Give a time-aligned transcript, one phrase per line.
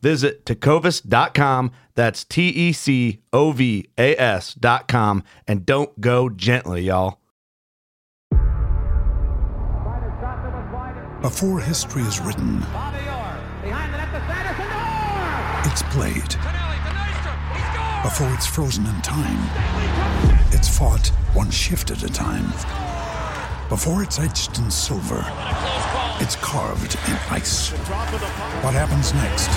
[0.00, 1.72] Visit tecovas.com.
[1.94, 5.22] That's T E C O V A S.com.
[5.46, 7.18] And don't go gently, y'all.
[11.20, 12.58] Before history is written,
[15.64, 16.32] it's played.
[18.04, 19.42] Before it's frozen in time,
[20.52, 22.46] it's fought one shift at a time.
[23.68, 25.16] Before it's etched in silver,
[26.20, 27.70] it's carved in ice.
[28.62, 29.48] What happens next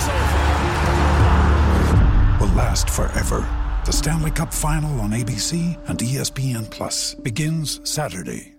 [2.40, 3.46] will last forever.
[3.84, 8.54] The Stanley Cup Final on ABC and ESPN Plus begins Saturday.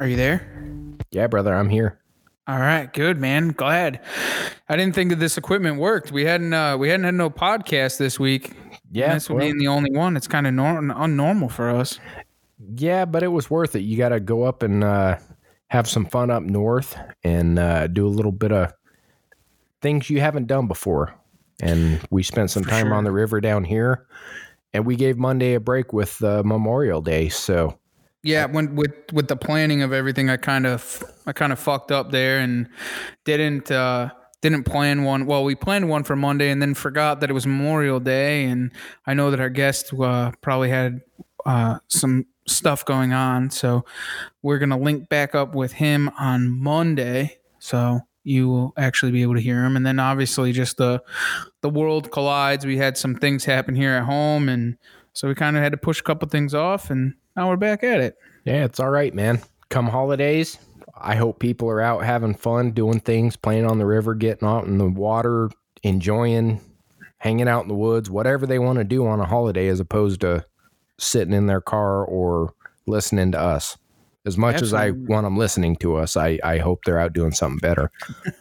[0.00, 0.40] Are you there?
[1.10, 1.98] Yeah, brother, I'm here.
[2.48, 3.50] All right, good man.
[3.50, 4.00] Glad.
[4.70, 6.10] I didn't think that this equipment worked.
[6.12, 8.54] We hadn't uh we hadn't had no podcast this week.
[8.90, 10.16] Yeah, this well- being the only one.
[10.16, 12.00] It's kind of nor- unnormal for us.
[12.74, 13.80] Yeah, but it was worth it.
[13.80, 15.18] You got to go up and uh,
[15.68, 18.72] have some fun up north and uh, do a little bit of
[19.82, 21.14] things you haven't done before.
[21.60, 22.94] And we spent some time sure.
[22.94, 24.06] on the river down here,
[24.72, 27.28] and we gave Monday a break with uh, Memorial Day.
[27.28, 27.78] So
[28.28, 31.90] Yeah, when with with the planning of everything, I kind of I kind of fucked
[31.90, 32.68] up there and
[33.24, 34.10] didn't uh
[34.42, 35.24] didn't plan one.
[35.24, 38.70] Well, we planned one for Monday and then forgot that it was Memorial Day, and
[39.06, 41.00] I know that our guest uh, probably had
[41.46, 43.86] uh, some stuff going on, so
[44.42, 47.38] we're gonna link back up with him on Monday.
[47.60, 51.02] So you will actually be able to hear him, and then obviously just the
[51.62, 52.66] the world collides.
[52.66, 54.76] We had some things happen here at home, and
[55.14, 57.84] so we kind of had to push a couple things off, and now we're back
[57.84, 58.16] at it.
[58.44, 59.40] yeah, it's all right, man.
[59.68, 60.58] Come holidays,
[60.96, 64.64] I hope people are out having fun, doing things, playing on the river, getting out
[64.64, 65.48] in the water,
[65.84, 66.60] enjoying,
[67.18, 70.20] hanging out in the woods, whatever they want to do on a holiday, as opposed
[70.22, 70.44] to
[70.98, 72.54] sitting in their car or
[72.88, 73.78] listening to us.
[74.26, 77.30] As much as I want them listening to us, I, I hope they're out doing
[77.30, 77.90] something better.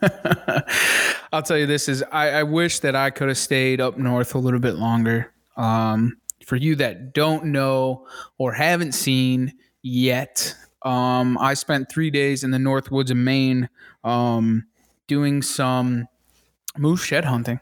[1.32, 4.34] I'll tell you this is I, I wish that I could have stayed up north
[4.34, 5.32] a little bit longer.
[5.56, 9.54] Um, for you that don't know or haven't seen
[9.84, 13.68] yet, um, I spent three days in the North Woods of Maine
[14.06, 14.66] um,
[15.08, 16.08] doing some
[16.78, 17.60] moose shed hunting,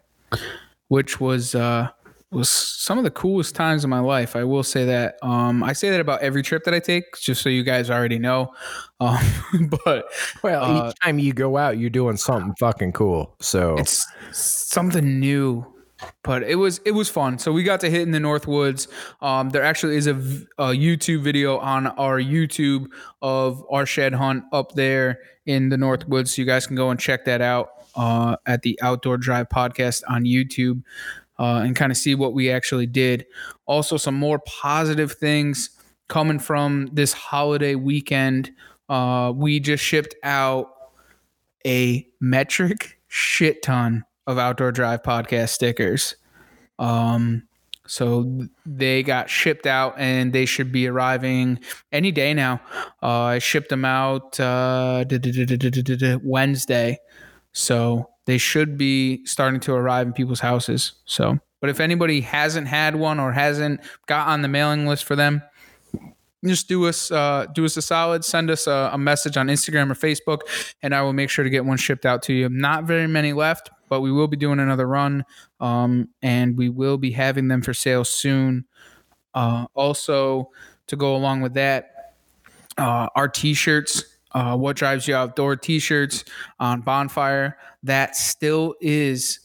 [0.89, 1.89] which was uh,
[2.29, 4.35] was some of the coolest times of my life.
[4.35, 5.15] I will say that.
[5.23, 8.19] Um, I say that about every trip that I take, just so you guys already
[8.19, 8.53] know.
[8.99, 9.25] Um,
[9.85, 10.05] but
[10.43, 13.35] Well, Uh, each time you go out, you're doing something fucking cool.
[13.41, 15.65] So it's something new
[16.23, 17.37] but it was it was fun.
[17.39, 18.87] So we got to hit in the north woods.
[19.21, 22.87] Um there actually is a youtube video on our youtube
[23.21, 26.35] of our shed hunt up there in the north woods.
[26.35, 30.03] So you guys can go and check that out uh at the outdoor drive podcast
[30.07, 30.83] on youtube
[31.37, 33.25] uh, and kind of see what we actually did.
[33.65, 35.69] Also some more positive things
[36.07, 38.51] coming from this holiday weekend.
[38.89, 40.71] Uh we just shipped out
[41.65, 46.15] a metric shit ton of outdoor drive podcast stickers.
[46.79, 47.47] Um
[47.87, 51.59] so they got shipped out and they should be arriving
[51.91, 52.59] any day now.
[53.01, 55.05] Uh i shipped them out uh
[56.23, 56.97] wednesday.
[57.51, 60.93] So they should be starting to arrive in people's houses.
[61.05, 65.15] So but if anybody hasn't had one or hasn't got on the mailing list for
[65.15, 65.41] them
[66.47, 68.23] just do us uh, do us a solid.
[68.23, 70.41] Send us a, a message on instagram or facebook
[70.81, 72.49] and i will make sure to get one shipped out to you.
[72.49, 75.25] Not very many left but we will be doing another run
[75.59, 78.65] um, and we will be having them for sale soon.
[79.33, 80.49] Uh, also
[80.87, 82.13] to go along with that
[82.77, 86.25] uh, our t-shirts uh, what drives you outdoor t-shirts
[86.59, 89.39] on bonfire that still is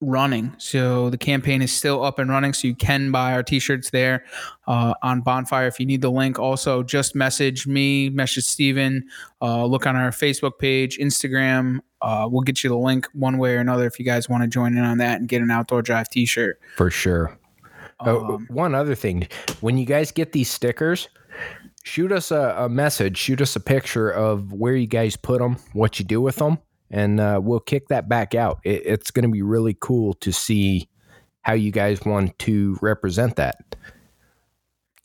[0.00, 0.54] running.
[0.58, 2.52] So the campaign is still up and running.
[2.52, 4.24] So you can buy our t-shirts there
[4.66, 5.66] uh, on Bonfire.
[5.66, 9.04] If you need the link, also just message me, message Steven,
[9.40, 11.78] uh, look on our Facebook page, Instagram.
[12.02, 14.48] Uh, we'll get you the link one way or another if you guys want to
[14.48, 16.60] join in on that and get an outdoor drive t-shirt.
[16.76, 17.38] For sure.
[18.00, 19.26] Oh, Um, one other thing,
[19.62, 21.08] when you guys get these stickers,
[21.84, 25.56] shoot us a, a message, shoot us a picture of where you guys put them,
[25.72, 26.58] what you do with them,
[26.90, 28.60] and uh, we'll kick that back out.
[28.64, 30.88] It, it's going to be really cool to see
[31.42, 33.76] how you guys want to represent that.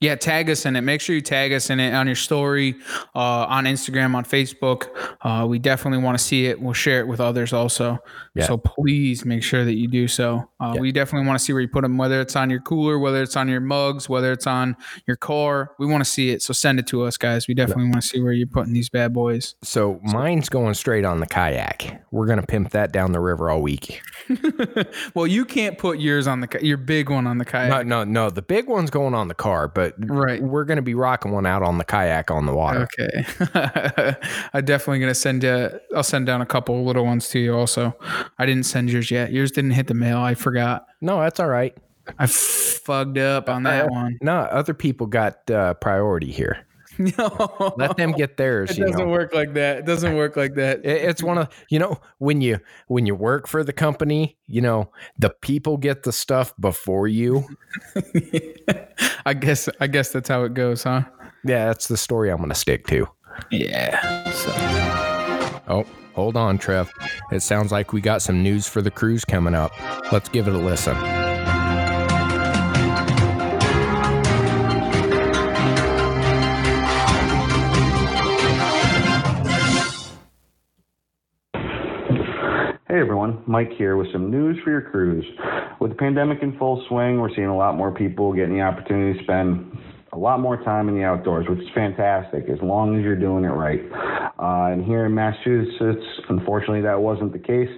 [0.01, 0.81] Yeah, tag us in it.
[0.81, 2.75] Make sure you tag us in it on your story,
[3.15, 4.87] uh, on Instagram, on Facebook.
[5.21, 6.59] Uh, we definitely want to see it.
[6.59, 7.99] We'll share it with others also.
[8.33, 8.47] Yeah.
[8.47, 10.49] So please make sure that you do so.
[10.59, 12.97] Uh, We definitely want to see where you put them, whether it's on your cooler,
[12.97, 14.75] whether it's on your mugs, whether it's on
[15.05, 15.71] your car.
[15.77, 16.41] We want to see it.
[16.41, 17.47] So send it to us, guys.
[17.47, 19.53] We definitely want to see where you're putting these bad boys.
[19.61, 22.03] So mine's going straight on the kayak.
[22.11, 24.01] We're going to pimp that down the river all week.
[25.13, 27.69] well, you can't put yours on the your big one on the kayak.
[27.69, 28.29] No, no, no.
[28.29, 30.41] The big one's going on the car, but Right.
[30.41, 32.87] we're going to be rocking one out on the kayak on the water.
[32.99, 34.15] Okay.
[34.53, 35.69] I'm definitely gonna send you.
[35.95, 37.55] I'll send down a couple little ones to you.
[37.55, 37.95] Also,
[38.37, 39.31] I didn't send yours yet.
[39.31, 40.19] Yours didn't hit the mail.
[40.19, 40.85] I forgot.
[41.01, 41.77] No, that's all right.
[42.17, 44.17] I fugged up on that one.
[44.21, 46.65] No, other people got uh, priority here.
[47.17, 48.71] No, Let them get theirs.
[48.71, 49.07] It doesn't know.
[49.07, 49.79] work like that.
[49.79, 50.85] It doesn't work like that.
[50.85, 54.61] It- It's one of you know when you when you work for the company, you
[54.61, 57.45] know the people get the stuff before you.
[59.25, 59.69] I guess.
[59.79, 61.03] I guess that's how it goes, huh?
[61.43, 63.07] Yeah, that's the story I'm going to stick to.
[63.49, 64.29] Yeah.
[64.31, 64.51] So.
[65.67, 66.91] Oh, hold on, Trev.
[67.31, 69.71] It sounds like we got some news for the cruise coming up.
[70.11, 70.95] Let's give it a listen.
[82.91, 85.23] Hey everyone, Mike here with some news for your cruise.
[85.79, 89.17] With the pandemic in full swing, we're seeing a lot more people getting the opportunity
[89.17, 89.77] to spend
[90.11, 93.45] a lot more time in the outdoors, which is fantastic as long as you're doing
[93.45, 93.79] it right.
[94.37, 97.69] Uh, and here in Massachusetts, unfortunately, that wasn't the case.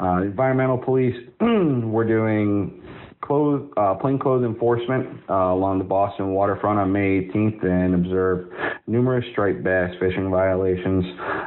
[0.00, 2.82] Uh, environmental police were doing
[3.30, 8.52] clothes, uh, plainclothes enforcement uh, along the Boston waterfront on May 18th and observed
[8.88, 11.04] numerous striped bass fishing violations,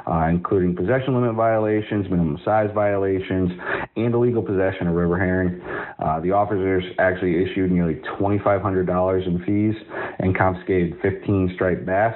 [0.07, 3.51] uh, including possession limit violations, minimum size violations,
[3.97, 5.59] and illegal possession of river herring.
[5.99, 9.75] Uh, the officers actually issued nearly $2,500 in fees
[10.19, 12.15] and confiscated 15 striped bass.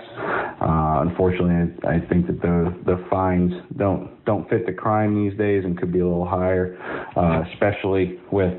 [0.62, 5.38] Uh, unfortunately, I, I think that the the fines don't don't fit the crime these
[5.38, 6.78] days and could be a little higher,
[7.16, 8.54] uh, especially with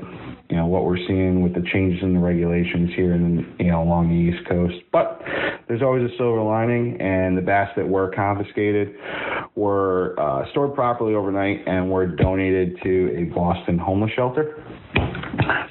[0.49, 3.83] you know what we're seeing with the changes in the regulations here and you know
[3.83, 4.75] along the East Coast.
[4.91, 5.21] But
[5.67, 8.95] there's always a silver lining, and the bass that were confiscated
[9.55, 14.63] were uh, stored properly overnight and were donated to a Boston homeless shelter.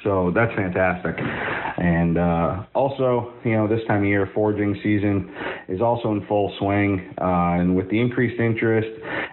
[0.03, 1.15] So that's fantastic.
[1.19, 5.33] And uh, also, you know, this time of year, foraging season
[5.67, 7.13] is also in full swing.
[7.19, 8.87] Uh, and with the increased interest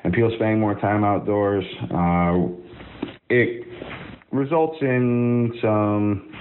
[0.04, 1.64] and people spending more time outdoors,
[1.94, 2.34] uh,
[3.28, 3.65] it
[4.32, 6.32] results in some,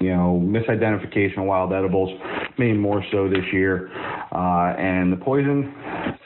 [0.00, 2.10] you know, misidentification of wild edibles,
[2.58, 3.90] maybe more so this year.
[4.32, 5.74] Uh, and the Poison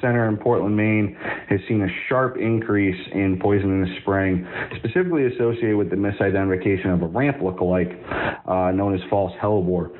[0.00, 1.16] Center in Portland, Maine
[1.48, 6.92] has seen a sharp increase in poison in the spring, specifically associated with the misidentification
[6.92, 7.92] of a ramp lookalike
[8.46, 9.90] uh, known as false hellebore.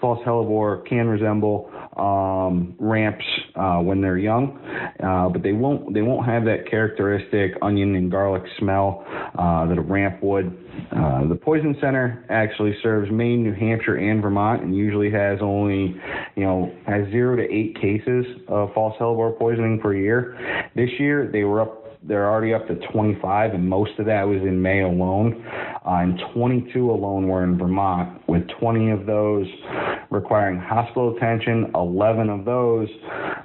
[0.00, 3.24] False hellebore can resemble um, ramps
[3.54, 4.58] uh, when they're young,
[5.04, 9.04] uh, but they won't they won't have that characteristic onion and garlic smell
[9.38, 10.46] uh, that a ramp would.
[10.90, 15.94] Uh, the Poison Center actually serves Maine, New Hampshire, and Vermont, and usually has only,
[16.36, 20.38] you know, has zero to eight cases of false hellebore poisoning per year.
[20.74, 21.79] This year they were up.
[22.02, 25.44] They're already up to 25, and most of that was in May alone.
[25.86, 29.46] Uh, and 22 alone were in Vermont, with 20 of those
[30.10, 32.88] requiring hospital attention, 11 of those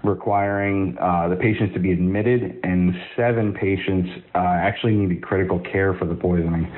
[0.04, 5.94] requiring uh, the patients to be admitted, and seven patients uh, actually needed critical care
[5.96, 6.72] for the poisoning.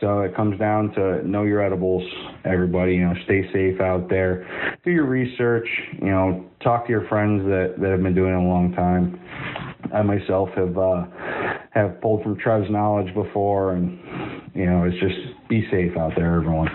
[0.00, 2.02] So it comes down to know your edibles,
[2.44, 2.94] everybody.
[2.94, 4.46] You know, stay safe out there.
[4.84, 5.68] Do your research.
[6.00, 9.18] You know, talk to your friends that, that have been doing it a long time.
[9.94, 11.04] I myself have uh,
[11.70, 13.98] have pulled from Trev's knowledge before, and
[14.54, 16.68] you know, it's just be safe out there, everyone.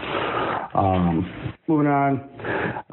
[0.73, 2.29] Um, moving on,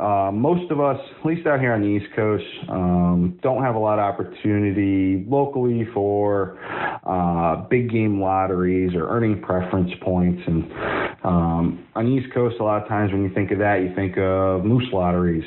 [0.01, 3.75] uh, most of us, at least out here on the East Coast, um, don't have
[3.75, 6.59] a lot of opportunity locally for
[7.05, 10.43] uh, big game lotteries or earning preference points.
[10.47, 10.65] And
[11.27, 13.93] um, on the East Coast, a lot of times when you think of that, you
[13.97, 15.43] think of moose lotteries,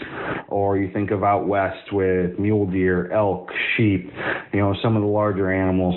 [0.50, 4.12] or you think of out west with mule deer, elk, sheep,
[4.52, 5.96] you know, some of the larger animals.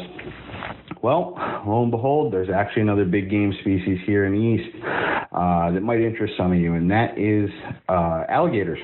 [1.02, 1.34] Well,
[1.66, 4.76] lo and behold, there's actually another big game species here in the east
[5.32, 7.50] uh, that might interest some of you, and that is
[7.88, 8.78] uh, alligators.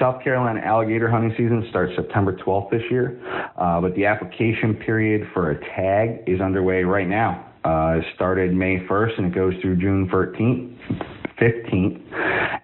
[0.00, 3.20] South Carolina alligator hunting season starts September 12th this year,
[3.58, 7.53] uh, but the application period for a tag is underway right now.
[7.64, 11.14] Uh, it started May 1st and it goes through June 13th.
[11.40, 12.00] 15th,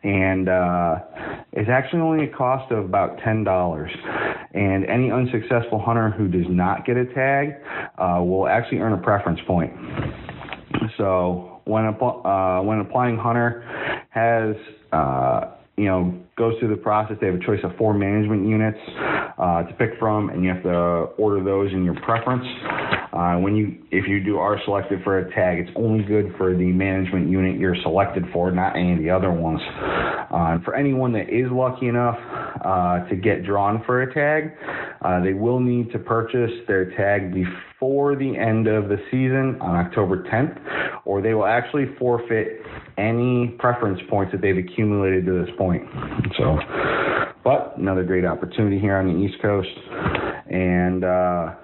[0.04, 0.98] and uh,
[1.52, 3.90] it's actually only a cost of about ten dollars.
[4.54, 7.54] And any unsuccessful hunter who does not get a tag
[7.98, 9.72] uh, will actually earn a preference point.
[10.96, 13.62] So when uh, when applying hunter
[14.10, 14.56] has
[14.92, 18.78] uh, you know goes through the process, they have a choice of four management units
[19.38, 22.46] uh, to pick from, and you have to order those in your preference.
[23.12, 26.56] Uh, when you, if you do are selected for a tag, it's only good for
[26.56, 29.60] the management unit you're selected for, not any of the other ones.
[30.30, 32.16] Uh, and for anyone that is lucky enough
[32.64, 34.56] uh, to get drawn for a tag,
[35.02, 39.74] uh, they will need to purchase their tag before the end of the season on
[39.74, 40.56] October 10th,
[41.04, 42.60] or they will actually forfeit
[42.96, 45.82] any preference points that they've accumulated to this point.
[46.38, 46.58] So,
[47.44, 49.68] but another great opportunity here on the East Coast,
[50.50, 51.04] and.
[51.04, 51.54] Uh,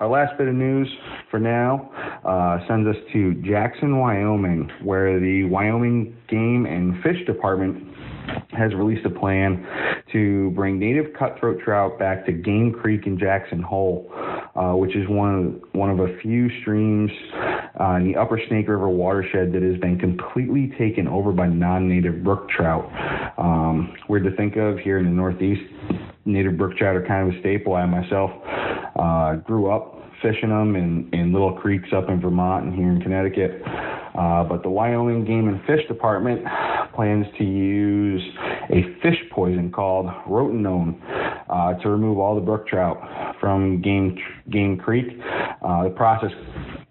[0.00, 0.88] our last bit of news
[1.30, 1.90] for now
[2.24, 7.89] uh, sends us to Jackson, Wyoming, where the Wyoming Game and Fish Department
[8.52, 9.66] has released a plan
[10.12, 14.10] to bring native cutthroat trout back to Game Creek and Jackson Hole,
[14.54, 17.10] uh, which is one of one of a few streams
[17.80, 22.24] uh, in the Upper Snake River watershed that has been completely taken over by non-native
[22.24, 22.90] brook trout.
[23.38, 25.62] Um, weird to think of here in the Northeast.
[26.24, 27.74] Native brook trout are kind of a staple.
[27.74, 28.30] I myself
[28.96, 33.00] uh, grew up fishing them in, in little creeks up in Vermont and here in
[33.00, 33.62] Connecticut.
[33.64, 36.44] Uh, but the Wyoming Game and Fish Department
[36.94, 38.22] plans to use
[38.70, 41.00] a fish poison called rotenone
[41.48, 44.18] uh, to remove all the brook trout from Game
[44.50, 45.06] Game Creek.
[45.62, 46.30] Uh, the process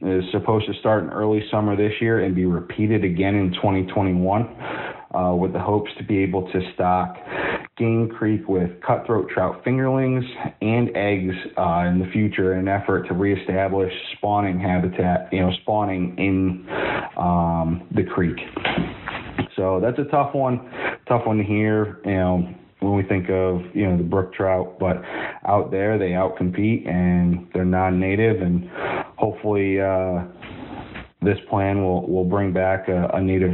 [0.01, 4.47] is supposed to start in early summer this year and be repeated again in 2021,
[5.13, 7.15] uh, with the hopes to be able to stock
[7.77, 10.23] Game Creek with cutthroat trout fingerlings
[10.61, 15.51] and eggs uh, in the future in an effort to reestablish spawning habitat, you know,
[15.61, 16.67] spawning in
[17.17, 18.37] um, the creek.
[19.55, 20.69] So that's a tough one,
[21.07, 24.77] tough one to hear, you know, when we think of, you know, the brook trout,
[24.79, 25.01] but
[25.47, 28.69] out there they outcompete and they're non-native and
[29.17, 30.23] hopefully uh,
[31.21, 33.53] this plan will, will bring back a, a native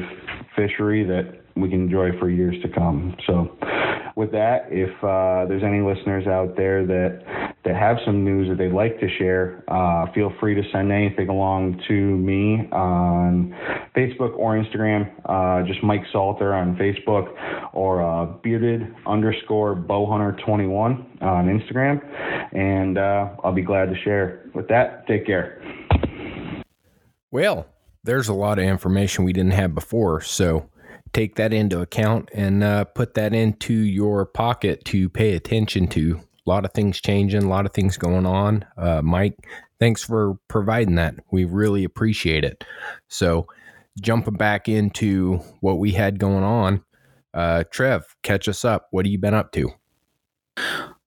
[0.55, 3.15] fishery that we can enjoy for years to come.
[3.27, 3.57] So
[4.15, 8.57] with that, if uh, there's any listeners out there that that have some news that
[8.57, 13.55] they'd like to share, uh, feel free to send anything along to me on
[13.95, 15.09] Facebook or Instagram.
[15.25, 17.33] Uh, just Mike Salter on Facebook
[17.74, 22.01] or uh, bearded underscore bowhunter21 on Instagram,
[22.53, 24.43] and uh, I'll be glad to share.
[24.53, 25.62] With that, take care.
[27.31, 27.65] Well,
[28.03, 30.69] there's a lot of information we didn't have before, so
[31.15, 36.19] take that into account and uh, put that into your pocket to pay attention to.
[36.45, 38.65] A lot of things changing, a lot of things going on.
[38.77, 39.38] Uh, Mike,
[39.79, 41.15] thanks for providing that.
[41.31, 42.65] We really appreciate it.
[43.07, 43.48] So,
[44.01, 46.84] jumping back into what we had going on,
[47.34, 48.88] uh, Trev, catch us up.
[48.91, 49.72] What have you been up to?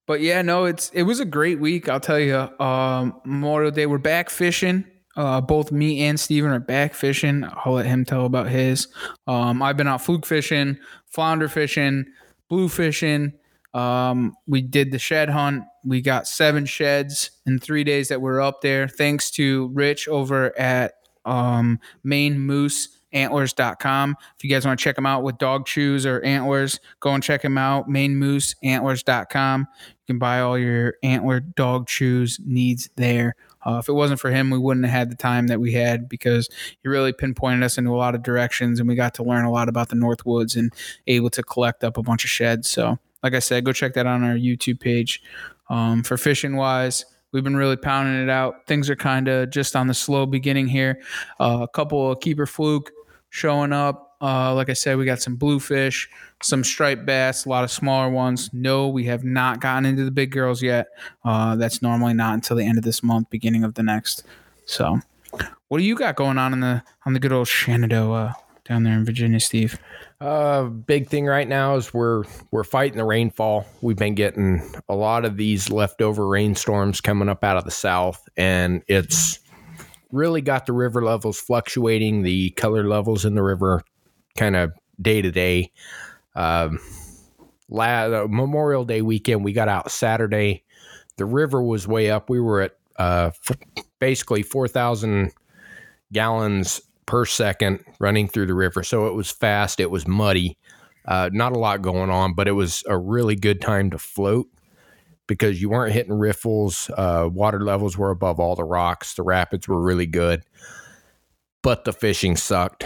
[0.07, 1.87] But yeah, no, it's it was a great week.
[1.87, 2.35] I'll tell you.
[2.59, 4.85] Um, Memorial Day, we're back fishing.
[5.19, 7.43] Uh, both me and Steven are back fishing.
[7.65, 8.87] I'll let him tell about his.
[9.27, 12.05] Um, I've been out fluke fishing, flounder fishing,
[12.47, 13.33] blue fishing.
[13.73, 15.65] Um, we did the shed hunt.
[15.83, 18.87] We got seven sheds in three days that we're up there.
[18.87, 20.93] Thanks to Rich over at
[21.25, 24.15] um, Maine Moose antlers.com.
[24.37, 27.21] If you guys want to check them out with dog chews or antlers, go and
[27.21, 27.89] check them out.
[27.89, 29.67] Maine Moose antlers.com.
[29.79, 33.35] You can buy all your antler dog chews needs there.
[33.65, 36.07] Uh, if it wasn't for him, we wouldn't have had the time that we had
[36.07, 36.49] because
[36.81, 39.51] he really pinpointed us into a lot of directions and we got to learn a
[39.51, 40.73] lot about the Northwoods and
[41.07, 42.69] able to collect up a bunch of sheds.
[42.69, 45.21] So, like I said, go check that out on our YouTube page.
[45.69, 48.65] Um, for fishing wise, we've been really pounding it out.
[48.65, 51.01] Things are kind of just on the slow beginning here.
[51.39, 52.91] Uh, a couple of keeper fluke
[53.29, 54.08] showing up.
[54.21, 56.09] Uh, like I said, we got some bluefish,
[56.43, 58.49] some striped bass, a lot of smaller ones.
[58.53, 60.87] No, we have not gotten into the big girls yet.
[61.23, 64.23] Uh, that's normally not until the end of this month, beginning of the next.
[64.65, 64.99] So,
[65.69, 68.35] what do you got going on in the on the good old Shenandoah
[68.65, 69.79] down there in Virginia, Steve?
[70.21, 73.65] Uh, big thing right now is we're we're fighting the rainfall.
[73.81, 78.27] We've been getting a lot of these leftover rainstorms coming up out of the south,
[78.35, 79.39] and it's
[80.11, 82.23] really got the river levels fluctuating.
[82.23, 83.81] The color levels in the river
[84.39, 85.71] kind of day to day.
[88.29, 90.63] Memorial Day weekend, we got out Saturday.
[91.17, 92.29] The river was way up.
[92.29, 93.57] We were at uh, f-
[93.99, 95.31] basically 4,000
[96.13, 98.83] gallons per second running through the river.
[98.83, 100.57] So it was fast, it was muddy,
[101.05, 104.47] uh, not a lot going on, but it was a really good time to float
[105.27, 106.89] because you weren't hitting riffles.
[106.97, 109.15] Uh, water levels were above all the rocks.
[109.15, 110.43] The rapids were really good,
[111.61, 112.85] but the fishing sucked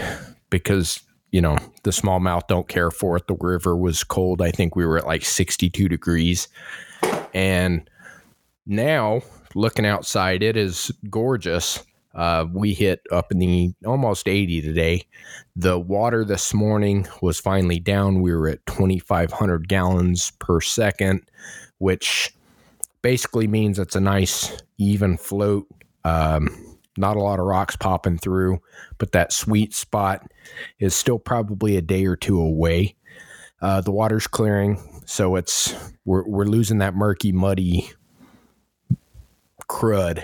[0.50, 1.00] because
[1.34, 3.26] you know the smallmouth don't care for it.
[3.26, 4.40] The river was cold.
[4.40, 6.46] I think we were at like 62 degrees,
[7.34, 7.90] and
[8.66, 9.20] now
[9.56, 11.82] looking outside, it is gorgeous.
[12.14, 15.02] Uh, we hit up in the almost 80 today.
[15.56, 18.22] The water this morning was finally down.
[18.22, 21.22] We were at 2,500 gallons per second,
[21.78, 22.32] which
[23.02, 25.66] basically means it's a nice, even float.
[26.04, 28.60] Um, not a lot of rocks popping through,
[28.98, 30.26] but that sweet spot
[30.78, 32.96] is still probably a day or two away.
[33.60, 35.74] Uh, the water's clearing, so it's
[36.04, 37.90] we're we're losing that murky, muddy
[39.68, 40.22] crud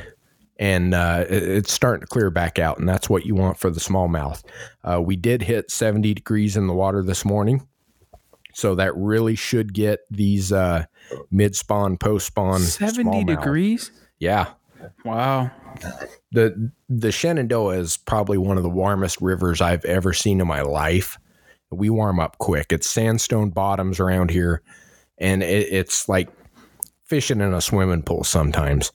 [0.60, 3.80] and uh, it's starting to clear back out, and that's what you want for the
[3.80, 4.44] smallmouth.
[4.84, 7.66] Uh, we did hit 70 degrees in the water this morning,
[8.52, 10.84] so that really should get these uh,
[11.30, 12.60] mid spawn, post spawn.
[12.60, 13.90] 70 degrees?
[14.18, 14.48] Yeah.
[15.04, 15.50] Wow.
[16.32, 20.62] The the Shenandoah is probably one of the warmest rivers I've ever seen in my
[20.62, 21.18] life.
[21.70, 22.66] We warm up quick.
[22.70, 24.62] It's sandstone bottoms around here,
[25.18, 26.28] and it, it's like
[27.04, 28.92] fishing in a swimming pool sometimes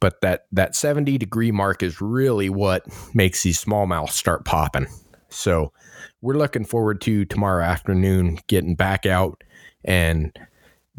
[0.00, 4.86] but that that 70 degree mark is really what makes these smallmouth start popping.
[5.28, 5.72] So
[6.20, 9.42] we're looking forward to tomorrow afternoon getting back out
[9.84, 10.36] and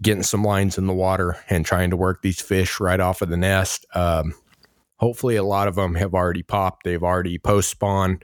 [0.01, 3.29] getting some lines in the water and trying to work these fish right off of
[3.29, 3.85] the nest.
[3.93, 4.33] Um,
[4.97, 6.83] hopefully, a lot of them have already popped.
[6.83, 8.19] They've already post spawn,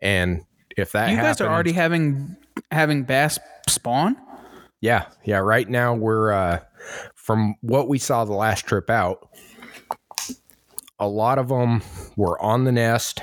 [0.00, 0.44] and
[0.76, 2.36] if that you happens, guys are already having
[2.70, 3.38] having bass
[3.68, 4.16] spawn.
[4.80, 5.38] Yeah, yeah.
[5.38, 6.60] Right now, we're uh,
[7.14, 9.28] from what we saw the last trip out
[11.02, 11.82] a lot of them
[12.16, 13.22] were on the nest,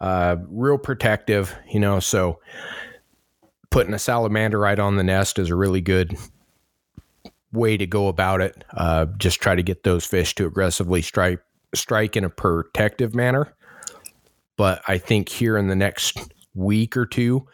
[0.00, 2.00] uh, real protective, you know.
[2.00, 2.40] So
[3.70, 6.16] putting a salamander right on the nest is a really good
[7.54, 8.64] way to go about it.
[8.72, 11.40] Uh, just try to get those fish to aggressively strike
[11.74, 13.54] strike in a protective manner.
[14.56, 16.18] But I think here in the next
[16.54, 17.48] week or two,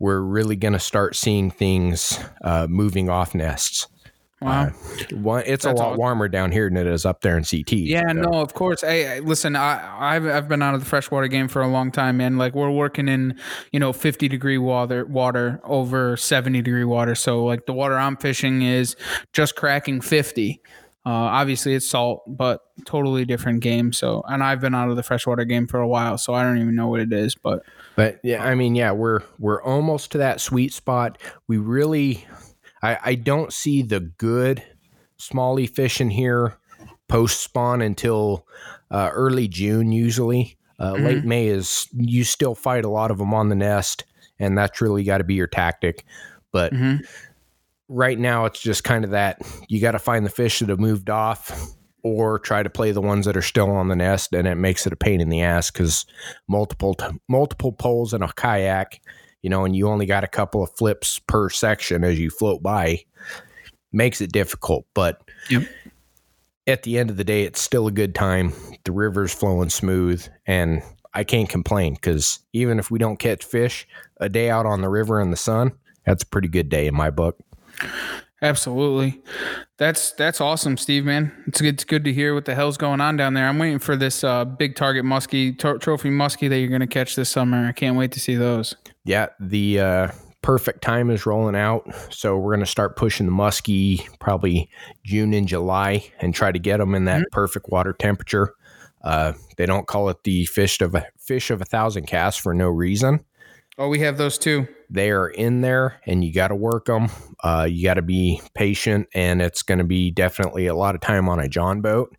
[0.00, 3.86] we're really going to start seeing things uh, moving off nests.
[4.42, 4.64] Wow.
[4.64, 7.72] Uh, it's That's a lot warmer down here than it is up there in CT.
[7.72, 8.12] Yeah, so.
[8.12, 8.80] no, of course.
[8.80, 12.16] Hey, listen, I, I've I've been out of the freshwater game for a long time,
[12.16, 12.38] man.
[12.38, 13.38] Like we're working in,
[13.70, 17.14] you know, 50 degree water water over 70 degree water.
[17.14, 18.96] So like the water I'm fishing is
[19.32, 20.60] just cracking 50.
[21.04, 23.92] Uh, obviously it's salt, but totally different game.
[23.92, 26.58] So, and I've been out of the freshwater game for a while, so I don't
[26.58, 27.34] even know what it is.
[27.34, 27.64] But,
[27.96, 31.18] but yeah, I mean, yeah, we're we're almost to that sweet spot.
[31.48, 32.24] We really
[32.82, 34.62] I, I don't see the good
[35.18, 36.58] smallie fishing here
[37.08, 38.46] post spawn until
[38.90, 40.56] uh, early June, usually.
[40.78, 41.04] Uh, mm-hmm.
[41.04, 44.04] Late May is you still fight a lot of them on the nest,
[44.38, 46.04] and that's really got to be your tactic.
[46.50, 47.04] But mm-hmm.
[47.88, 50.80] right now, it's just kind of that you got to find the fish that have
[50.80, 54.48] moved off or try to play the ones that are still on the nest, and
[54.48, 56.04] it makes it a pain in the ass because
[56.48, 59.00] multiple t- multiple poles in a kayak
[59.42, 62.62] you know, and you only got a couple of flips per section as you float
[62.62, 63.04] by,
[63.92, 64.86] makes it difficult.
[64.94, 65.62] But yep.
[66.66, 68.52] at the end of the day, it's still a good time.
[68.84, 70.82] The river's flowing smooth, and
[71.14, 73.86] I can't complain because even if we don't catch fish,
[74.18, 75.72] a day out on the river in the sun,
[76.06, 77.38] that's a pretty good day in my book.
[78.42, 79.22] Absolutely.
[79.78, 81.04] That's that's awesome, Steve.
[81.04, 81.74] Man, it's good.
[81.74, 83.46] It's good to hear what the hell's going on down there.
[83.46, 86.88] I'm waiting for this uh, big target muskie t- trophy muskie that you're going to
[86.88, 87.68] catch this summer.
[87.68, 88.74] I can't wait to see those.
[89.04, 90.08] Yeah, the uh,
[90.42, 94.68] perfect time is rolling out, so we're going to start pushing the muskie probably
[95.04, 97.32] June and July and try to get them in that mm-hmm.
[97.32, 98.54] perfect water temperature.
[99.02, 102.54] Uh, they don't call it the fish of a fish of a thousand casts for
[102.54, 103.24] no reason.
[103.78, 104.68] Oh, we have those too.
[104.90, 107.08] They are in there, and you got to work them.
[107.42, 111.00] Uh, you got to be patient, and it's going to be definitely a lot of
[111.00, 112.14] time on a John boat.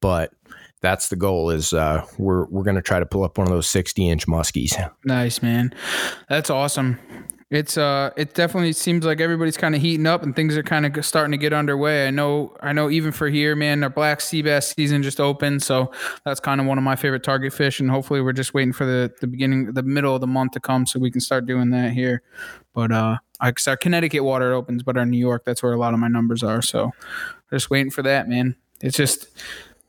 [0.00, 0.32] But
[0.84, 1.48] that's the goal.
[1.48, 4.26] Is uh, we're we're going to try to pull up one of those sixty inch
[4.26, 4.74] muskies.
[5.04, 5.74] Nice man,
[6.28, 6.98] that's awesome.
[7.50, 10.84] It's uh, it definitely seems like everybody's kind of heating up and things are kind
[10.84, 12.06] of starting to get underway.
[12.06, 15.62] I know, I know, even for here, man, our black sea bass season just opened,
[15.62, 15.90] so
[16.24, 17.80] that's kind of one of my favorite target fish.
[17.80, 20.60] And hopefully, we're just waiting for the the beginning, the middle of the month to
[20.60, 22.22] come, so we can start doing that here.
[22.74, 26.00] But uh, our Connecticut water opens, but our New York, that's where a lot of
[26.00, 26.60] my numbers are.
[26.60, 26.92] So,
[27.50, 28.56] just waiting for that, man.
[28.80, 29.28] It's just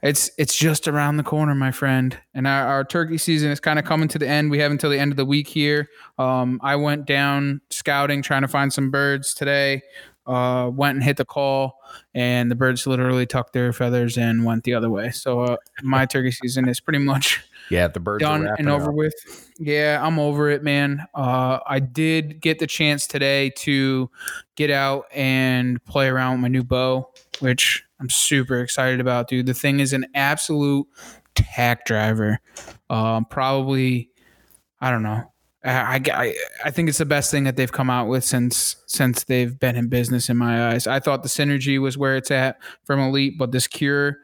[0.02, 2.18] it's it's just around the corner, my friend.
[2.34, 4.52] And our, our turkey season is kind of coming to the end.
[4.52, 5.90] We have until the end of the week here.
[6.20, 9.82] Um, I went down scouting, trying to find some birds today.
[10.28, 11.78] uh, went and hit the call,
[12.16, 15.12] and the birds literally tucked their feathers and went the other way.
[15.12, 18.96] So uh, my turkey season is pretty much Yeah, the birds done and over up.
[18.96, 19.14] with.
[19.60, 21.06] Yeah, I'm over it, man.
[21.14, 24.10] Uh, I did get the chance today to
[24.56, 27.08] get out and play around with my new bow,
[27.40, 29.46] which I'm super excited about, dude.
[29.46, 30.88] The thing is an absolute
[31.34, 32.40] tack driver.
[32.90, 34.10] Um, probably,
[34.82, 35.32] I don't know.
[35.64, 39.24] I, I, I think it's the best thing that they've come out with since since
[39.24, 40.86] they've been in business in my eyes.
[40.86, 44.20] I thought the synergy was where it's at from Elite, but this Kure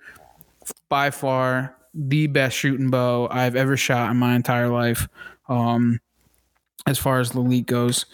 [0.87, 5.07] by far the best shooting bow I've ever shot in my entire life.
[5.49, 5.99] Um,
[6.87, 8.05] as far as the elite goes,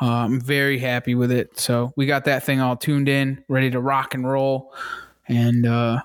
[0.00, 1.58] uh, I'm very happy with it.
[1.58, 4.74] So we got that thing all tuned in, ready to rock and roll,
[5.28, 6.00] and uh,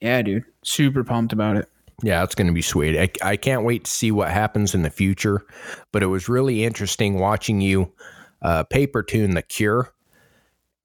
[0.00, 1.68] yeah, dude, super pumped about it.
[2.02, 2.98] Yeah, it's going to be sweet.
[2.98, 5.46] I, I can't wait to see what happens in the future.
[5.92, 7.92] But it was really interesting watching you
[8.40, 9.92] uh, paper tune the Kure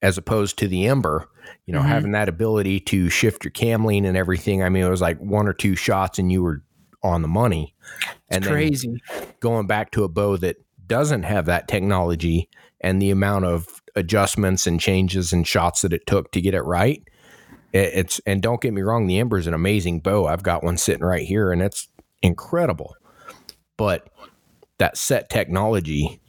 [0.03, 1.27] as opposed to the ember.
[1.65, 1.85] You know, Mhm.
[1.87, 4.61] having that ability to shift your cam lean and everything.
[4.61, 6.61] I mean, it was like one or two shots and you were
[7.01, 7.73] on the money.
[7.81, 9.01] It's and then crazy.
[9.39, 12.49] going back to a bow that doesn't have that technology
[12.81, 16.61] and the amount of adjustments and changes and shots that it took to get it
[16.61, 17.01] right.
[17.73, 20.25] It, it's and don't get me wrong, the Ember is an amazing bow.
[20.25, 21.87] I've got one sitting right here, and it's
[22.21, 22.95] incredible.
[23.77, 24.09] But
[24.79, 26.19] that set technology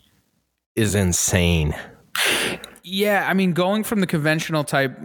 [0.77, 1.75] is insane.
[2.83, 4.99] Yeah, I mean, going from the conventional type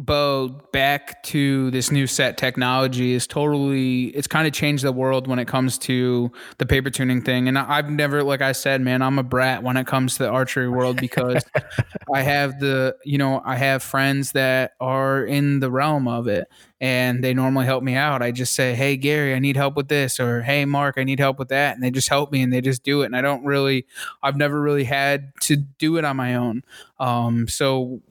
[0.00, 5.26] bow back to this new set technology is totally it's kind of changed the world
[5.26, 7.48] when it comes to the paper tuning thing.
[7.48, 10.30] And i've never like i said man i'm a brat when it comes to the
[10.30, 11.44] archery world because
[12.14, 16.48] i have the you know i have friends that are in the realm of it
[16.80, 19.88] and they normally help me out i just say hey gary i need help with
[19.88, 22.52] this or hey mark i need help with that and they just help me and
[22.52, 23.86] they just do it and i don't really
[24.22, 26.62] i've never really had to do it on my own
[27.00, 28.02] um, so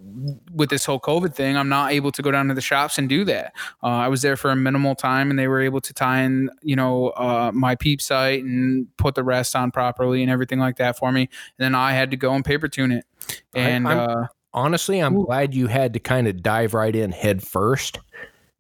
[0.51, 3.07] with this whole COVID thing, I'm not able to go down to the shops and
[3.07, 3.53] do that.
[3.83, 6.49] Uh, I was there for a minimal time, and they were able to tie in,
[6.63, 10.77] you know, uh, my peep sight and put the rest on properly and everything like
[10.77, 11.21] that for me.
[11.21, 11.29] And
[11.59, 13.05] then I had to go and paper tune it.
[13.53, 15.25] And I'm- uh, Honestly, I'm Ooh.
[15.25, 17.99] glad you had to kind of dive right in head first.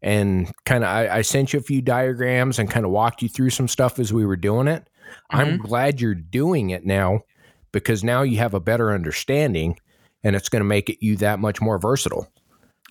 [0.01, 3.29] And kind of, I, I sent you a few diagrams and kind of walked you
[3.29, 4.87] through some stuff as we were doing it.
[5.29, 7.21] I'm glad you're doing it now
[7.71, 9.77] because now you have a better understanding
[10.23, 12.31] and it's going to make it you that much more versatile.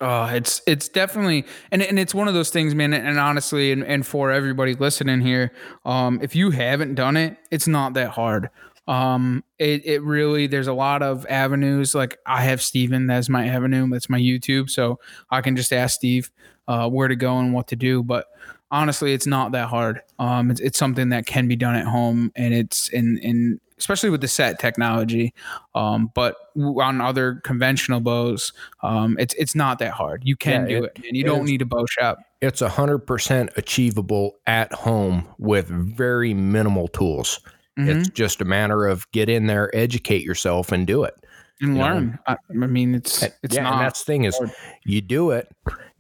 [0.01, 2.93] Oh, it's it's definitely and and it's one of those things, man.
[2.93, 5.53] And honestly, and, and for everybody listening here,
[5.85, 8.49] um, if you haven't done it, it's not that hard.
[8.89, 11.95] Um, it it really there's a lot of avenues.
[11.95, 14.99] Like I have Steven, that's my avenue, that's my YouTube, so
[15.31, 16.31] I can just ask Steve
[16.67, 18.03] uh, where to go and what to do.
[18.03, 18.27] But
[18.71, 20.01] honestly, it's not that hard.
[20.19, 24.11] Um, it's, it's something that can be done at home, and it's in in especially
[24.11, 25.33] with the set technology.
[25.75, 30.23] Um, but on other conventional bows, um, it's it's not that hard.
[30.25, 32.19] You can Yeah, do it- it, and you it don't is- need a bow shop.
[32.41, 37.41] It's 100% achievable at home with very minimal tools.
[37.79, 37.89] Mhm.
[37.89, 41.15] It's just a matter of get in there, educate yourself, and do it.
[41.61, 42.19] and you learn.
[42.27, 43.73] I, I mean, it's it's yeah, not.
[43.75, 44.39] and that's the thing is
[44.85, 45.49] you do it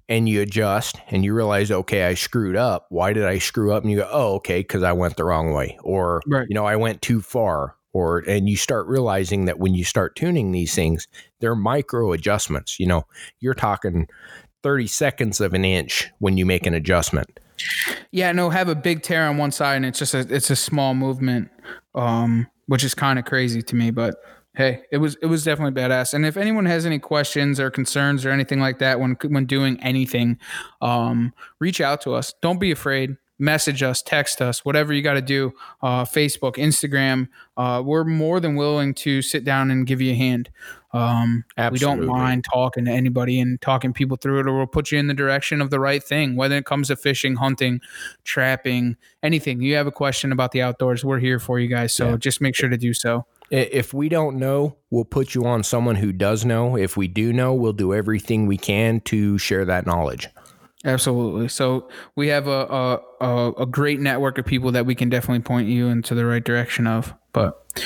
[0.08, 2.86] and you adjust and you realize, okay, I screwed up.
[2.90, 3.82] Why did I screw up?
[3.82, 6.46] And you go, oh, okay, because I went the wrong way, or Right.
[6.48, 10.14] you know, I went too far, or and you start realizing that when you start
[10.16, 11.06] tuning these things,
[11.40, 12.78] they're micro adjustments.
[12.80, 13.04] You know,
[13.40, 14.06] you're talking
[14.62, 17.38] thirty seconds of an inch when you make an adjustment.
[18.10, 20.56] Yeah, no, have a big tear on one side, and it's just a it's a
[20.56, 21.50] small movement,
[21.94, 23.90] um, which is kind of crazy to me.
[23.90, 24.16] But
[24.54, 26.14] hey, it was it was definitely badass.
[26.14, 29.80] And if anyone has any questions or concerns or anything like that when when doing
[29.82, 30.38] anything,
[30.80, 32.34] um, reach out to us.
[32.42, 33.16] Don't be afraid.
[33.40, 35.52] Message us, text us, whatever you got to do.
[35.80, 37.28] Uh, Facebook, Instagram.
[37.56, 40.50] Uh, we're more than willing to sit down and give you a hand.
[40.92, 44.90] Um, we don't mind talking to anybody and talking people through it, or we'll put
[44.90, 47.80] you in the direction of the right thing, whether it comes to fishing, hunting,
[48.24, 49.60] trapping, anything.
[49.60, 51.92] You have a question about the outdoors, we're here for you guys.
[51.92, 53.26] So just make sure to do so.
[53.50, 56.76] If we don't know, we'll put you on someone who does know.
[56.76, 60.28] If we do know, we'll do everything we can to share that knowledge.
[60.84, 61.48] Absolutely.
[61.48, 65.68] So we have a a a great network of people that we can definitely point
[65.68, 67.14] you into the right direction of.
[67.32, 67.82] But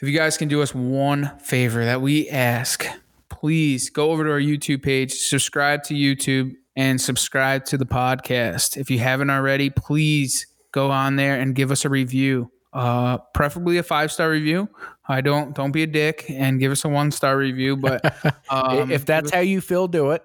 [0.00, 2.86] if you guys can do us one favor that we ask,
[3.28, 8.76] please go over to our YouTube page, subscribe to YouTube, and subscribe to the podcast.
[8.76, 12.52] If you haven't already, please go on there and give us a review.
[12.72, 14.68] Uh, preferably a five star review.
[15.08, 17.76] I don't don't be a dick and give us a one star review.
[17.76, 18.04] But
[18.50, 20.22] um, if that's how you feel, do it.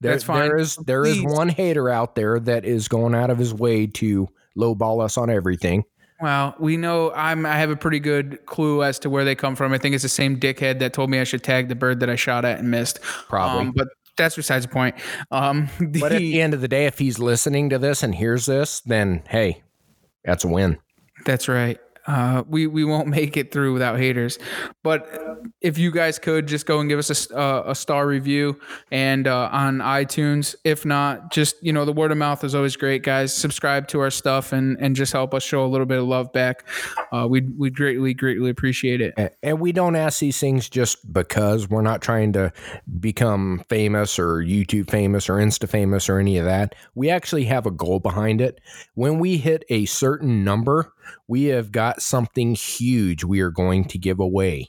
[0.00, 0.46] There, That's fine.
[0.46, 3.88] There is there is one hater out there that is going out of his way
[3.88, 5.84] to lowball us on everything.
[6.20, 7.44] Well, we know I'm.
[7.44, 9.72] I have a pretty good clue as to where they come from.
[9.72, 12.08] I think it's the same dickhead that told me I should tag the bird that
[12.08, 13.00] I shot at and missed.
[13.02, 13.66] Probably.
[13.66, 14.94] Um, but that's besides the point.
[15.30, 18.46] Um, But at the end of the day, if he's listening to this and hears
[18.46, 19.62] this, then hey,
[20.24, 20.78] that's a win.
[21.24, 21.78] That's right.
[22.06, 24.38] Uh, we we won't make it through without haters.
[24.82, 25.08] But
[25.60, 28.58] if you guys could just go and give us a, uh, a star review
[28.90, 30.54] and uh, on iTunes.
[30.64, 33.34] If not, just you know the word of mouth is always great, guys.
[33.34, 36.32] Subscribe to our stuff and and just help us show a little bit of love
[36.32, 36.66] back.
[37.12, 39.14] Uh, we we greatly greatly appreciate it.
[39.42, 42.52] And we don't ask these things just because we're not trying to
[43.00, 46.74] become famous or YouTube famous or Insta famous or any of that.
[46.94, 48.60] We actually have a goal behind it.
[48.94, 50.92] When we hit a certain number,
[51.28, 54.68] we have got something huge we are going to give away.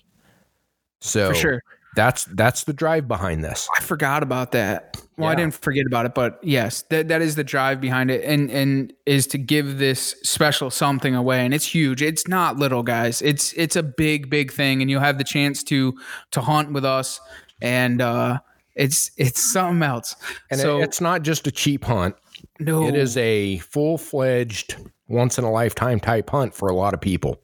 [1.00, 1.64] So For sure.
[1.96, 3.68] that's that's the drive behind this.
[3.78, 4.98] I forgot about that.
[5.18, 8.24] Well, I didn't forget about it, but yes, that that is the drive behind it,
[8.24, 12.02] and and is to give this special something away, and it's huge.
[12.04, 13.22] It's not little, guys.
[13.24, 15.96] It's it's a big big thing, and you'll have the chance to
[16.32, 17.20] to hunt with us,
[17.62, 18.40] and uh,
[18.76, 20.16] it's it's something else.
[20.52, 22.16] And so it's not just a cheap hunt.
[22.60, 24.76] no, It is a full fledged,
[25.08, 27.42] once in a lifetime type hunt for a lot of people.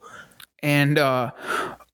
[0.62, 1.32] and uh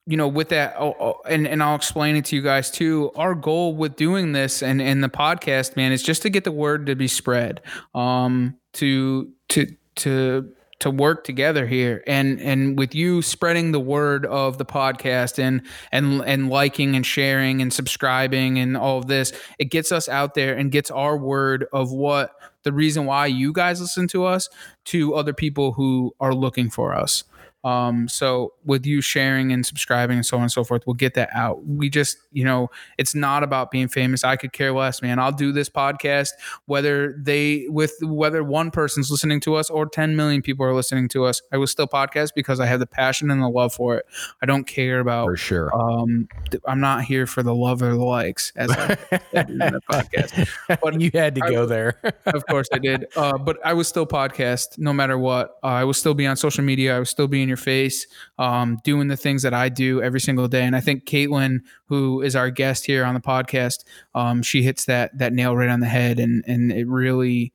[0.06, 3.12] you know with that oh, oh, and and I'll explain it to you guys too
[3.16, 6.52] our goal with doing this and and the podcast man is just to get the
[6.52, 7.62] word to be spread
[7.94, 14.26] um to to to to work together here and and with you spreading the word
[14.26, 19.32] of the podcast and and and liking and sharing and subscribing and all of this
[19.60, 22.32] it gets us out there and gets our word of what
[22.64, 24.50] the reason why you guys listen to us
[24.86, 27.24] to other people who are looking for us
[27.64, 31.14] um, so with you sharing and subscribing and so on and so forth, we'll get
[31.16, 31.66] that out.
[31.66, 34.24] We just, you know, it's not about being famous.
[34.24, 35.20] I could care less, man.
[35.20, 36.30] I'll do this podcast
[36.68, 41.10] whether they with whether one person's listening to us or 10 million people are listening
[41.10, 41.42] to us.
[41.52, 44.06] I will still podcast because I have the passion and the love for it.
[44.42, 45.76] I don't care about For sure.
[45.76, 46.28] um
[46.66, 48.98] I'm not here for the love or the likes as I
[49.34, 50.80] in the podcast.
[50.82, 52.00] But you had to I go there.
[52.28, 53.06] of course I did.
[53.16, 55.58] Uh, but I would still podcast no matter what.
[55.64, 56.96] Uh, I would still be on social media.
[56.96, 58.08] I would still be in your face,
[58.38, 60.64] um, doing the things that I do every single day.
[60.64, 63.84] And I think Kaitlyn, who is our guest here on the podcast,
[64.16, 67.52] um, she hits that that nail right on the head, and and it really.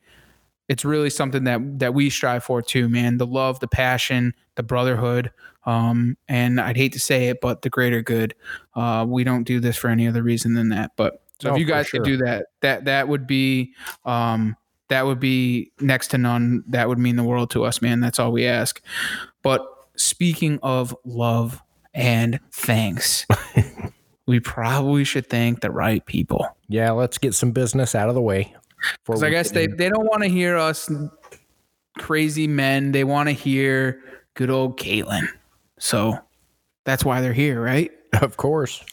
[0.66, 3.18] It's really something that that we strive for too, man.
[3.18, 5.30] The love, the passion, the brotherhood,
[5.66, 8.34] um, and I'd hate to say it, but the greater good.
[8.74, 10.92] Uh, we don't do this for any other reason than that.
[10.96, 12.00] But so No, if you guys sure.
[12.00, 14.56] could do that, that that would be um,
[14.88, 16.64] that would be next to none.
[16.68, 18.00] That would mean the world to us, man.
[18.00, 18.82] That's all we ask.
[19.42, 23.26] But speaking of love and thanks,
[24.26, 26.46] we probably should thank the right people.
[26.68, 28.54] Yeah, let's get some business out of the way.
[29.06, 30.90] Because I guess they, they don't want to hear us
[31.98, 32.92] crazy men.
[32.92, 34.02] They want to hear
[34.34, 35.26] good old Kaitlyn.
[35.78, 36.18] So
[36.84, 37.90] that's why they're here, right?
[38.20, 38.84] of course.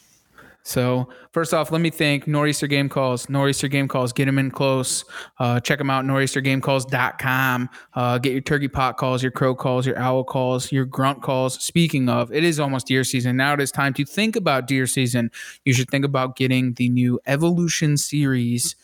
[0.64, 3.28] So first off, let me thank Nor'easter Game Calls.
[3.28, 5.04] Nor'easter Game Calls, get them in close.
[5.38, 7.68] Uh, check them out, nor'eastergamecalls.com.
[7.94, 11.62] Uh, get your turkey pot calls, your crow calls, your owl calls, your grunt calls.
[11.62, 13.36] Speaking of, it is almost deer season.
[13.36, 15.30] Now it is time to think about deer season.
[15.64, 18.76] You should think about getting the new Evolution Series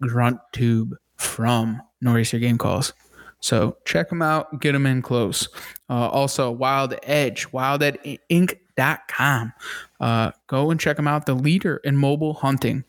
[0.00, 2.92] grunt tube from Nor'easter Game Calls.
[3.40, 5.48] So check them out, get them in close.
[5.88, 9.52] Uh, also, Wild Edge, wildedgeinc.com.
[10.00, 11.26] Uh, go and check them out.
[11.26, 12.84] The leader in mobile hunting.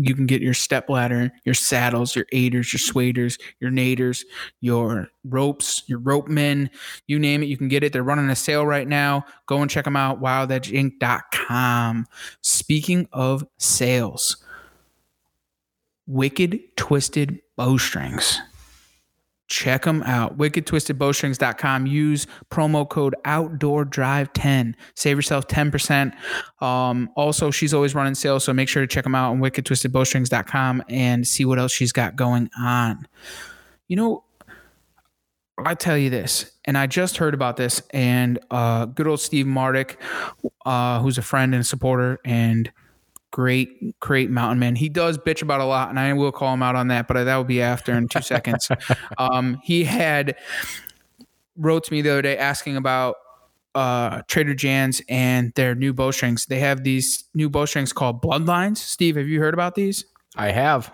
[0.00, 4.22] You can get your step ladder, your saddles, your aiders, your swaders, your naders,
[4.60, 6.70] your ropes, your rope men,
[7.08, 7.46] you name it.
[7.46, 7.92] You can get it.
[7.92, 9.24] They're running a sale right now.
[9.46, 10.22] Go and check them out.
[10.22, 12.06] WildEdgeInc.com.
[12.42, 14.36] Speaking of sales,
[16.06, 18.40] Wicked Twisted Bowstrings.
[19.48, 20.36] Check them out.
[20.36, 21.86] WickedTwistedBowstrings.com.
[21.86, 24.76] Use promo code Outdoor Drive 10.
[24.94, 26.12] Save yourself 10%.
[26.62, 30.82] Um, also, she's always running sales, so make sure to check them out on WickedTwistedBowstrings.com
[30.88, 33.08] and see what else she's got going on.
[33.88, 34.24] You know,
[35.64, 39.46] I tell you this, and I just heard about this, and uh, good old Steve
[39.46, 39.96] Mardick,
[40.64, 42.70] uh, who's a friend and supporter, and
[43.30, 44.76] great, great mountain man.
[44.76, 47.22] He does bitch about a lot, and I will call him out on that, but
[47.22, 48.68] that will be after in two seconds.
[49.18, 50.36] Um, he had
[51.56, 53.16] wrote to me the other day asking about
[53.74, 56.46] uh, Trader Jan's and their new bowstrings.
[56.46, 58.78] They have these new bowstrings called Bloodlines.
[58.78, 60.04] Steve, have you heard about these?
[60.36, 60.92] I have.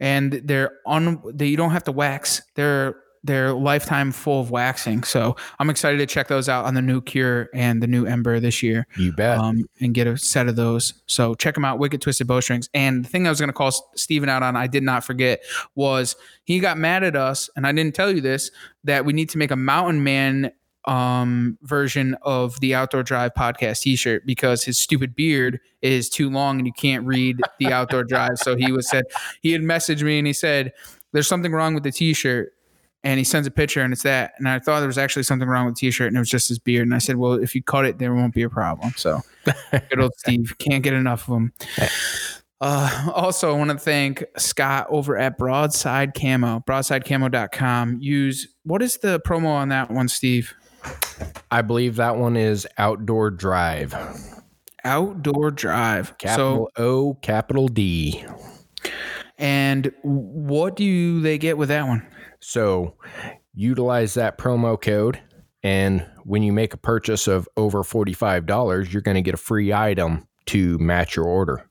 [0.00, 2.94] and they're on they you don't have to wax they're
[3.28, 7.00] they're lifetime full of waxing so i'm excited to check those out on the new
[7.00, 9.38] Kure and the new ember this year You bet.
[9.38, 13.04] um, and get a set of those so check them out wicked twisted bowstrings and
[13.04, 15.40] the thing i was going to call steven out on i did not forget
[15.76, 18.50] was he got mad at us and i didn't tell you this
[18.82, 20.50] that we need to make a mountain man
[20.86, 26.56] um, version of the Outdoor Drive podcast T-shirt because his stupid beard is too long
[26.58, 28.38] and you can't read the Outdoor Drive.
[28.38, 29.04] So he was said
[29.42, 30.72] he had messaged me and he said,
[31.12, 32.54] "There's something wrong with the T-shirt."
[33.04, 34.32] And he sends a picture and it's that.
[34.38, 36.48] And I thought there was actually something wrong with the t-shirt and it was just
[36.48, 36.86] his beard.
[36.86, 38.92] And I said, well, if you cut it, there won't be a problem.
[38.96, 39.20] So
[39.70, 41.52] good old Steve can't get enough of him.
[42.60, 47.98] Uh, also, I want to thank Scott over at Broadside Camo, broadsidecamo.com.
[48.00, 50.54] Use what is the promo on that one, Steve?
[51.50, 53.94] I believe that one is Outdoor Drive.
[54.84, 56.16] Outdoor Drive.
[56.18, 58.24] Capital so, O, capital D.
[59.38, 62.04] And what do they get with that one?
[62.40, 62.94] So
[63.54, 65.20] utilize that promo code.
[65.62, 69.72] And when you make a purchase of over $45, you're going to get a free
[69.72, 71.68] item to match your order.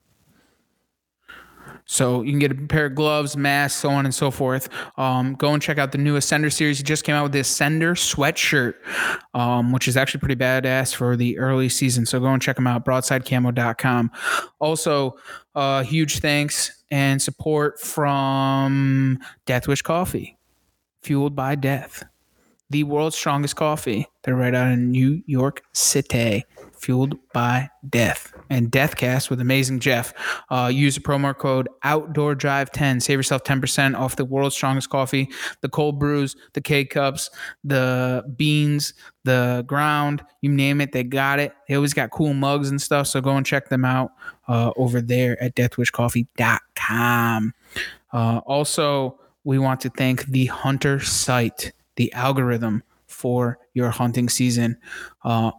[1.90, 4.68] So you can get a pair of gloves, masks, so on and so forth.
[4.98, 6.78] Um, go and check out the new Ascender series.
[6.78, 8.74] He just came out with the Ascender sweatshirt,
[9.34, 12.06] um, which is actually pretty badass for the early season.
[12.06, 14.12] So go and check them out, broadsidecamo.com.
[14.60, 15.16] Also,
[15.56, 20.37] uh, huge thanks and support from Deathwish Coffee,
[21.08, 22.04] fueled by death.
[22.70, 24.06] The world's strongest coffee.
[24.24, 26.44] They're right out in New York City
[26.78, 30.14] fueled by death and deathcast with amazing jeff
[30.52, 34.92] uh, use the promo code outdoor drive 10 save yourself 10% off the world's strongest
[34.92, 35.28] coffee
[35.62, 37.32] the cold brews the k-cups
[37.64, 38.94] the beans
[39.24, 43.08] the ground you name it they got it they always got cool mugs and stuff
[43.08, 44.12] so go and check them out
[44.48, 47.54] uh, over there at deathwishcoffee.com
[48.14, 54.78] uh, also we want to thank the hunter site the algorithm for your hunting season
[55.24, 55.52] uh,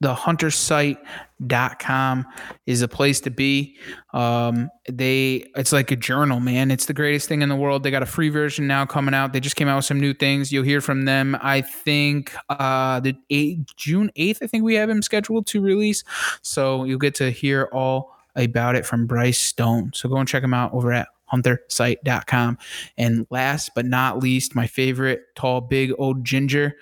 [0.00, 2.26] the huntersite.com
[2.64, 3.76] is a place to be.
[4.14, 6.70] Um, they it's like a journal, man.
[6.70, 7.82] It's the greatest thing in the world.
[7.82, 9.34] They got a free version now coming out.
[9.34, 10.50] They just came out with some new things.
[10.50, 11.36] You'll hear from them.
[11.42, 16.02] I think uh, the 8, June 8th, I think we have him scheduled to release.
[16.40, 19.90] So you'll get to hear all about it from Bryce Stone.
[19.94, 22.58] So go and check him out over at huntersite.com.
[22.96, 26.76] And last but not least, my favorite tall, big old ginger,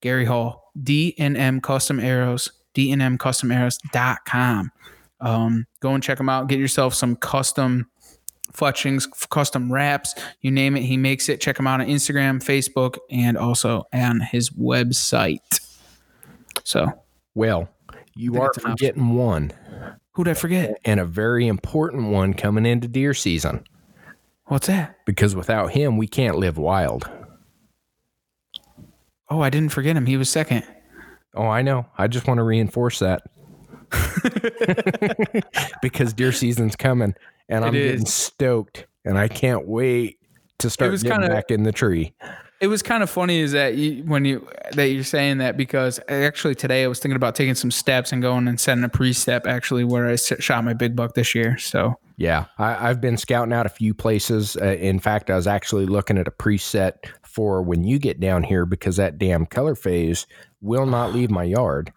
[0.00, 0.66] Gary Hall.
[0.82, 4.70] D&M Custom Arrows, dnmcustomarrows.com.
[5.20, 6.48] Um, go and check them out.
[6.48, 7.88] Get yourself some custom
[8.52, 10.82] fletchings, custom wraps, you name it.
[10.82, 11.40] He makes it.
[11.40, 15.60] Check him out on Instagram, Facebook, and also on his website.
[16.64, 16.86] So,
[17.34, 17.68] well,
[18.14, 19.52] you are forgetting one.
[20.12, 20.80] Who'd I forget?
[20.84, 23.64] And a very important one coming into deer season.
[24.46, 24.98] What's that?
[25.04, 27.08] Because without him, we can't live wild.
[29.28, 30.06] Oh, I didn't forget him.
[30.06, 30.64] He was second.
[31.34, 31.86] Oh, I know.
[31.98, 33.22] I just want to reinforce that.
[35.82, 37.14] because deer season's coming
[37.48, 40.18] and I'm getting stoked and I can't wait
[40.58, 42.14] to start getting kinda, back in the tree.
[42.60, 46.00] It was kind of funny is that you, when you that you're saying that because
[46.08, 49.46] actually today I was thinking about taking some steps and going and setting a pre-step
[49.46, 51.58] actually where I shot my big buck this year.
[51.58, 54.56] So yeah, I, have been scouting out a few places.
[54.56, 58.42] Uh, in fact, I was actually looking at a preset for when you get down
[58.42, 60.26] here because that damn color phase
[60.62, 61.92] will not leave my yard.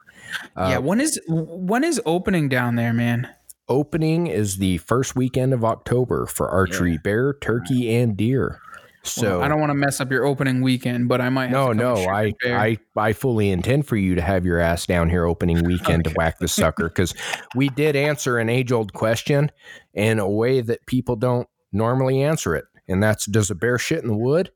[0.58, 3.30] Uh, yeah, when is when is opening down there, man?
[3.70, 6.98] Opening is the first weekend of October for archery, yeah.
[7.04, 8.60] bear, turkey, and deer.
[9.04, 11.52] So well, I don't want to mess up your opening weekend, but I might.
[11.52, 15.26] no, no, I, I, I fully intend for you to have your ass down here
[15.26, 16.14] opening weekend okay.
[16.14, 17.14] to whack the sucker because
[17.56, 19.52] we did answer an age old question
[19.94, 24.04] in a way that people don't normally answer it, and that's does a bear shit
[24.04, 24.52] in the wood?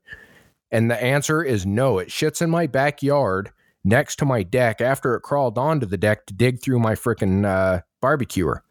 [0.70, 1.98] And the answer is no.
[1.98, 3.50] It shits in my backyard
[3.84, 7.46] next to my deck after it crawled onto the deck to dig through my freaking
[7.46, 8.64] uh, barbecuer.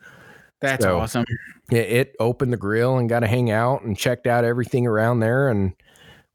[0.63, 1.25] That's so awesome.
[1.69, 5.19] It, it, opened the grill and got to hang out and checked out everything around
[5.19, 5.49] there.
[5.49, 5.73] And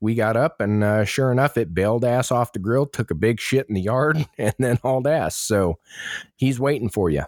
[0.01, 3.15] we got up and uh, sure enough, it bailed ass off the grill, took a
[3.15, 5.35] big shit in the yard, and then hauled ass.
[5.35, 5.79] So
[6.37, 7.25] he's waiting for you.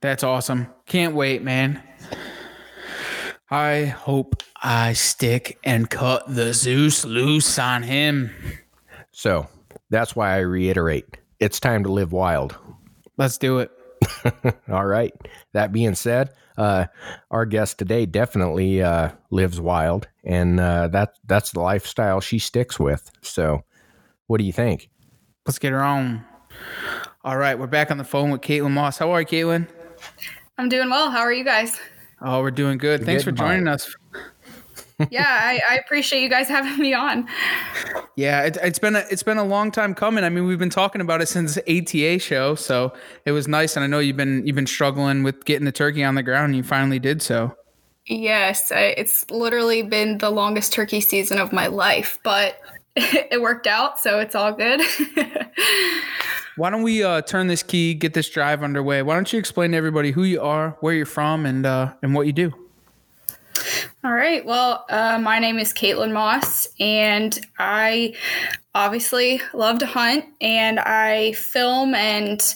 [0.00, 0.66] That's awesome.
[0.86, 1.80] Can't wait, man.
[3.48, 8.32] I hope I stick and cut the Zeus loose on him.
[9.12, 9.48] So
[9.90, 11.06] that's why I reiterate
[11.38, 12.56] it's time to live wild.
[13.16, 13.70] Let's do it.
[14.70, 15.12] All right.
[15.52, 16.86] That being said, uh,
[17.30, 22.78] our guest today definitely uh, lives wild, and uh, that that's the lifestyle she sticks
[22.78, 23.10] with.
[23.22, 23.62] So,
[24.26, 24.88] what do you think?
[25.46, 26.24] Let's get her on.
[27.24, 28.98] All right, we're back on the phone with Kaitlyn Maus.
[28.98, 29.68] How are you, Kaitlyn?
[30.58, 31.10] I'm doing well.
[31.10, 31.78] How are you guys?
[32.22, 33.00] Oh, we're doing good.
[33.00, 33.94] You're Thanks for joining us
[35.10, 37.28] yeah, I, I, appreciate you guys having me on.
[38.16, 40.24] Yeah, it, has been a it's been a long time coming.
[40.24, 42.94] I mean, we've been talking about it since ATA show, so
[43.26, 43.76] it was nice.
[43.76, 46.46] And I know you've been you've been struggling with getting the turkey on the ground,
[46.46, 47.54] and you finally did so.
[48.06, 52.58] Yes, I, it's literally been the longest turkey season of my life, but
[52.96, 54.80] it worked out, so it's all good.
[56.56, 59.02] Why don't we uh, turn this key, get this drive underway?
[59.02, 62.14] Why don't you explain to everybody who you are, where you're from, and uh, and
[62.14, 62.65] what you do?
[64.04, 64.44] All right.
[64.44, 68.14] Well, uh, my name is Kaitlyn Maus, and I
[68.74, 72.54] obviously love to hunt, and I film and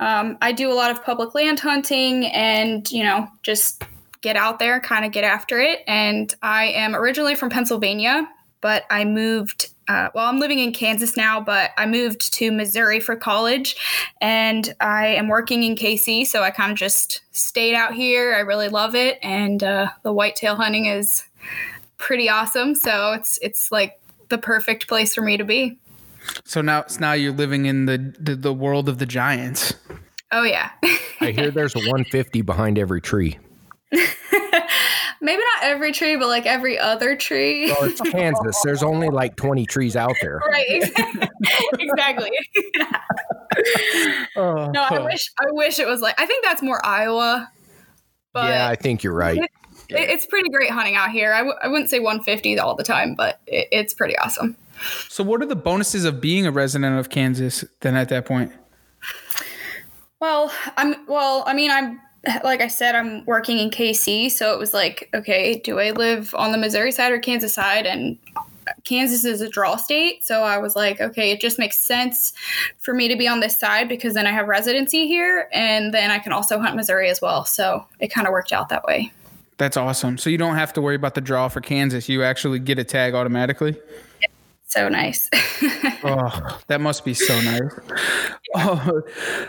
[0.00, 3.82] um, I do a lot of public land hunting, and you know, just
[4.20, 5.80] get out there, kind of get after it.
[5.86, 8.28] And I am originally from Pennsylvania,
[8.60, 9.70] but I moved.
[9.88, 13.76] Uh, well, I'm living in Kansas now, but I moved to Missouri for college,
[14.20, 16.26] and I am working in KC.
[16.26, 18.34] So I kind of just stayed out here.
[18.34, 21.24] I really love it, and uh, the whitetail hunting is
[21.98, 22.74] pretty awesome.
[22.74, 25.78] So it's it's like the perfect place for me to be.
[26.44, 29.74] So now, so now you're living in the, the the world of the giants.
[30.32, 30.70] Oh yeah.
[31.20, 33.38] I hear there's a 150 behind every tree.
[35.26, 37.66] Maybe not every tree, but like every other tree.
[37.66, 38.60] Well, it's Kansas.
[38.62, 40.40] There's only like 20 trees out there.
[40.48, 40.64] right.
[41.80, 42.30] exactly.
[44.36, 47.50] Oh, no, I wish I wish it was like I think that's more Iowa.
[48.32, 49.36] But yeah, I think you're right.
[49.36, 49.50] it,
[49.88, 51.32] it's pretty great hunting out here.
[51.32, 54.56] I w- I wouldn't say 150 all the time, but it, it's pretty awesome.
[55.08, 58.52] So, what are the bonuses of being a resident of Kansas then at that point?
[60.20, 62.00] Well, I'm well, I mean, I'm
[62.44, 66.34] like I said, I'm working in KC, so it was like, okay, do I live
[66.34, 67.86] on the Missouri side or Kansas side?
[67.86, 71.78] And uh, Kansas is a draw state, so I was like, okay, it just makes
[71.78, 72.32] sense
[72.78, 76.10] for me to be on this side because then I have residency here, and then
[76.10, 77.44] I can also hunt Missouri as well.
[77.44, 79.12] So it kind of worked out that way.
[79.58, 80.18] That's awesome.
[80.18, 82.08] So you don't have to worry about the draw for Kansas.
[82.08, 83.76] You actually get a tag automatically.
[84.76, 85.30] So nice.
[86.04, 87.62] oh, that must be so nice.
[88.54, 89.00] Oh,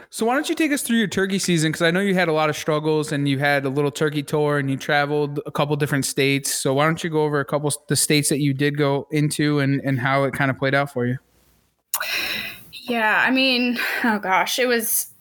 [0.10, 1.70] so why don't you take us through your turkey season?
[1.70, 4.24] Because I know you had a lot of struggles and you had a little turkey
[4.24, 6.54] tour and you traveled a couple different states.
[6.54, 9.60] So why don't you go over a couple the states that you did go into
[9.60, 11.18] and and how it kind of played out for you?
[12.72, 15.14] Yeah, I mean, oh gosh, it was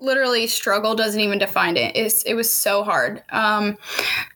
[0.00, 1.96] literally struggle doesn't even define it.
[1.96, 3.22] It's, it was so hard.
[3.30, 3.78] Um,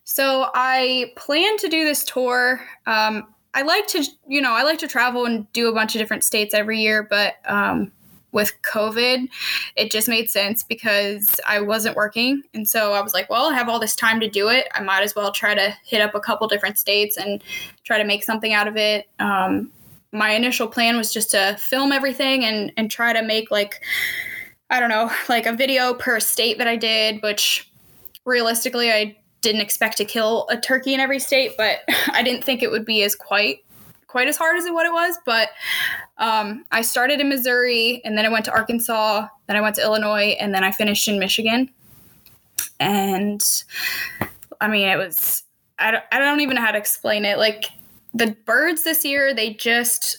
[0.04, 2.62] so I planned to do this tour.
[2.86, 6.00] Um, I like to, you know, I like to travel and do a bunch of
[6.00, 7.92] different states every year, but um,
[8.32, 9.28] with COVID,
[9.76, 12.42] it just made sense because I wasn't working.
[12.52, 14.66] And so I was like, well, I have all this time to do it.
[14.74, 17.42] I might as well try to hit up a couple different states and
[17.84, 19.08] try to make something out of it.
[19.20, 19.70] Um,
[20.12, 23.82] my initial plan was just to film everything and, and try to make like,
[24.68, 27.70] I don't know, like a video per state that I did, which
[28.24, 32.62] realistically, I didn't expect to kill a turkey in every state, but I didn't think
[32.62, 33.60] it would be as quite
[34.08, 35.18] quite as hard as what it was.
[35.24, 35.50] But
[36.18, 39.82] um, I started in Missouri, and then I went to Arkansas, then I went to
[39.82, 41.70] Illinois, and then I finished in Michigan.
[42.80, 43.44] And
[44.60, 45.44] I mean, it was
[45.78, 47.38] I don't, I don't even know how to explain it.
[47.38, 47.66] Like
[48.12, 50.18] the birds this year, they just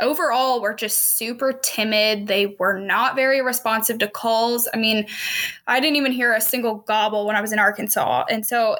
[0.00, 2.26] overall were just super timid.
[2.26, 4.68] They were not very responsive to calls.
[4.74, 5.06] I mean,
[5.66, 8.24] I didn't even hear a single gobble when I was in Arkansas.
[8.30, 8.76] And so,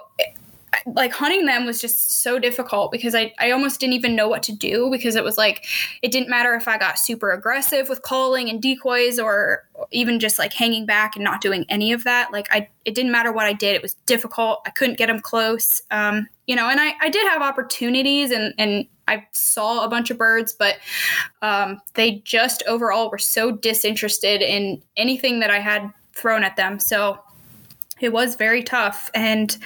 [0.86, 4.42] like, hunting them was just so difficult because I, I almost didn't even know what
[4.44, 5.66] to do because it was like,
[6.02, 10.38] it didn't matter if I got super aggressive with calling and decoys or even just
[10.38, 12.32] like hanging back and not doing any of that.
[12.32, 13.74] Like, I, it didn't matter what I did.
[13.74, 14.60] It was difficult.
[14.64, 15.82] I couldn't get them close.
[15.90, 20.10] Um, you know, and I, I did have opportunities and, and I saw a bunch
[20.10, 20.76] of birds, but
[21.42, 26.78] um, they just overall were so disinterested in anything that I had thrown at them.
[26.78, 27.18] So
[28.00, 29.10] it was very tough.
[29.14, 29.56] And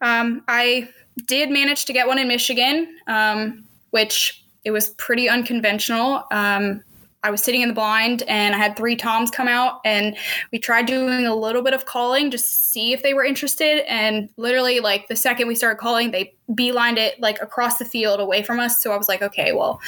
[0.00, 0.88] um, I
[1.26, 6.24] did manage to get one in Michigan, um, which it was pretty unconventional.
[6.30, 6.82] Um,
[7.22, 10.16] I was sitting in the blind and I had three toms come out and
[10.52, 13.84] we tried doing a little bit of calling just to see if they were interested.
[13.90, 18.20] And literally, like the second we started calling, they beelined it like across the field
[18.20, 18.82] away from us.
[18.82, 19.80] So I was like, okay, well,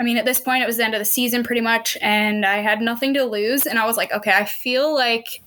[0.00, 2.44] I mean, at this point, it was the end of the season pretty much, and
[2.44, 3.66] I had nothing to lose.
[3.66, 5.42] And I was like, okay, I feel like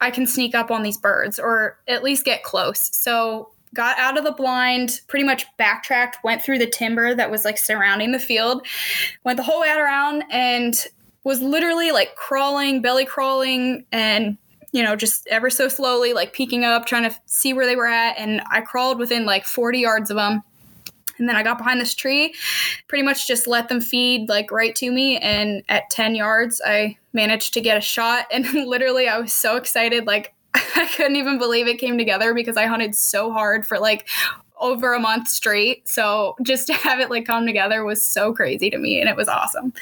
[0.00, 2.90] I can sneak up on these birds or at least get close.
[2.92, 7.44] So got out of the blind, pretty much backtracked, went through the timber that was
[7.44, 8.66] like surrounding the field,
[9.24, 10.74] went the whole way around, and
[11.24, 14.38] was literally like crawling, belly crawling, and
[14.72, 17.86] you know, just ever so slowly, like peeking up, trying to see where they were
[17.86, 18.18] at.
[18.18, 20.42] And I crawled within like 40 yards of them.
[21.18, 22.34] And then I got behind this tree,
[22.88, 25.18] pretty much just let them feed like right to me.
[25.18, 28.26] And at 10 yards, I managed to get a shot.
[28.32, 30.06] And literally, I was so excited.
[30.06, 34.08] Like, I couldn't even believe it came together because I hunted so hard for like
[34.60, 35.88] over a month straight.
[35.88, 39.16] So just to have it like come together was so crazy to me and it
[39.16, 39.72] was awesome.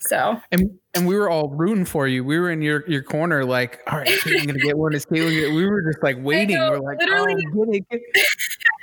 [0.00, 2.24] So and and we were all rooting for you.
[2.24, 4.94] We were in your your corner, like, all right, I'm gonna get one.
[4.94, 5.54] Is Kaitlyn?
[5.54, 6.56] We were just like waiting.
[6.56, 7.44] Know, we're like, oh, literally.
[7.52, 8.26] oh, get it, get it.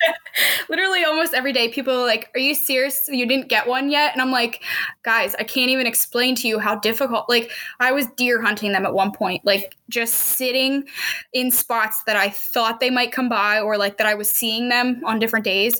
[0.70, 3.08] literally almost every day people are like, Are you serious?
[3.08, 4.14] You didn't get one yet?
[4.14, 4.64] And I'm like,
[5.04, 8.86] guys, I can't even explain to you how difficult like I was deer hunting them
[8.86, 10.86] at one point, like just sitting
[11.34, 14.70] in spots that I thought they might come by or like that I was seeing
[14.70, 15.80] them on different days,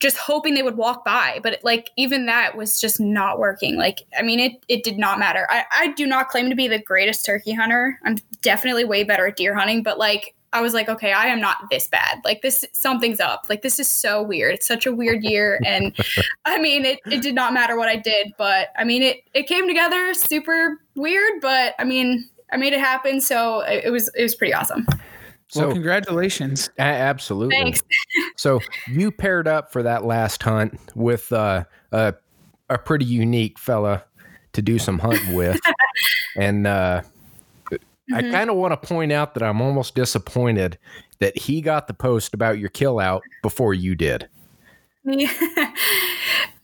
[0.00, 1.40] just hoping they would walk by.
[1.42, 3.76] But like even that was just not working.
[3.76, 5.46] Like, I mean, it it did not matter.
[5.50, 7.98] I, I do not claim to be the greatest turkey hunter.
[8.04, 11.40] I'm definitely way better at deer hunting, but like I was like, okay, I am
[11.40, 12.20] not this bad.
[12.24, 13.46] Like this, something's up.
[13.48, 14.54] Like this is so weird.
[14.54, 15.94] It's such a weird year, and
[16.44, 19.46] I mean, it, it did not matter what I did, but I mean, it it
[19.46, 24.10] came together super weird, but I mean, I made it happen, so it, it was
[24.14, 24.86] it was pretty awesome.
[24.88, 24.98] well,
[25.48, 26.70] So congratulations.
[26.78, 27.54] a- absolutely.
[27.56, 27.82] Thanks.
[28.36, 32.14] So you paired up for that last hunt with uh, a
[32.70, 34.04] a pretty unique fella
[34.52, 35.58] to do some hunting with,
[36.36, 37.02] and uh,
[38.14, 38.32] I Mm-hmm.
[38.32, 40.78] kind of want to point out that I'm almost disappointed
[41.18, 44.28] that he got the post about your kill out before you did.
[45.04, 45.32] Yeah.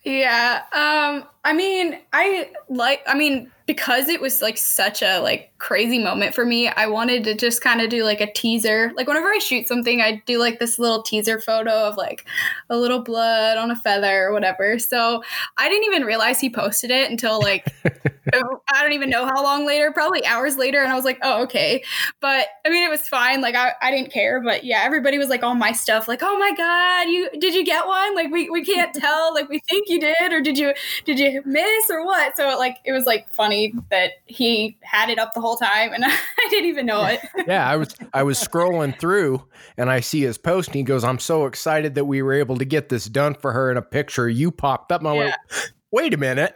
[0.05, 0.63] yeah.
[0.73, 5.99] Um, I mean, I like I mean, because it was like such a like crazy
[5.99, 8.93] moment for me, I wanted to just kind of do like a teaser.
[8.97, 12.27] Like whenever I shoot something, I do like this little teaser photo of like
[12.69, 14.79] a little blood on a feather or whatever.
[14.79, 15.25] So
[15.57, 17.75] I didn't even realize he posted it until like
[18.33, 20.83] I don't even know how long later, probably hours later.
[20.83, 21.83] And I was like, oh, okay.
[22.21, 23.41] But I mean, it was fine.
[23.41, 24.41] Like I, I didn't care.
[24.41, 27.65] But yeah, everybody was like on my stuff, like, oh my God, you did you
[27.65, 28.15] get one?
[28.15, 29.35] Like we, we can't tell.
[29.35, 30.73] Like we think you did, or did you
[31.05, 32.37] did you miss or what?
[32.37, 36.05] So like it was like funny that he had it up the whole time and
[36.05, 37.21] I didn't even know it.
[37.47, 39.45] Yeah, I was I was scrolling through
[39.77, 42.57] and I see his post and he goes, "I'm so excited that we were able
[42.57, 45.03] to get this done for her." And a picture you popped up.
[45.03, 45.35] And I went,
[45.93, 46.55] "Wait a minute."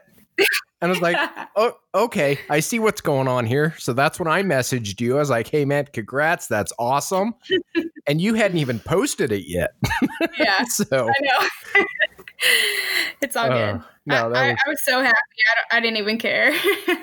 [0.81, 1.17] And I was like,
[1.57, 3.75] oh, okay, I see what's going on here.
[3.79, 5.17] So that's when I messaged you.
[5.17, 6.47] I was like, hey, man, congrats.
[6.47, 7.35] That's awesome.
[8.07, 9.71] and you hadn't even posted it yet.
[10.39, 10.65] yeah.
[10.65, 11.85] so, I know.
[13.21, 13.83] it's all Uh, good.
[14.07, 15.17] no, I, I, was- I was so happy.
[15.17, 16.53] I, don't, I didn't even care.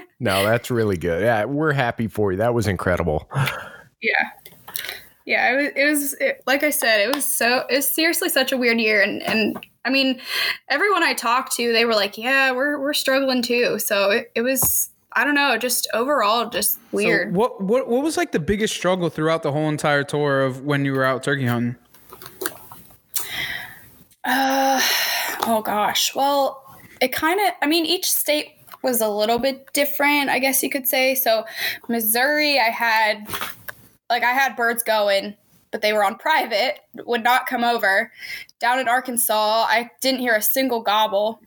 [0.20, 1.22] no, that's really good.
[1.24, 2.38] Yeah, we're happy for you.
[2.40, 3.30] That was incredible.
[4.02, 4.12] yeah
[5.28, 8.30] yeah it was, it was it, like i said it was so it was seriously
[8.30, 10.22] such a weird year and and i mean
[10.70, 14.42] everyone i talked to they were like yeah we're we're struggling too so it, it
[14.44, 18.40] was i don't know just overall just weird So what what what was like the
[18.40, 21.76] biggest struggle throughout the whole entire tour of when you were out turkey hunting?
[24.24, 24.82] Uh,
[25.46, 26.14] oh gosh.
[26.16, 26.64] Well,
[27.02, 30.70] it kind of, I mean, each state was a little bit different, I guess you
[30.70, 31.16] could say.
[31.16, 31.46] So,
[31.88, 33.28] Missouri, I had,
[34.10, 35.36] like, I had birds going,
[35.72, 38.12] but they were on private, would not come over.
[38.60, 41.42] Down in Arkansas, I didn't hear a single gobble.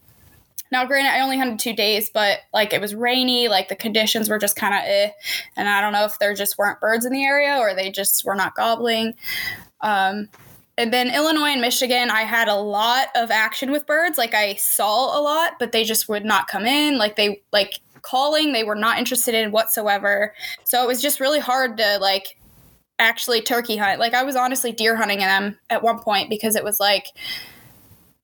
[0.71, 4.29] Now, granted, I only hunted two days, but like it was rainy, like the conditions
[4.29, 5.11] were just kind of eh.
[5.57, 8.25] And I don't know if there just weren't birds in the area or they just
[8.25, 9.15] were not gobbling.
[9.81, 10.29] Um,
[10.79, 14.17] and then Illinois and Michigan, I had a lot of action with birds.
[14.17, 16.99] Like I saw a lot, but they just would not come in.
[16.99, 20.33] Like they like calling, they were not interested in whatsoever.
[20.63, 22.39] So it was just really hard to like
[23.01, 23.99] actually turkey hunt.
[23.99, 27.07] Like I was honestly deer hunting them at one point because it was like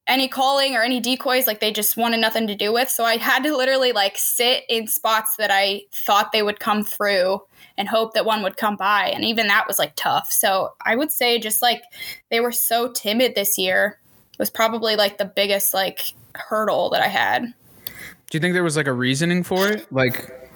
[0.07, 2.90] any calling or any decoys like they just wanted nothing to do with.
[2.90, 6.84] So I had to literally like sit in spots that I thought they would come
[6.84, 7.40] through
[7.78, 9.09] and hope that one would come by.
[9.09, 10.30] And even that was like tough.
[10.30, 11.82] So I would say just like
[12.30, 13.98] they were so timid this year
[14.38, 17.55] was probably like the biggest like hurdle that I had.
[17.86, 19.90] Do you think there was like a reasoning for it?
[19.92, 20.50] Like,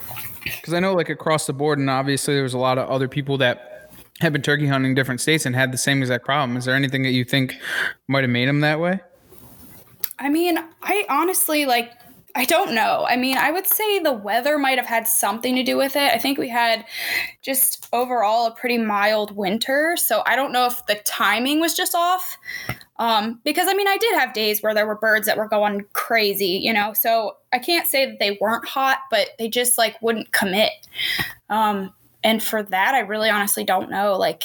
[0.44, 3.08] because I know like across the board, and obviously there was a lot of other
[3.08, 3.90] people that
[4.20, 6.56] have been turkey hunting different states and had the same exact problem.
[6.56, 7.54] Is there anything that you think
[8.08, 9.00] might have made them that way?
[10.18, 11.92] I mean, I honestly like
[12.34, 13.04] I don't know.
[13.08, 16.12] I mean, I would say the weather might have had something to do with it.
[16.12, 16.84] I think we had
[17.42, 21.94] just overall a pretty mild winter, so I don't know if the timing was just
[21.94, 22.36] off.
[22.98, 25.84] Um, because I mean, I did have days where there were birds that were going
[25.94, 26.92] crazy, you know.
[26.92, 30.72] So I can't say that they weren't hot, but they just like wouldn't commit.
[31.48, 31.92] Um,
[32.22, 34.16] and for that, I really honestly don't know.
[34.16, 34.44] Like,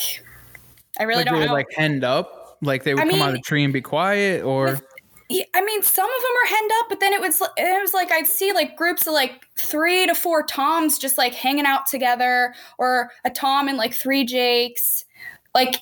[0.99, 1.53] I really Like don't would know.
[1.53, 4.43] like end up, like they would I come out of the tree and be quiet,
[4.43, 4.80] or Yeah,
[5.53, 8.11] I mean, some of them are henned up, but then it was it was like
[8.11, 12.53] I'd see like groups of like three to four toms just like hanging out together,
[12.77, 15.05] or a tom and like three jakes,
[15.55, 15.75] like.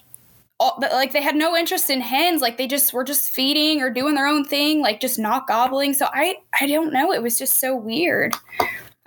[0.64, 2.40] All, like they had no interest in hens.
[2.40, 5.92] Like they just were just feeding or doing their own thing like just not gobbling.
[5.96, 7.12] So i i don't know.
[7.12, 8.36] It was just so weird.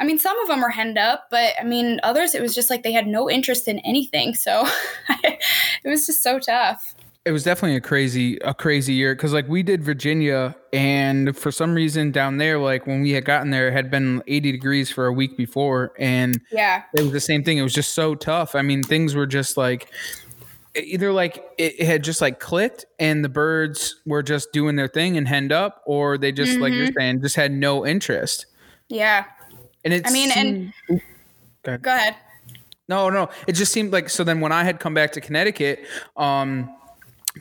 [0.00, 2.70] I mean some of them are henned up but i mean others it was just
[2.70, 4.34] like they had no interest in anything.
[4.34, 4.66] So
[5.22, 5.38] it
[5.84, 6.93] was just so tough
[7.26, 11.50] it was definitely a crazy a crazy year because like we did virginia and for
[11.50, 14.90] some reason down there like when we had gotten there it had been 80 degrees
[14.90, 18.14] for a week before and yeah it was the same thing it was just so
[18.14, 19.90] tough i mean things were just like
[20.76, 24.88] either like it, it had just like clicked and the birds were just doing their
[24.88, 28.46] thing and henned up, or they just like you're saying just had no interest.
[28.88, 29.24] Yeah.
[29.84, 30.72] And it's I mean, and
[31.62, 31.82] Go ahead.
[31.82, 32.16] go ahead.
[32.88, 33.30] No, no.
[33.46, 34.24] It just seemed like so.
[34.24, 36.74] Then when I had come back to Connecticut, um,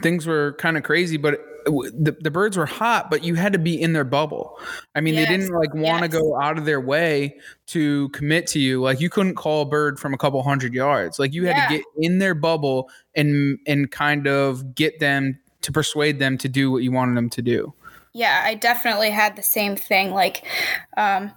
[0.01, 3.59] things were kind of crazy, but the, the birds were hot, but you had to
[3.59, 4.59] be in their bubble.
[4.95, 6.21] I mean, Yes, they didn't like want to yes.
[6.21, 7.37] go out of their way
[7.67, 8.81] to commit to you.
[8.81, 11.19] Like you couldn't call a bird from a couple hundred yards.
[11.19, 11.67] Like you had Yeah.
[11.67, 16.49] to get in their bubble and and kind of get them to persuade them to
[16.49, 17.73] do what you wanted them to do.
[18.11, 20.11] Yeah, I definitely had the same thing.
[20.11, 20.45] Like,
[20.97, 21.31] um,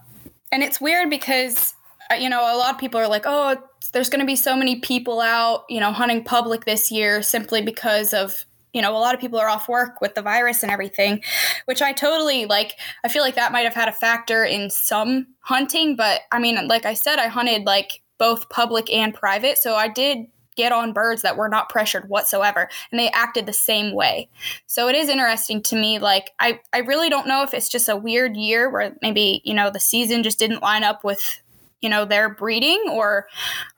[0.50, 1.72] and it's weird because,
[2.10, 3.56] Uh, you know, a lot of people are like, oh,
[3.92, 7.62] there's going to be so many people out, you know, hunting public this year simply
[7.62, 10.70] because of, you know, a lot of people are off work with the virus and
[10.70, 11.22] everything,
[11.64, 12.74] which I totally like.
[13.04, 16.68] I feel like that might have had a factor in some hunting, but I mean,
[16.68, 19.58] like I said, I hunted like both public and private.
[19.58, 20.26] So I did
[20.56, 24.28] get on birds that were not pressured whatsoever and they acted the same way.
[24.66, 25.98] So it is interesting to me.
[25.98, 29.54] Like I, I really don't know if it's just a weird year where maybe you
[29.54, 31.42] know the season just didn't line up with
[31.80, 33.26] you know their breeding or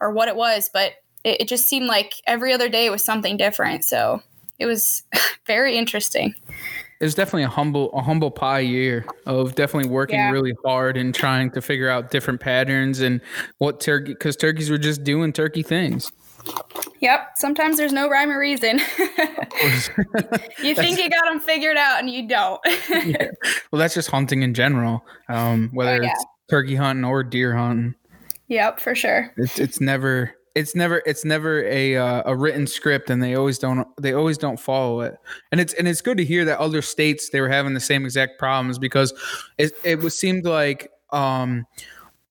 [0.01, 0.93] or what it was, but
[1.25, 3.85] it, it just seemed like every other day was something different.
[3.85, 4.23] So
[4.59, 5.03] it was
[5.47, 6.35] very interesting.
[7.01, 10.31] It was definitely a humble a humble pie year of definitely working Yeah.
[10.31, 13.21] really hard and trying to figure out different patterns and
[13.59, 16.11] what turkey because turkeys were just doing turkey things.
[17.01, 17.33] Yep.
[17.37, 18.81] Sometimes there's no rhyme or reason.
[20.63, 22.61] you think you got them figured out and you don't.
[22.89, 23.29] yeah.
[23.71, 25.05] Well, that's just hunting in general.
[25.29, 26.11] Um, whether Oh, yeah.
[26.13, 27.95] it's turkey hunting or deer hunting,
[28.49, 29.33] yep, for sure.
[29.37, 33.59] it's it's never it's never it's never a uh, a written script, and they always
[33.59, 35.17] don't they always don't follow it.
[35.53, 38.05] And it's and it's good to hear that other states they were having the same
[38.05, 39.13] exact problems because
[39.57, 41.67] it it was seemed like um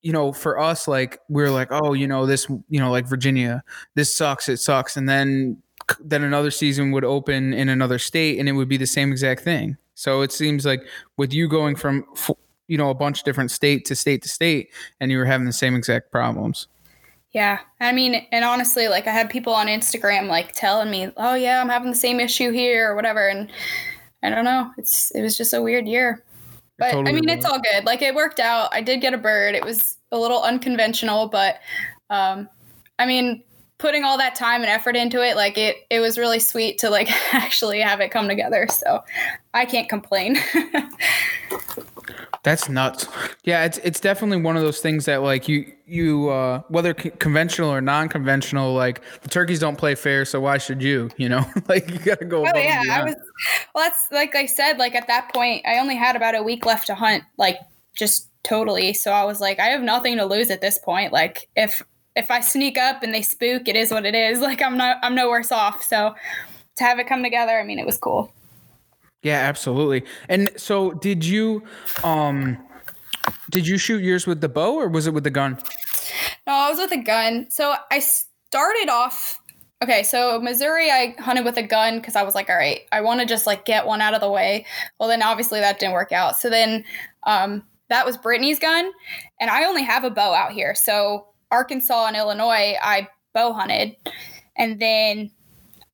[0.02, 3.08] you know for us like we are like oh you know this you know like
[3.08, 3.64] Virginia
[3.96, 5.62] this sucks it sucks and then
[6.00, 9.42] then another season would open in another state and it would be the same exact
[9.42, 9.78] thing.
[9.96, 10.82] So it seems like
[11.18, 12.06] with you going from
[12.68, 15.46] you know a bunch of different state to state to state and you were having
[15.46, 16.68] the same exact problems.
[17.32, 17.60] Yeah.
[17.80, 21.62] I mean, and honestly, like I had people on Instagram like telling me, "Oh yeah,
[21.62, 23.52] I'm having the same issue here or whatever." And
[24.24, 24.72] I don't know.
[24.78, 26.24] It's it was just a weird year.
[26.80, 27.86] But I totally mean, it's all good.
[27.86, 28.70] Like it worked out.
[28.72, 29.56] I did get a bird.
[29.56, 31.60] It was a little unconventional, but
[32.10, 32.50] um
[33.00, 33.44] I mean,
[33.78, 36.90] putting all that time and effort into it, like it it was really sweet to
[36.90, 38.68] like actually have it come together.
[38.70, 39.04] So,
[39.54, 40.38] I can't complain.
[42.44, 43.08] That's nuts.
[43.44, 47.10] Yeah, it's it's definitely one of those things that like you you uh whether c-
[47.12, 51.46] conventional or non-conventional like the turkeys don't play fair so why should you, you know?
[51.68, 53.16] like you got to go Oh yeah, I was.
[53.76, 54.78] Well, that's like I said.
[54.78, 57.24] Like at that point, I only had about a week left to hunt.
[57.38, 57.58] Like
[57.98, 58.94] just totally.
[58.94, 61.12] So I was like, I have nothing to lose at this point.
[61.12, 61.84] Like if
[62.18, 64.40] if I sneak up and they spook, it is what it is.
[64.48, 64.98] Like I'm not.
[65.04, 65.84] I'm no worse off.
[65.84, 66.16] So
[66.78, 68.32] to have it come together, I mean, it was cool.
[69.22, 70.04] Yeah, absolutely.
[70.30, 71.64] And so did you
[72.04, 72.58] um
[73.50, 75.58] did you shoot yours with the bow or was it with the gun?
[76.46, 77.48] No, I was with a gun.
[77.50, 79.40] So I started off.
[79.84, 83.02] Okay, so Missouri, I hunted with a gun because I was like, all right, I
[83.02, 84.66] want to just like get one out of the way.
[85.00, 86.38] Well, then obviously that didn't work out.
[86.38, 86.86] So then
[87.24, 88.92] um, that was Brittany's gun,
[89.40, 90.74] and I only have a bow out here.
[90.74, 93.96] So Arkansas and Illinois, I bow hunted,
[94.58, 95.32] and then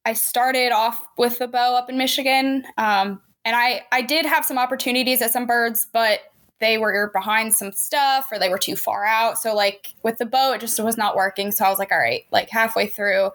[0.05, 2.65] I started off with the bow up in Michigan.
[2.77, 6.21] Um, and I, I did have some opportunities at some birds, but
[6.59, 9.37] they were behind some stuff or they were too far out.
[9.37, 11.51] So like with the bow, it just was not working.
[11.51, 13.31] So I was like, all right, like halfway through,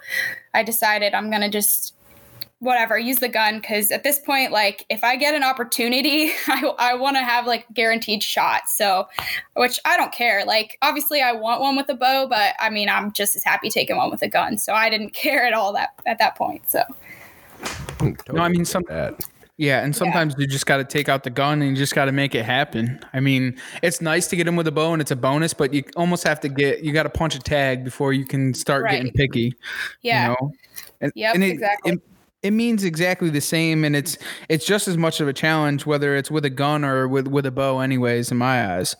[0.54, 1.94] I decided I'm gonna just
[2.60, 6.72] whatever use the gun because at this point, like if I get an opportunity, I,
[6.78, 8.68] I want to have like guaranteed shot.
[8.68, 9.08] So,
[9.54, 10.44] which I don't care.
[10.44, 13.70] Like obviously, I want one with a bow, but I mean, I'm just as happy
[13.70, 14.58] taking one with a gun.
[14.58, 16.68] So I didn't care at all that at that point.
[16.68, 16.82] So
[18.32, 19.14] No, I mean some That.
[19.60, 22.04] Yeah, and sometimes you just got to take out the gun and you just got
[22.04, 23.04] to make it happen.
[23.12, 25.74] I mean, it's nice to get him with a bow and it's a bonus, but
[25.74, 28.88] you almost have to get you got to punch a tag before you can start
[28.88, 29.54] getting picky.
[30.02, 30.52] yeah, You know?
[31.00, 31.92] And, Yep, and it, exactly.
[31.92, 32.02] It,
[32.48, 34.16] it means exactly the same, and it's
[34.48, 37.44] it's just as much of a challenge whether it's with a gun or with with
[37.44, 37.80] a bow.
[37.80, 38.96] Anyways, in my eyes.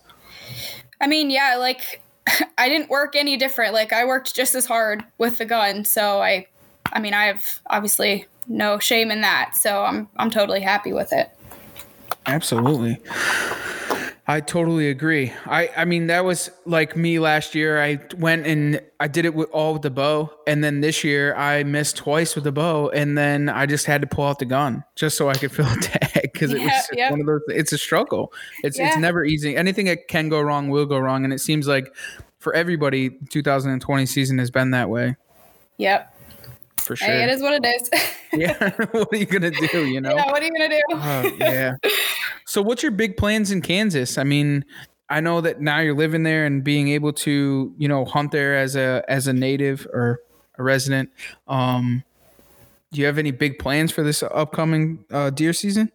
[1.01, 2.03] I mean, yeah, like
[2.59, 3.72] I didn't work any different.
[3.72, 5.86] Like I worked just as hard with the gun.
[5.86, 6.46] So I
[6.92, 9.57] I mean, I have obviously no shame in that.
[9.57, 11.30] So I'm I'm totally happy with it.
[12.26, 12.99] Absolutely.
[14.31, 15.33] I totally agree.
[15.47, 17.83] I, I mean that was like me last year.
[17.83, 21.35] I went and I did it with all with the bow, and then this year
[21.35, 24.45] I missed twice with the bow, and then I just had to pull out the
[24.45, 27.11] gun just so I could fill a tag because it was Yeah, yeah.
[27.11, 27.41] one of those.
[27.49, 28.35] It's a struggle.
[28.62, 29.57] It's it's never easy.
[29.57, 31.95] Anything that can go wrong will go wrong, and it seems like
[32.39, 35.16] for everybody, 2020 season has been that way.
[35.79, 36.14] Yep.
[36.89, 37.07] For sure.
[37.07, 37.91] Hey, it is what it is.
[38.32, 38.70] yeah.
[38.91, 39.86] what are you gonna do?
[39.86, 40.14] You know.
[40.14, 40.82] yeah, what are you gonna do?
[40.91, 41.76] Oh, yeah.
[42.47, 44.18] So, what's your big plans in Kansas?
[44.18, 44.64] I mean,
[45.11, 48.57] I know that now you're living there and being able to, you know, hunt there
[48.57, 50.20] as a as a native or
[50.59, 51.11] a resident.
[51.47, 52.03] Um,
[52.91, 55.93] do you have any big plans for this upcoming uh, deer season?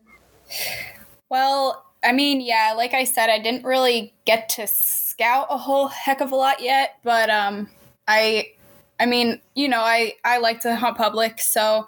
[1.30, 5.88] Well, I mean, yeah, like I said, I didn't really get to scout a whole
[5.88, 7.68] heck of a lot yet, but um,
[8.08, 8.52] I,
[9.00, 11.88] I mean, you know, I I like to hunt public, so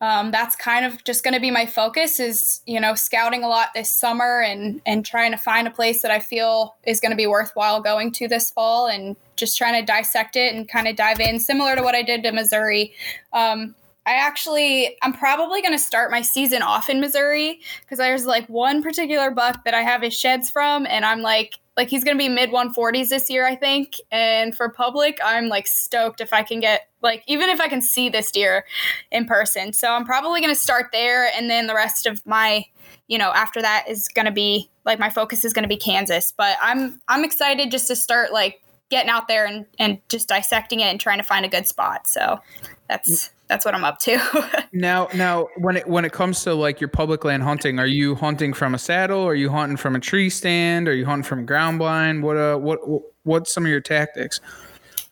[0.00, 3.48] um, that's kind of just going to be my focus is you know scouting a
[3.48, 7.10] lot this summer and and trying to find a place that i feel is going
[7.10, 10.86] to be worthwhile going to this fall and just trying to dissect it and kind
[10.86, 12.94] of dive in similar to what i did to missouri.
[13.32, 13.74] Um,
[14.06, 18.48] I actually, I'm probably going to start my season off in Missouri because there's like
[18.48, 22.18] one particular buck that I have his sheds from, and I'm like, like he's going
[22.18, 23.94] to be mid 140s this year, I think.
[24.10, 27.80] And for public, I'm like stoked if I can get like even if I can
[27.80, 28.66] see this deer
[29.12, 29.72] in person.
[29.72, 32.66] So I'm probably going to start there, and then the rest of my,
[33.06, 35.76] you know, after that is going to be like my focus is going to be
[35.76, 36.32] Kansas.
[36.36, 38.60] But I'm I'm excited just to start like
[38.90, 42.08] getting out there and and just dissecting it and trying to find a good spot.
[42.08, 42.40] So
[42.88, 44.66] that's that's what I'm up to.
[44.72, 48.14] now, now when it when it comes to like your public land hunting, are you
[48.14, 49.26] hunting from a saddle?
[49.26, 50.88] Are you hunting from a tree stand?
[50.88, 52.22] Are you hunting from ground blind?
[52.22, 52.78] What uh what
[53.24, 54.40] what's some of your tactics?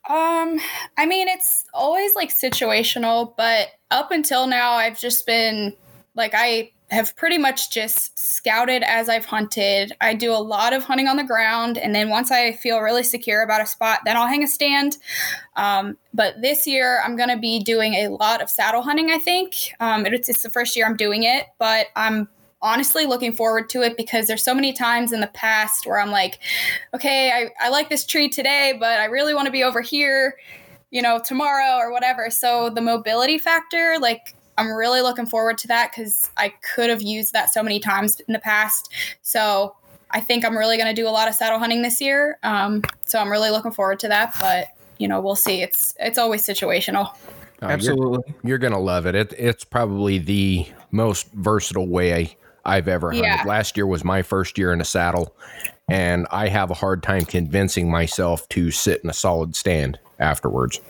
[0.09, 0.61] Um,
[0.97, 5.75] I mean, it's always like situational, but up until now, I've just been
[6.15, 9.93] like I have pretty much just scouted as I've hunted.
[10.01, 13.03] I do a lot of hunting on the ground, and then once I feel really
[13.03, 14.99] secure about a spot, then I'll hang a stand.
[15.57, 19.11] Um, but this year, I'm going to be doing a lot of saddle hunting.
[19.11, 22.29] I think um, it's, it's the first year I'm doing it, but I'm
[22.63, 26.11] honestly looking forward to it because there's so many times in the past where I'm
[26.11, 26.39] like,
[26.95, 30.37] okay, I, I like this tree today, but I really want to be over here,
[30.91, 32.31] you know, tomorrow or whatever.
[32.31, 37.03] So the mobility factor, like I'm really looking forward to that because I could have
[37.03, 38.91] used that so many times in the past.
[39.23, 39.77] So
[40.11, 42.39] I think I'm really going to do a lot of saddle hunting this year.
[42.43, 44.35] Um, so I'm really looking forward to that.
[44.41, 45.63] But you know, we'll see.
[45.63, 47.15] It's it's always situational.
[47.63, 49.15] Uh, Absolutely, you're, you're, gonna love it.
[49.15, 49.33] it.
[49.39, 53.25] It's probably the most versatile way I've ever hunted.
[53.25, 53.43] Yeah.
[53.47, 55.35] Last year was my first year in a saddle,
[55.89, 60.81] and I have a hard time convincing myself to sit in a solid stand afterwards.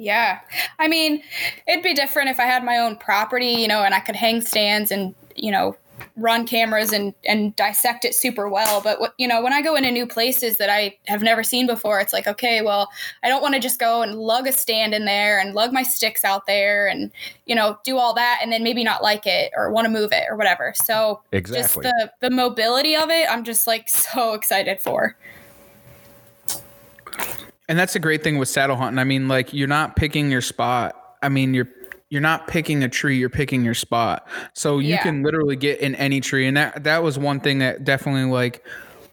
[0.00, 0.40] Yeah.
[0.78, 1.22] I mean,
[1.68, 4.40] it'd be different if I had my own property, you know, and I could hang
[4.40, 5.76] stands and, you know,
[6.16, 9.76] run cameras and and dissect it super well but what, you know when i go
[9.76, 12.88] into new places that i have never seen before it's like okay well
[13.22, 15.82] i don't want to just go and lug a stand in there and lug my
[15.82, 17.10] sticks out there and
[17.44, 20.10] you know do all that and then maybe not like it or want to move
[20.10, 21.62] it or whatever so exactly.
[21.62, 25.14] just the the mobility of it i'm just like so excited for
[27.70, 28.98] and that's a great thing with saddle hunting.
[28.98, 30.96] I mean, like you're not picking your spot.
[31.22, 31.68] I mean, you're
[32.08, 34.26] you're not picking a tree, you're picking your spot.
[34.54, 35.02] So you yeah.
[35.04, 36.48] can literally get in any tree.
[36.48, 38.66] And that that was one thing that definitely like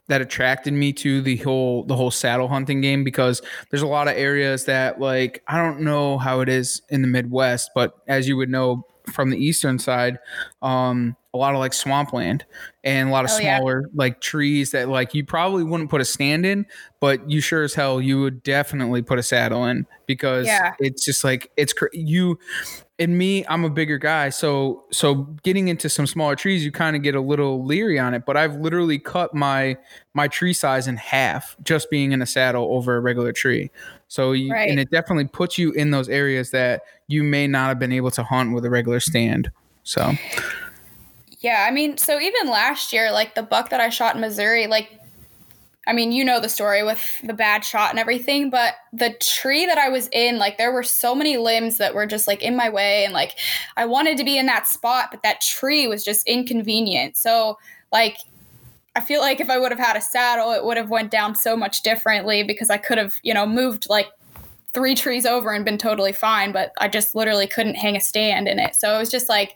[0.07, 4.07] that attracted me to the whole the whole saddle hunting game because there's a lot
[4.07, 8.27] of areas that like I don't know how it is in the Midwest, but as
[8.27, 10.17] you would know from the eastern side,
[10.63, 12.45] um, a lot of like swampland
[12.83, 13.91] and a lot of oh, smaller yeah.
[13.93, 16.65] like trees that like you probably wouldn't put a stand in,
[16.99, 20.73] but you sure as hell you would definitely put a saddle in because yeah.
[20.79, 22.39] it's just like it's cr- you
[22.99, 26.95] and me i'm a bigger guy so so getting into some smaller trees you kind
[26.95, 29.77] of get a little leery on it but i've literally cut my
[30.13, 33.69] my tree size in half just being in a saddle over a regular tree
[34.07, 34.69] so you, right.
[34.69, 38.11] and it definitely puts you in those areas that you may not have been able
[38.11, 39.51] to hunt with a regular stand
[39.83, 40.13] so
[41.39, 44.67] yeah, I mean, so even last year, like the buck that I shot in Missouri,
[44.67, 44.99] like,
[45.85, 49.65] I mean, you know the story with the bad shot and everything, but the tree
[49.65, 52.57] that I was in, like, there were so many limbs that were just like in
[52.57, 53.05] my way.
[53.05, 53.37] And like,
[53.77, 57.15] I wanted to be in that spot, but that tree was just inconvenient.
[57.15, 57.57] So,
[57.91, 58.17] like,
[58.95, 61.35] I feel like if I would have had a saddle, it would have went down
[61.35, 64.07] so much differently because I could have, you know, moved like
[64.73, 68.47] three trees over and been totally fine, but I just literally couldn't hang a stand
[68.47, 68.75] in it.
[68.75, 69.55] So it was just like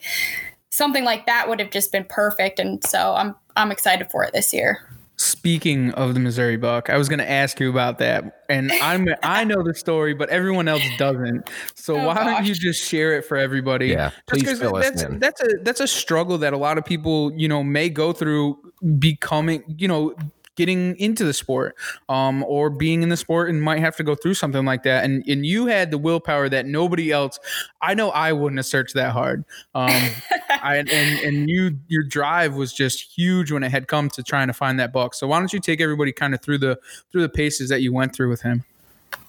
[0.72, 2.60] something like that would have just been perfect.
[2.60, 4.80] And so I'm I'm excited for it this year.
[5.18, 9.08] Speaking of the Missouri Buck, I was going to ask you about that, and I'm
[9.22, 11.48] I know the story, but everyone else doesn't.
[11.76, 12.26] So oh, why gosh.
[12.26, 13.90] don't you just share it for everybody?
[13.90, 15.20] Yeah, please fill that's, us in.
[15.20, 18.58] That's a that's a struggle that a lot of people you know may go through
[18.98, 20.16] becoming you know
[20.56, 21.76] getting into the sport
[22.10, 25.04] um, or being in the sport and might have to go through something like that.
[25.04, 27.40] And and you had the willpower that nobody else.
[27.82, 29.46] I know I wouldn't have searched that hard.
[29.74, 29.90] Um,
[30.50, 34.48] I, and and you your drive was just huge when it had come to trying
[34.48, 35.14] to find that buck.
[35.14, 36.80] So why don't you take everybody kind of through the
[37.12, 38.64] through the paces that you went through with him?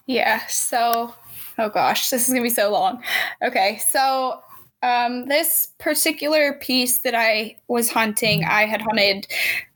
[0.07, 0.47] Yeah.
[0.47, 1.15] So
[1.59, 3.03] oh gosh, this is gonna be so long.
[3.43, 4.41] Okay, so
[4.83, 9.29] um, this particular piece that I was hunting, I had hunted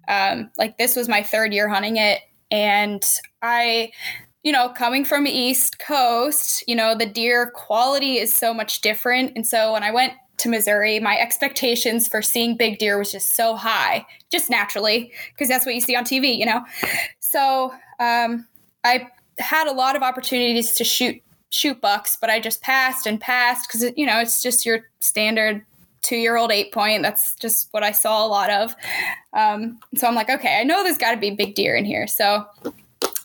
[0.09, 3.05] um, like this was my third year hunting it, and
[3.43, 3.93] I
[4.47, 9.33] you know, coming from East Coast, you know, the deer quality is so much different.
[9.35, 13.35] And so when I went to Missouri, my expectations for seeing big deer was just
[13.35, 16.65] so high, just naturally, because that's what you see on TV, you know.
[17.19, 18.47] So um,
[18.85, 23.21] I had a lot of opportunities to shoot shoot bucks, but I just passed and
[23.21, 25.65] passed because you know it's just your standard
[26.07, 27.03] two year old eight point.
[27.03, 28.75] That's just what I saw a lot of.
[29.33, 32.07] Um, so I'm like, okay, I know there's got to be big deer in here.
[32.07, 32.47] So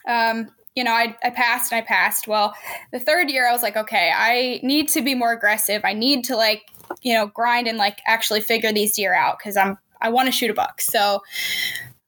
[0.06, 2.26] um, you know, I, I passed and I passed.
[2.26, 2.54] Well,
[2.92, 5.82] the third year, I was like, okay, I need to be more aggressive.
[5.84, 6.62] I need to like,
[7.02, 10.32] you know, grind and like actually figure these deer out because I'm I want to
[10.32, 10.80] shoot a buck.
[10.80, 11.22] So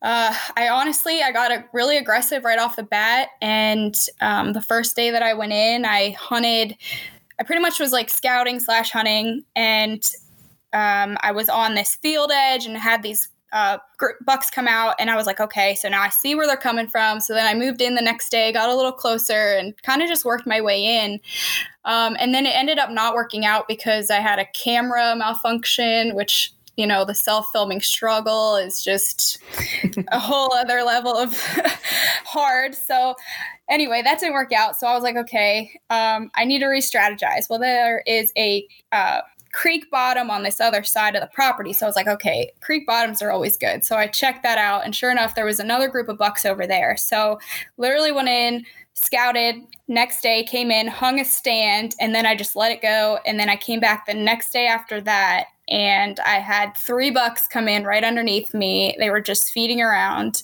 [0.02, 4.62] uh, I honestly I got a really aggressive right off the bat, and um, the
[4.62, 6.76] first day that I went in, I hunted.
[7.36, 10.02] I pretty much was like scouting slash hunting, and
[10.74, 13.78] um, I was on this field edge and had these uh,
[14.26, 16.88] bucks come out and i was like okay so now i see where they're coming
[16.88, 17.20] from.
[17.20, 20.08] So then i moved in the next day got a little closer and kind of
[20.08, 21.20] just worked my way in.
[21.84, 26.16] Um, and then it ended up not working out because i had a camera malfunction
[26.16, 29.38] which you know the self-filming struggle is just
[30.08, 31.32] a whole other level of
[32.24, 32.74] hard.
[32.74, 33.14] So
[33.70, 34.76] anyway that didn't work out.
[34.76, 37.48] So i was like okay um, i need to re-strategize.
[37.48, 39.20] Well there is a uh,
[39.54, 41.72] creek bottom on this other side of the property.
[41.72, 43.84] So I was like, okay, creek bottoms are always good.
[43.84, 44.84] So I checked that out.
[44.84, 46.96] And sure enough, there was another group of bucks over there.
[46.96, 47.38] So
[47.76, 49.54] literally went in, scouted,
[49.86, 53.20] next day came in, hung a stand, and then I just let it go.
[53.24, 55.44] And then I came back the next day after that.
[55.68, 58.96] And I had three bucks come in right underneath me.
[58.98, 60.42] They were just feeding around.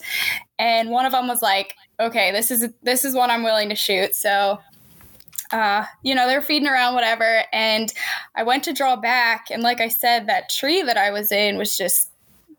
[0.59, 3.75] And one of them was like, okay, this is this is one I'm willing to
[3.75, 4.15] shoot.
[4.15, 4.61] So
[5.53, 7.45] uh, you know, they're feeding around, whatever.
[7.53, 7.93] And
[8.35, 9.47] I went to draw back.
[9.51, 12.11] And like I said, that tree that I was in was just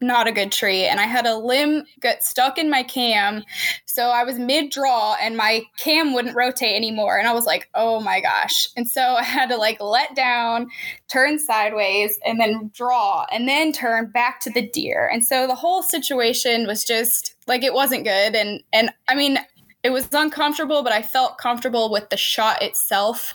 [0.02, 0.86] not a good tree.
[0.86, 3.44] And I had a limb get stuck in my cam.
[3.86, 7.20] So I was mid draw and my cam wouldn't rotate anymore.
[7.20, 8.68] And I was like, oh my gosh.
[8.76, 10.70] And so I had to like let down,
[11.08, 15.10] turn sideways, and then draw, and then turn back to the deer.
[15.12, 18.36] And so the whole situation was just like it wasn't good.
[18.36, 19.38] And and I mean,
[19.84, 23.34] it was uncomfortable, but I felt comfortable with the shot itself.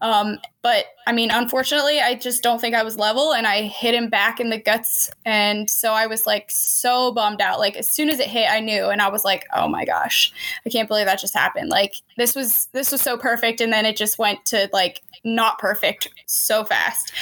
[0.00, 3.94] Um, but I mean, unfortunately, I just don't think I was level, and I hit
[3.94, 7.58] him back in the guts, and so I was like so bummed out.
[7.58, 10.32] Like as soon as it hit, I knew, and I was like, oh my gosh,
[10.66, 11.68] I can't believe that just happened.
[11.68, 15.58] Like this was this was so perfect, and then it just went to like not
[15.58, 17.12] perfect so fast.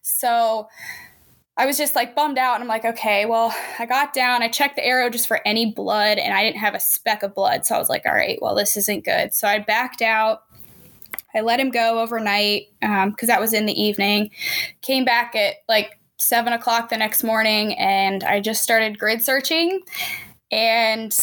[0.00, 0.68] So
[1.56, 4.48] I was just like bummed out and I'm like, okay, well, I got down, I
[4.48, 7.66] checked the arrow just for any blood and I didn't have a speck of blood.
[7.66, 9.34] So I was like, all right, well, this isn't good.
[9.34, 10.44] So I backed out.
[11.34, 14.30] I let him go overnight because um, that was in the evening.
[14.80, 19.80] Came back at like seven o'clock the next morning and I just started grid searching.
[20.50, 21.16] And,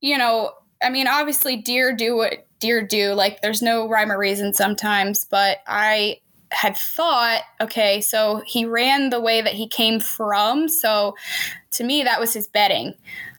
[0.00, 3.12] you know, I mean, obviously, deer do what deer do.
[3.12, 6.18] Like, there's no rhyme or reason sometimes, but I
[6.54, 10.68] had thought, okay, so he ran the way that he came from.
[10.68, 11.16] So
[11.72, 12.94] to me, that was his bedding.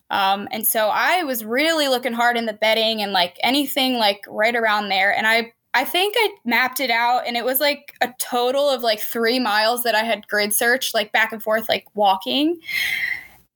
[0.10, 4.24] Um, and so I was really looking hard in the bedding and like anything like
[4.28, 5.16] right around there.
[5.16, 8.82] And I I think I mapped it out and it was like a total of
[8.82, 12.60] like three miles that I had grid searched, like back and forth, like walking.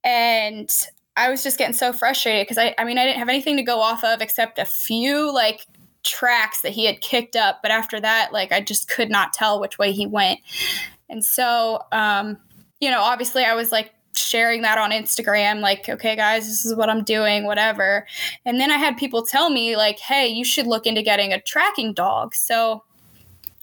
[0.03, 0.69] And
[1.15, 3.63] I was just getting so frustrated because I, I mean, I didn't have anything to
[3.63, 5.65] go off of except a few like
[6.03, 7.59] tracks that he had kicked up.
[7.61, 10.39] But after that, like I just could not tell which way he went.
[11.09, 12.37] And so, um,
[12.79, 16.75] you know, obviously I was like sharing that on Instagram, like, okay, guys, this is
[16.75, 18.05] what I'm doing, whatever.
[18.45, 21.41] And then I had people tell me, like, hey, you should look into getting a
[21.41, 22.35] tracking dog.
[22.35, 22.83] So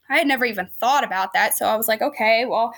[0.08, 1.56] I had never even thought about that.
[1.56, 2.74] So I was like, okay, well,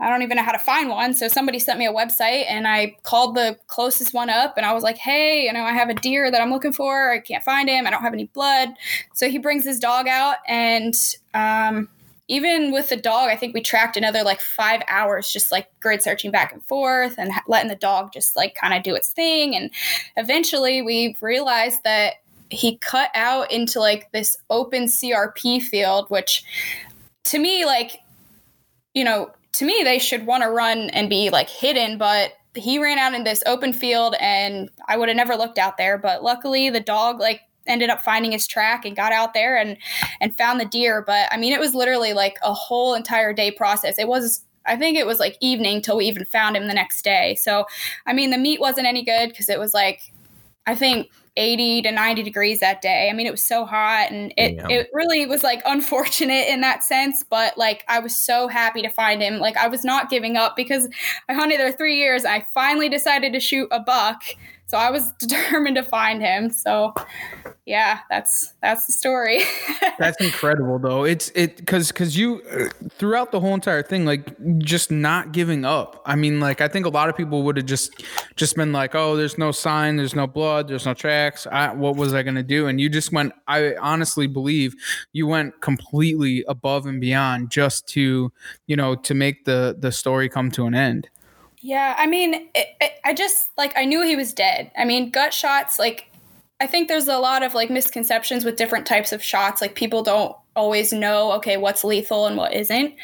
[0.00, 1.14] I don't even know how to find one.
[1.14, 4.72] So somebody sent me a website and I called the closest one up and I
[4.72, 7.10] was like, hey, you know, I have a deer that I'm looking for.
[7.10, 7.86] I can't find him.
[7.86, 8.70] I don't have any blood.
[9.14, 10.94] So he brings his dog out and,
[11.34, 11.88] um,
[12.28, 16.02] even with the dog, I think we tracked another like five hours, just like grid
[16.02, 19.54] searching back and forth and letting the dog just like kind of do its thing.
[19.54, 19.70] And
[20.16, 22.14] eventually we realized that
[22.52, 26.44] he cut out into like this open CRP field, which
[27.24, 27.98] to me, like,
[28.94, 32.78] you know, to me, they should want to run and be like hidden, but he
[32.78, 35.98] ran out in this open field and I would have never looked out there.
[35.98, 39.76] But luckily, the dog, like, ended up finding his track and got out there and
[40.20, 43.52] and found the deer but i mean it was literally like a whole entire day
[43.52, 46.74] process it was I think it was like evening till we even found him the
[46.74, 47.36] next day.
[47.40, 47.66] So,
[48.06, 50.12] I mean, the meat wasn't any good because it was like
[50.66, 53.08] I think 80 to 90 degrees that day.
[53.08, 54.70] I mean, it was so hot and it, Damn.
[54.70, 58.90] it really was like unfortunate in that sense, but like I was so happy to
[58.90, 59.38] find him.
[59.38, 60.88] Like I was not giving up because
[61.28, 62.24] I hunted there three years.
[62.24, 64.22] I finally decided to shoot a buck.
[64.72, 66.48] So I was determined to find him.
[66.48, 66.94] So
[67.66, 69.42] yeah, that's that's the story.
[69.98, 71.04] That's incredible, though.
[71.04, 75.64] It's it because because you uh, throughout the whole entire thing, like just not giving
[75.64, 76.02] up.
[76.04, 78.02] I mean, like I think a lot of people would have just
[78.34, 81.46] just been like, "Oh, there's no sign, there's no blood, there's no tracks.
[81.46, 83.32] I, what was I gonna do?" And you just went.
[83.46, 84.74] I honestly believe
[85.12, 88.32] you went completely above and beyond just to
[88.66, 91.08] you know to make the the story come to an end.
[91.62, 94.72] Yeah, I mean, it, it, I just like I knew he was dead.
[94.76, 96.08] I mean, gut shots like
[96.60, 99.60] I think there's a lot of like misconceptions with different types of shots.
[99.60, 102.94] Like people don't always know okay what's lethal and what isn't.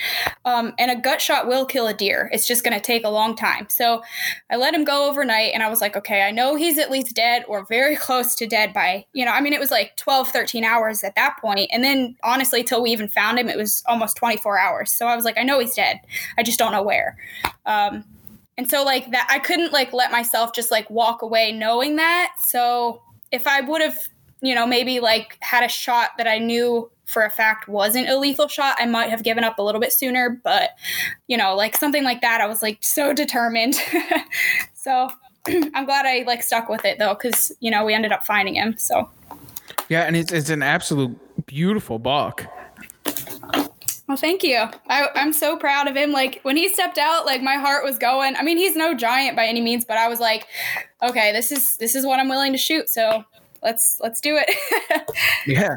[0.45, 2.31] Um, and a gut shot will kill a deer.
[2.33, 3.69] It's just going to take a long time.
[3.69, 4.03] So
[4.51, 7.15] I let him go overnight, and I was like, okay, I know he's at least
[7.15, 9.33] dead or very close to dead by you know.
[9.33, 12.83] I mean, it was like 12, 13 hours at that point, and then honestly, till
[12.83, 14.91] we even found him, it was almost 24 hours.
[14.91, 16.01] So I was like, I know he's dead.
[16.37, 17.17] I just don't know where.
[17.67, 18.05] Um,
[18.59, 22.35] and so like that i couldn't like let myself just like walk away knowing that.
[22.45, 23.01] So
[23.33, 23.97] if i would have
[24.43, 28.19] you know maybe like had a shot that i knew for a fact wasn't a
[28.19, 30.39] lethal shot i might have given up a little bit sooner.
[30.45, 30.71] But
[31.29, 33.77] you know like something like that i was like so determined.
[34.75, 35.11] So
[35.47, 38.57] i'm glad i like stuck with it though because you know we ended up finding
[38.57, 39.11] him so.
[39.89, 42.47] Yeah, and it's it's an absolute beautiful buck.
[44.09, 44.57] Well, thank you.
[44.89, 46.13] I, I'm so proud of him.
[46.13, 48.37] Like when he stepped out, like my heart was going.
[48.37, 50.47] I mean, he's no giant by any means, but I was like,
[51.03, 52.89] okay, this is this is what I'm willing to shoot.
[52.89, 53.23] So
[53.63, 54.51] let's let's do it.
[55.47, 55.77] Yeah.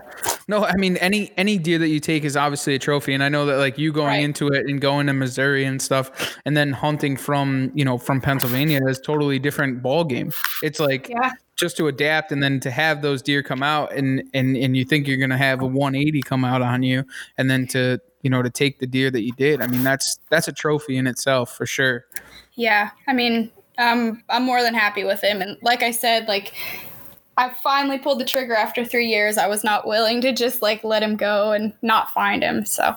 [0.49, 3.29] No, I mean any any deer that you take is obviously a trophy and I
[3.29, 4.23] know that like you going Right.
[4.23, 8.19] into it and going to Missouri and stuff and then hunting from, you know, from
[8.19, 10.33] Pennsylvania is totally different ball game.
[10.61, 11.31] It's like yeah.
[11.61, 14.83] Just to adapt and then to have those deer come out and and and you
[14.83, 17.05] think you're going to have a 180 come out on you
[17.37, 19.61] and then to, you know, to take the deer that you did.
[19.61, 22.05] I mean, that's that's a trophy in itself for sure.
[22.55, 22.89] Yeah.
[23.07, 25.39] I mean, um, I'm more than happy with him.
[25.39, 26.53] And like I said, like
[27.37, 29.37] I finally pulled the trigger after three years.
[29.37, 32.65] I was not willing to just like let him go and not find him.
[32.65, 32.95] So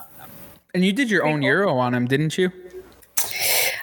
[0.73, 2.51] And you did your own euro on him, didn't you?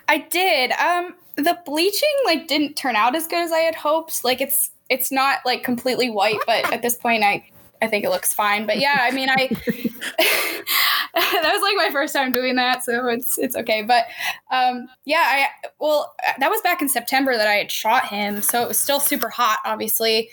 [0.09, 0.73] I did.
[0.73, 4.25] Um, the bleaching like didn't turn out as good as I had hoped.
[4.25, 7.47] Like it's it's not like completely white, but at this point I
[7.81, 8.67] I think it looks fine.
[8.67, 9.49] But yeah, I mean I
[11.15, 13.83] that was like my first time doing that, so it's it's okay.
[13.83, 14.07] But
[14.51, 15.47] um yeah, I
[15.79, 19.01] well that was back in September that I had shot him, so it was still
[19.01, 20.31] super hot, obviously.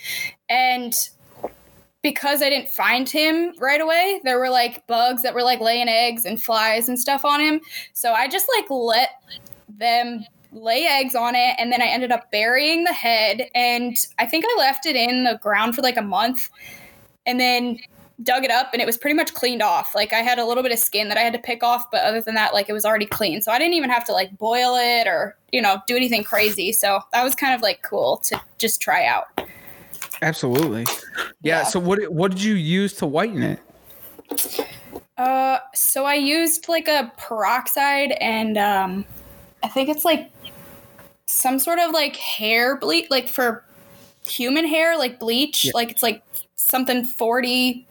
[0.50, 0.94] And
[2.02, 5.90] because I didn't find him right away, there were like bugs that were like laying
[5.90, 7.62] eggs and flies and stuff on him.
[7.94, 9.10] So I just like let
[9.68, 14.26] them lay eggs on it and then I ended up burying the head and I
[14.26, 16.50] think I left it in the ground for like a month
[17.26, 17.78] and then
[18.24, 19.94] dug it up and it was pretty much cleaned off.
[19.96, 22.04] Like I had a little bit of skin that I had to pick off, but
[22.04, 23.42] other than that like it was already clean.
[23.42, 26.72] So I didn't even have to like boil it or, you know, do anything crazy.
[26.74, 29.26] So that was kind of like cool to just try out.
[30.22, 30.82] Absolutely.
[31.42, 31.64] Yeah, Yeah.
[31.64, 33.60] so what what did you use to whiten it?
[35.18, 39.06] Uh, so I used like a peroxide and um,
[39.64, 40.32] I think it's like
[41.26, 43.64] some sort of like hair bleach, like for
[44.26, 45.66] human hair, like bleach.
[45.66, 45.72] Yeah.
[45.74, 46.24] Like it's like
[46.56, 47.88] something forty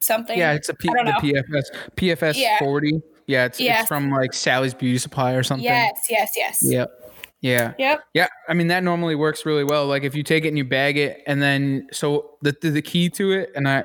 [0.00, 0.38] something.
[0.38, 1.32] Yeah, it's a P- I don't the.
[1.32, 1.64] PFS
[1.96, 2.58] PFS Yeah.
[2.58, 3.02] 40.
[3.26, 5.64] Yeah, it's, it's from like Sally's Beauty Supply or something.
[5.64, 6.62] Yes, yes, yes.
[6.62, 7.07] Yep.
[7.40, 7.74] Yeah.
[7.78, 8.00] Yep.
[8.14, 9.86] Yeah, I mean that normally works really well.
[9.86, 12.82] Like if you take it and you bag it, and then so the the, the
[12.82, 13.84] key to it, and I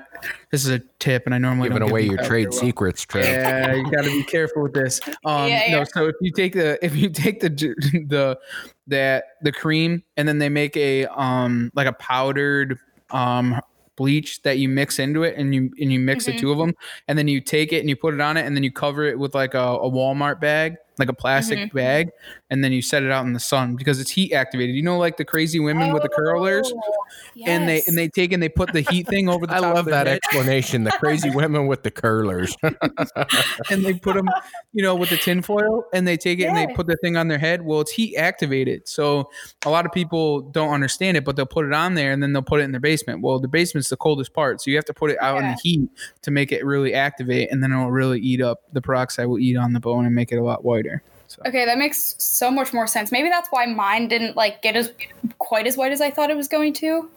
[0.51, 2.60] this is a tip, and I normally Giving away your trade well.
[2.60, 3.26] secrets, Trev.
[3.26, 4.99] Yeah, you got to be careful with this.
[5.26, 5.84] Um, Yeah, No, yeah.
[5.93, 7.49] so if you take the if you take the
[8.08, 8.39] the
[8.88, 12.78] that the cream and then they make a um like a powdered
[13.12, 13.62] um
[13.95, 16.39] bleach that you mix into it and you and you mix the Mhm.
[16.39, 16.74] two of them
[17.08, 19.04] and then you take it and you put it on it and then you cover
[19.04, 21.74] it with like a, a Walmart bag like a plastic Mhm.
[21.74, 22.10] bag
[22.54, 24.76] and then you set it out in the sun because it's heat activated.
[24.76, 27.06] You know, like the crazy women with the curlers, Oh,
[27.47, 29.74] and they and they take and they put the heat thing over the I top
[29.74, 30.18] love of that head.
[30.18, 30.84] explanation.
[30.84, 32.56] The crazy women with the curlers.
[32.64, 34.30] and they put them,
[34.72, 37.28] you know, with the tinfoil and they take it and they put the thing on
[37.28, 37.64] their head.
[37.64, 38.88] Well, it's heat activated.
[38.88, 39.32] So
[39.66, 42.34] a lot of people don't understand it, but they'll put it on there and then
[42.34, 43.22] they'll put it in their basement.
[43.22, 44.62] Well, the basement's the coldest part.
[44.62, 45.89] So you have to put it out in the heat
[46.22, 49.58] to make it really activate and then it'll really eat up the peroxide will eat
[49.58, 51.01] on the bone and make it a lot whiter.
[51.36, 53.12] So Okay, that makes so much more sense.
[53.12, 54.92] Maybe that's why mine didn't like get as
[55.40, 57.10] quite as white as I thought it was going to.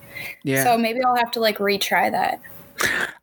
[0.43, 0.65] yeah.
[0.65, 2.41] So maybe I'll have to like retry that.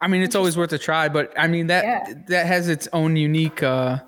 [0.02, 2.14] I mean, it's always worth a try, but I mean that Yeah.
[2.28, 4.00] that has its own unique uh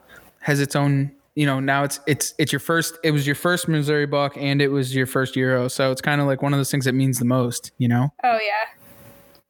[0.41, 3.67] has its own you know now it's it's it's your first it was your first
[3.67, 6.59] Missouri buck and it was your first euro, so it's kind of like one of
[6.59, 8.13] those things that means the most, you know.
[8.23, 8.65] Oh yeah,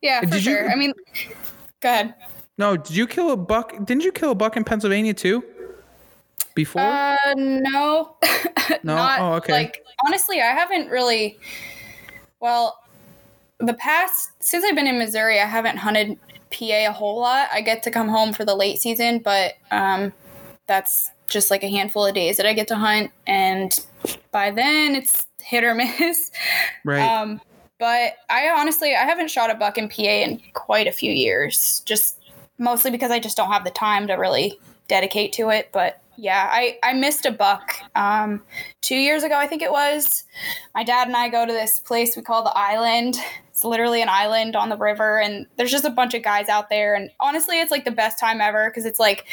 [0.01, 0.69] yeah, for Did you- sure.
[0.71, 0.93] I mean,
[1.81, 2.13] go ahead.
[2.57, 3.73] No, did you kill a buck?
[3.85, 5.43] Didn't you kill a buck in Pennsylvania too?
[6.55, 6.81] Before?
[6.81, 8.15] Uh, no,
[8.83, 8.95] No?
[8.95, 9.53] Not, Oh, okay.
[9.53, 11.37] Like honestly, I haven't really.
[12.39, 12.79] Well,
[13.59, 16.17] the past since I've been in Missouri, I haven't hunted
[16.51, 17.49] PA a whole lot.
[17.51, 20.13] I get to come home for the late season, but um,
[20.67, 23.77] that's just like a handful of days that I get to hunt, and
[24.31, 26.31] by then it's hit or miss.
[26.83, 27.01] right.
[27.05, 27.41] Um,
[27.79, 31.81] but I honestly I haven't shot a buck in PA in quite a few years.
[31.85, 32.19] Just
[32.57, 35.69] mostly because I just don't have the time to really dedicate to it.
[35.73, 38.41] But yeah, I I missed a buck um,
[38.81, 39.35] two years ago.
[39.35, 40.23] I think it was.
[40.73, 43.17] My dad and I go to this place we call the Island.
[43.49, 46.69] It's literally an island on the river, and there's just a bunch of guys out
[46.69, 46.95] there.
[46.95, 49.25] And honestly, it's like the best time ever because it's like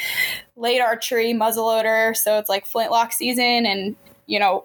[0.55, 4.63] late archery, muzzleloader, so it's like flintlock season, and you know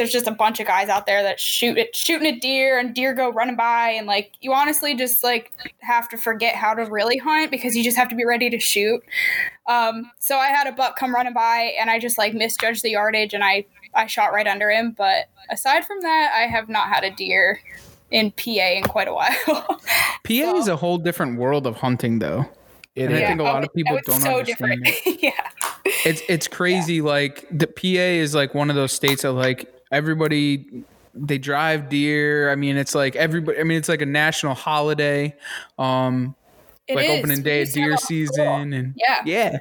[0.00, 2.94] there's just a bunch of guys out there that shoot it shooting a deer and
[2.94, 3.90] deer go running by.
[3.90, 7.84] And like you honestly just like have to forget how to really hunt because you
[7.84, 9.02] just have to be ready to shoot.
[9.68, 12.90] Um, so i had a buck come running by and i just like misjudged the
[12.90, 14.92] yardage and i i shot right under him.
[14.96, 17.60] But aside from that i have not had a deer
[18.10, 19.36] in pa in quite a while.
[20.24, 22.46] PA is a whole different world of hunting, though.
[22.96, 24.84] It And I think a lot Oh, of people it's don't so understand.
[24.84, 25.50] Different yeah.
[26.04, 27.00] It's it's crazy.
[27.00, 30.84] Like the PA is like one of those states that like everybody
[31.14, 32.50] they drive deer.
[32.50, 33.58] I mean, it's like everybody.
[33.58, 35.34] I mean, it's like a national holiday.
[35.78, 36.34] Um,
[36.86, 37.18] It like is.
[37.18, 39.20] opening day of used to have deer season, and Yeah.
[39.24, 39.58] yeah.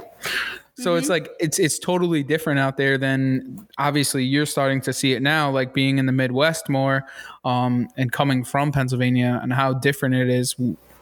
[0.75, 5.11] So it's like it's it's totally different out there than obviously you're starting to see
[5.11, 7.03] it now, like being in the Midwest more,
[7.43, 10.55] um, and coming from Pennsylvania, and how different it is,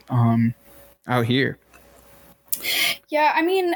[0.09, 0.55] um,
[1.07, 1.59] out here.
[3.09, 3.75] Yeah, I mean,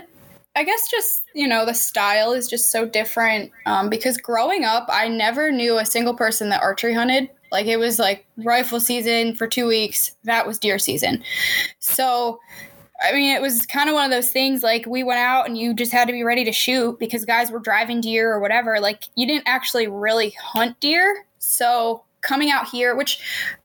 [0.56, 3.52] I guess just, you know, the style is just so different.
[3.66, 7.30] Um, because growing up, I never knew a single person that archery hunted.
[7.52, 11.24] Like it was like rifle season for two weeks, that was deer season.
[11.80, 12.40] So,
[13.02, 15.58] I mean, it was kind of one of those things like we went out and
[15.58, 18.80] you just had to be ready to shoot because guys were driving deer or whatever.
[18.80, 21.26] Like you didn't actually really hunt deer.
[21.40, 23.20] So, coming out here, which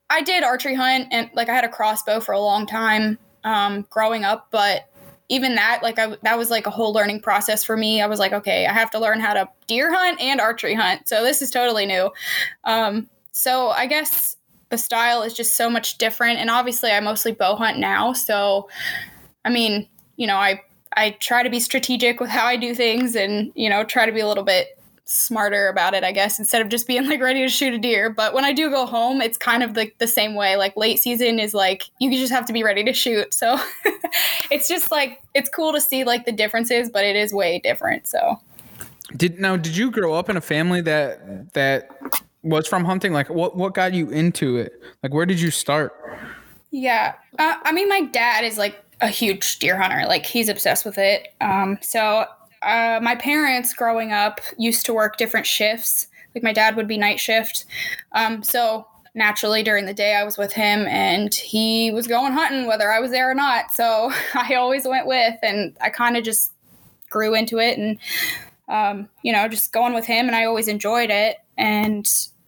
[0.08, 3.86] I did archery hunt and like I had a crossbow for a long time um,
[3.90, 4.88] growing up, but
[5.28, 8.00] even that like I, that was like a whole learning process for me.
[8.00, 11.08] I was like okay i have to learn how to deer hunt and archery hunt
[11.08, 12.10] so this is totally new.
[12.64, 14.36] Um, so i guess
[14.70, 18.68] the style is just so much different and obviously i mostly bow hunt now so
[19.44, 20.60] i mean you know i
[20.96, 24.12] i try to be strategic with how i do things and you know try to
[24.12, 24.75] be a little bit
[25.06, 28.10] smarter about it i guess instead of just being like ready to shoot a deer
[28.10, 30.98] but when i do go home it's kind of like the same way like late
[30.98, 33.56] season is like you just have to be ready to shoot so
[34.50, 38.06] it's just like it's cool to see like the differences but it is way different
[38.06, 38.40] so
[39.16, 39.56] Did now?
[39.56, 41.88] Did you grow up in a family that that
[42.42, 43.12] was from hunting?
[43.12, 44.72] Like, what what got you into it?
[45.02, 45.92] Like, where did you start?
[46.70, 50.84] yeah uh, i mean my dad is like a huge deer hunter like he's obsessed
[50.84, 52.26] with it um so
[52.62, 56.06] uh, my parents growing up used to work different shifts.
[56.34, 57.64] Like my dad would be night shift.
[58.12, 62.66] Um so naturally during the day i was with him and he was going hunting
[62.66, 63.72] whether i was there or not.
[63.74, 66.52] So i always went with and i kind of just
[67.08, 67.98] grew into it and
[68.68, 71.38] um, you know just going with him and i always enjoyed it.
[71.56, 72.06] And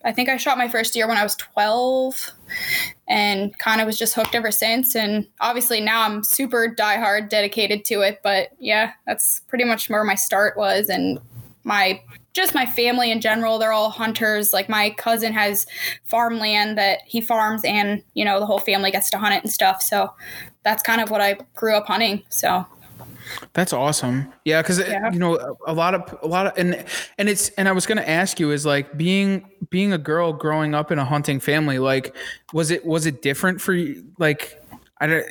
[0.08, 2.32] i think i shot my first deer when i was 12
[3.06, 7.84] and kind of was just hooked ever since and obviously now i'm super diehard dedicated
[7.84, 11.20] to it but yeah that's pretty much where my start was and
[11.62, 12.02] my
[12.32, 15.66] just my family in general they're all hunters like my cousin has
[16.04, 19.52] farmland that he farms and you know the whole family gets to hunt it and
[19.52, 20.12] stuff so
[20.62, 22.64] that's kind of what i grew up hunting so
[23.52, 24.32] That's awesome.
[24.44, 25.10] Yeah, because Yeah.
[25.12, 26.84] you know a, lot of a lot of and
[27.18, 30.74] and it's and I was gonna ask you is like being being a girl growing
[30.74, 31.78] up in a hunting family.
[31.78, 32.14] Like,
[32.52, 34.04] was it was it different for you?
[34.18, 34.62] Like,
[35.00, 35.26] I don't.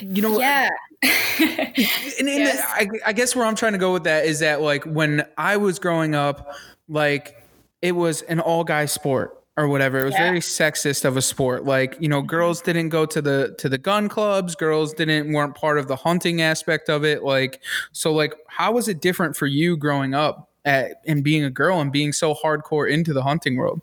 [0.00, 0.68] You know, yeah
[1.04, 2.64] and, and Yes.
[2.66, 5.56] I, I guess where I'm trying to go with that is that like when I
[5.56, 6.54] was growing up,
[6.88, 7.46] like
[7.82, 10.00] it was an all guy sport or whatever.
[10.00, 10.26] It was Yeah.
[10.26, 11.64] very sexist of a sport.
[11.64, 14.54] Like you know, girls didn't go to the to the gun clubs.
[14.54, 17.22] Girls didn't weren't part of the hunting aspect of it.
[17.22, 17.60] Like
[17.92, 21.80] so, like how was it different for you growing up at and being a girl
[21.80, 23.80] and being so hardcore into the hunting world?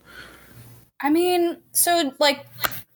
[1.04, 2.46] I mean, so like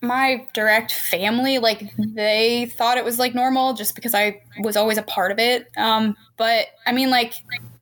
[0.02, 4.99] my direct family, like they thought it was like normal just because I was always
[4.99, 5.68] a part of it.
[5.77, 7.34] Um, but I mean, like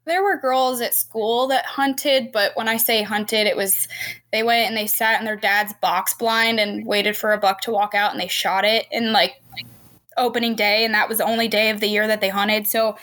[0.05, 3.87] there were girls at school that hunted, but when I say hunted, it was
[4.31, 7.61] they went and they sat in their dad's box blind and waited for a buck
[7.61, 9.41] to walk out and they shot it in like
[10.17, 12.67] opening day and that was the only day of the year that they hunted.
[12.67, 12.97] So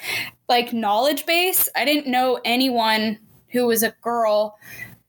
[0.49, 1.69] like knowledge base.
[1.75, 3.19] I didn't know anyone
[3.49, 4.59] who was a girl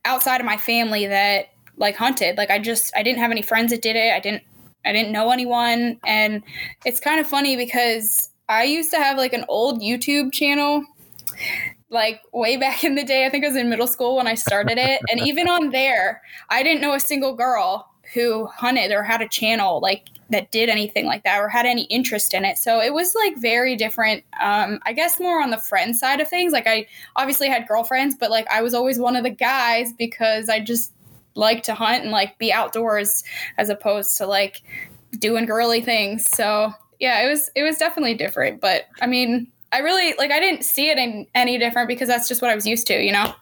[0.05, 1.47] outside of my family that
[1.77, 2.37] like hunted.
[2.37, 4.13] Like I just I didn't have any friends that did it.
[4.13, 4.43] I didn't
[4.85, 6.41] I didn't know anyone and
[6.85, 10.85] it's kind of funny because I used to have like an old YouTube channel
[11.91, 13.25] like way back in the day.
[13.25, 16.21] I think I was in middle school when I started it and even on there,
[16.49, 20.69] I didn't know a single girl who hunted or had a channel like that did
[20.69, 22.57] anything like that or had any interest in it.
[22.57, 24.23] So it was like very different.
[24.41, 26.53] Um, I guess more on the friend side of things.
[26.53, 30.49] Like I obviously had girlfriends, but like I was always one of the guys because
[30.49, 30.93] I just
[31.35, 33.23] like to hunt and like be outdoors
[33.57, 34.61] as opposed to like
[35.19, 36.25] doing girly things.
[36.33, 38.61] So yeah, it was it was definitely different.
[38.61, 42.27] But I mean, I really like I didn't see it in any different because that's
[42.27, 43.33] just what I was used to, you know.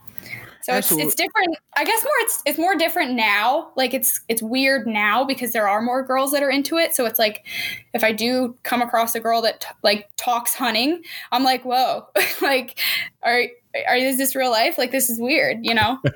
[0.62, 1.58] So it's, it's different.
[1.78, 3.72] I guess more it's it's more different now.
[3.76, 6.94] Like it's it's weird now because there are more girls that are into it.
[6.94, 7.46] So it's like
[7.94, 11.02] if I do come across a girl that t- like talks hunting,
[11.32, 12.08] I'm like, whoa,
[12.42, 12.80] like
[13.24, 13.46] are
[13.88, 14.78] are is this real life?
[14.78, 16.00] Like this is weird, you know?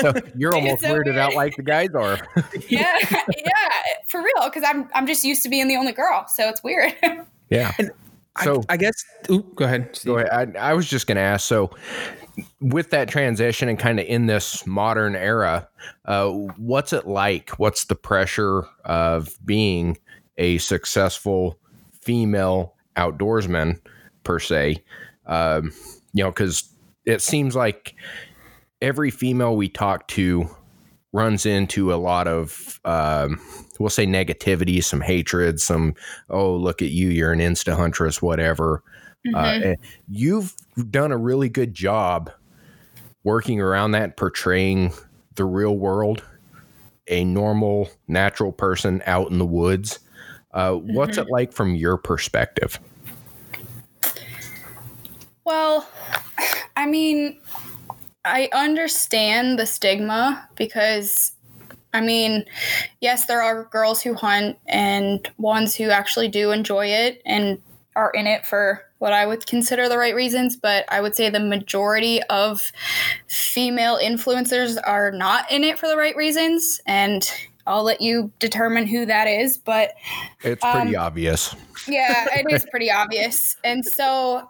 [0.00, 1.16] So you're almost so weirded weird.
[1.16, 2.18] out like the guys are.
[2.68, 3.70] yeah, yeah,
[4.06, 4.44] for real.
[4.44, 6.94] Because I'm I'm just used to being the only girl, so it's weird.
[7.48, 7.72] yeah.
[7.78, 7.88] I,
[8.44, 8.94] So- I guess.
[9.30, 9.98] Ooh, go ahead.
[10.04, 10.56] Go ahead.
[10.56, 11.46] I, I was just going to ask.
[11.46, 11.70] So,
[12.60, 15.68] with that transition and kind of in this modern era,
[16.04, 17.50] uh, what's it like?
[17.58, 19.96] What's the pressure of being
[20.36, 21.58] a successful
[21.92, 23.80] female outdoorsman,
[24.22, 24.82] per se?
[25.26, 25.72] Um,
[26.12, 26.68] you know, because
[27.04, 27.94] it seems like
[28.82, 30.48] every female we talk to
[31.12, 33.40] runs into a lot of um,
[33.78, 35.94] we'll say negativity some hatred some
[36.30, 38.82] oh look at you you're an insta huntress whatever.
[39.34, 39.74] Uh,
[40.08, 40.54] you've
[40.88, 42.30] done a really good job
[43.24, 44.92] working around that portraying
[45.34, 46.22] the real world
[47.08, 49.98] a normal natural person out in the woods.
[50.52, 52.80] Uh, what's it like from your perspective?
[55.44, 55.88] Well,
[56.76, 57.38] I mean,
[58.24, 61.32] I understand the stigma because,
[61.96, 62.44] I mean,
[63.00, 67.60] yes, there are girls who hunt and ones who actually do enjoy it and
[67.94, 71.28] are in it for what I would consider the right reasons, but I would say
[71.30, 72.72] the majority of
[73.28, 76.80] female influencers are not in it for the right reasons.
[76.86, 77.28] And
[77.66, 79.58] I'll let you determine who that is.
[79.58, 79.94] But
[80.42, 81.54] it's pretty um, obvious
[81.88, 83.56] yeah, it is pretty obvious.
[83.64, 84.48] And so,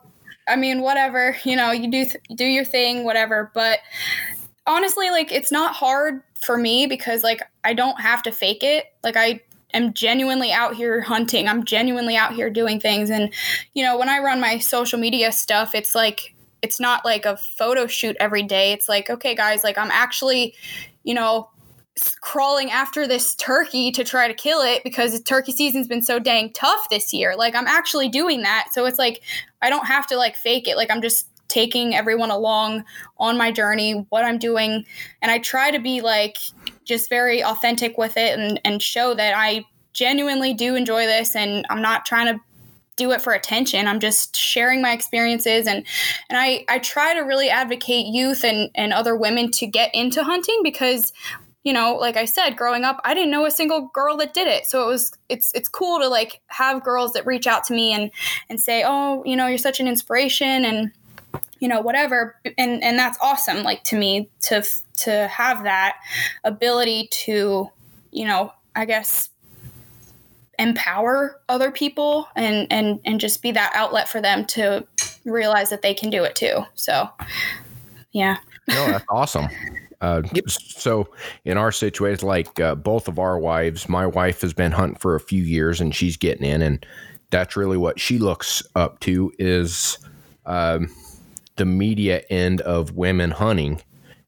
[0.49, 3.51] I mean, whatever, you know, you do th- do your thing, whatever.
[3.55, 3.81] But
[4.67, 8.87] honestly, like it's not hard for me because like I don't have to fake it.
[9.03, 9.41] Like I
[9.73, 11.49] am genuinely out here hunting.
[11.49, 13.11] I'm genuinely out here doing things.
[13.11, 13.33] And
[13.75, 17.37] you know, when I run my social media stuff, it's like it's not like a
[17.37, 18.73] photo shoot every day.
[18.73, 20.55] It's like, okay, guys, like I'm actually,
[21.05, 21.51] you know,
[22.21, 26.53] crawling after this turkey to try to kill it because turkey season's been so dang
[26.53, 27.37] tough this year.
[27.37, 28.69] Like I'm actually doing that.
[28.73, 29.23] So it's like
[29.63, 30.77] I don't have to like fake it.
[30.77, 32.85] Like I'm just taking everyone along
[33.17, 34.85] on my journey, what I'm doing,
[35.23, 36.37] and I try to be like
[36.85, 39.65] just very authentic with it and and show that I
[39.95, 42.39] genuinely do enjoy this and I'm not trying to
[42.97, 43.87] do it for attention.
[43.87, 45.87] I'm just sharing my experiences and
[46.29, 50.23] and I I try to really advocate youth and and other women to get into
[50.23, 51.15] hunting because
[51.65, 54.47] you know, like I said, growing up, I didn't know a single girl that did
[54.47, 54.67] it.
[54.67, 57.93] So it was it's it's cool to like have girls that reach out to me
[57.93, 58.11] and
[58.51, 60.93] and say, "Oh, you know, you're such an inspiration and
[61.67, 64.65] you know, whatever." And and that's awesome like to me to
[64.99, 65.97] to have that
[66.45, 67.69] ability to,
[68.13, 69.31] you know, I guess
[70.61, 74.87] empower other people and and and just be that outlet for them to
[75.25, 76.65] realize that they can do it too.
[76.75, 77.11] So,
[78.13, 78.37] yeah.
[78.69, 79.49] No, that's awesome.
[80.01, 81.09] Uh, So,
[81.45, 85.17] in our situation, like uh, both of our wives, my wife has been hunting for
[85.17, 86.87] a few years and she's getting in, and
[87.31, 89.99] that's really what she looks up to is
[90.45, 90.89] um,
[91.57, 93.81] the media end of women hunting,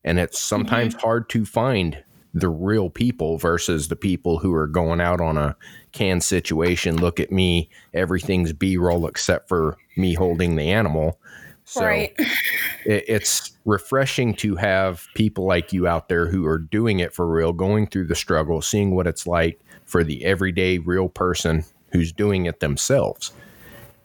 [0.04, 2.02] and it's sometimes hard to find
[2.34, 5.56] the real people versus the people who are going out on a
[5.92, 6.96] canned situation.
[6.96, 11.18] Look at me, everything's B roll except for me holding the animal.
[11.64, 12.14] So Right.
[12.86, 17.26] it, it's refreshing to have people like you out there who are doing it for
[17.26, 22.12] real, going through the struggle, seeing what it's like for the everyday real person who's
[22.12, 23.32] doing it themselves.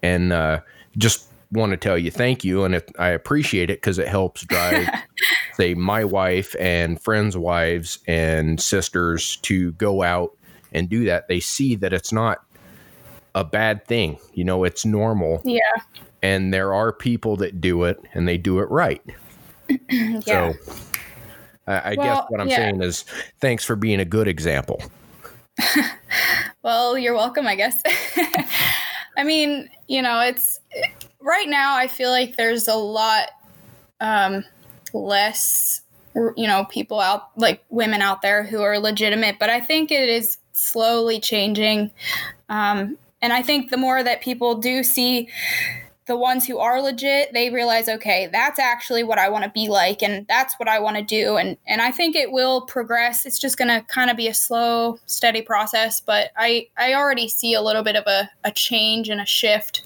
[0.02, 0.62] And uh,
[0.98, 2.64] just want to tell you thank you.
[2.64, 4.88] And it, I appreciate it because it helps drive,
[5.54, 10.36] say, my wife and friends' wives and sisters to go out
[10.72, 11.28] and do that.
[11.28, 12.40] They see that it's not
[13.36, 14.18] a bad thing.
[14.34, 15.60] You know, it's normal Yeah.
[16.22, 19.02] and there are people that do it and they do it right.
[19.90, 20.20] Yeah.
[20.20, 20.54] So
[21.66, 22.58] I, I guess what I'm yeah.
[22.58, 23.06] saying is
[23.40, 24.82] thanks for being a good example.
[26.64, 27.82] Well, you're welcome, I guess.
[29.18, 30.62] I mean, you know, it's
[31.24, 33.30] right now I feel like there's a lot
[34.00, 34.44] um,
[34.94, 35.82] less,
[36.16, 40.10] you know, people out like women out there who are legitimate, but I think it
[40.10, 41.92] is slowly changing.
[42.50, 45.30] Um, and I think the more that people do see
[46.06, 49.70] the ones who are legit, they realize, okay, that's actually what I want to be
[49.70, 53.26] like, and that's what I want to do, and and I think it will progress.
[53.26, 57.28] It's just going to kind of be a slow, steady process, but I I already
[57.30, 59.84] see a little bit of a, a change and a shift.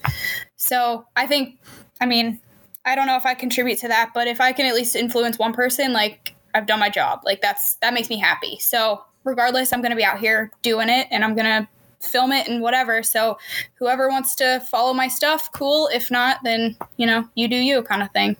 [0.56, 1.58] So I think,
[2.00, 2.40] I mean,
[2.84, 5.38] I don't know if I contribute to that, but if I can at least influence
[5.38, 7.20] one person, like I've done my job.
[7.24, 8.58] Like that's that makes me happy.
[8.58, 11.68] So regardless, I'm going to be out here doing it, and I'm going to
[12.00, 13.02] film it and whatever.
[13.02, 13.38] So
[13.74, 15.88] whoever wants to follow my stuff, cool.
[15.92, 18.36] If not, then you know, you do you kind of thing.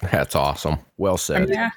[0.00, 0.78] That's awesome.
[0.98, 1.48] Well said.
[1.48, 1.70] Yeah.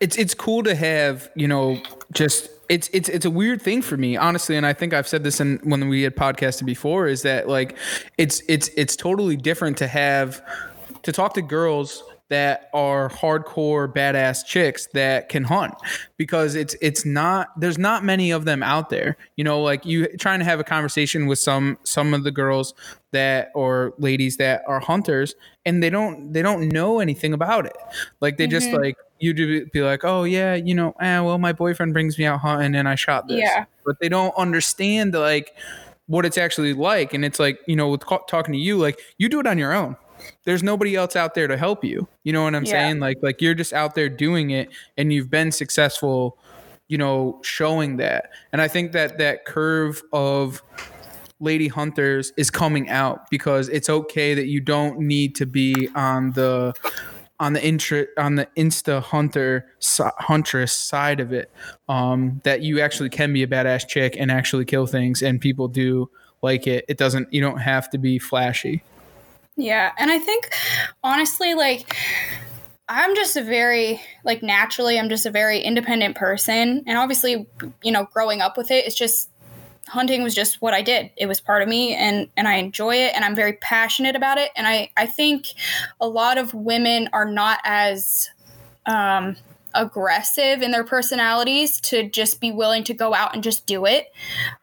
[0.00, 1.80] It's it's cool to have, you know,
[2.12, 5.24] just it's it's it's a weird thing for me, honestly, and I think I've said
[5.24, 7.76] this in when we had podcasted before is that like
[8.18, 10.42] it's it's it's totally different to have
[11.02, 12.02] to talk to girls
[12.34, 15.72] that are hardcore badass chicks that can hunt
[16.16, 19.16] because it's it's not there's not many of them out there.
[19.36, 22.74] You know like you trying to have a conversation with some some of the girls
[23.12, 27.76] that or ladies that are hunters and they don't they don't know anything about it.
[28.20, 31.52] Like they just like you do be like oh yeah you know eh, well my
[31.52, 33.38] boyfriend brings me out hunting and i shot this.
[33.38, 33.66] Yeah.
[33.86, 35.54] but they don't understand like
[36.06, 37.14] what it's actually like.
[37.14, 39.56] And it's like you know with ca- talking to you like you do it on
[39.56, 39.96] your own
[40.44, 42.06] there's nobody else out there to help you.
[42.22, 42.72] You know what i'm Yeah.
[42.72, 43.00] saying?
[43.00, 46.38] Like like you're just out there doing it and you've been successful
[46.88, 48.30] you know showing that.
[48.52, 50.62] And i think that that curve of
[51.40, 56.30] lady hunters is coming out because it's okay that you don't need to be on
[56.32, 56.72] the
[57.40, 59.66] on the intra on the insta hunter
[60.18, 61.50] huntress side of it
[61.88, 65.66] um that you actually can be a badass chick and actually kill things and people
[65.66, 66.08] do
[66.42, 66.84] like it.
[66.88, 68.82] It doesn't you don't have to be flashy
[69.56, 70.52] Yeah, and I think
[71.02, 71.96] honestly, like
[72.88, 77.46] I'm just a very like naturally, I'm just a very independent person, and obviously,
[77.82, 79.30] you know, growing up with it, it's just
[79.86, 81.10] hunting was just what I did.
[81.16, 84.38] It was part of me, and and I enjoy it, and I'm very passionate about
[84.38, 85.46] it, and I I think
[86.00, 88.30] a lot of women are not as
[88.86, 89.36] um
[89.74, 94.12] aggressive in their personalities to just be willing to go out and just do it.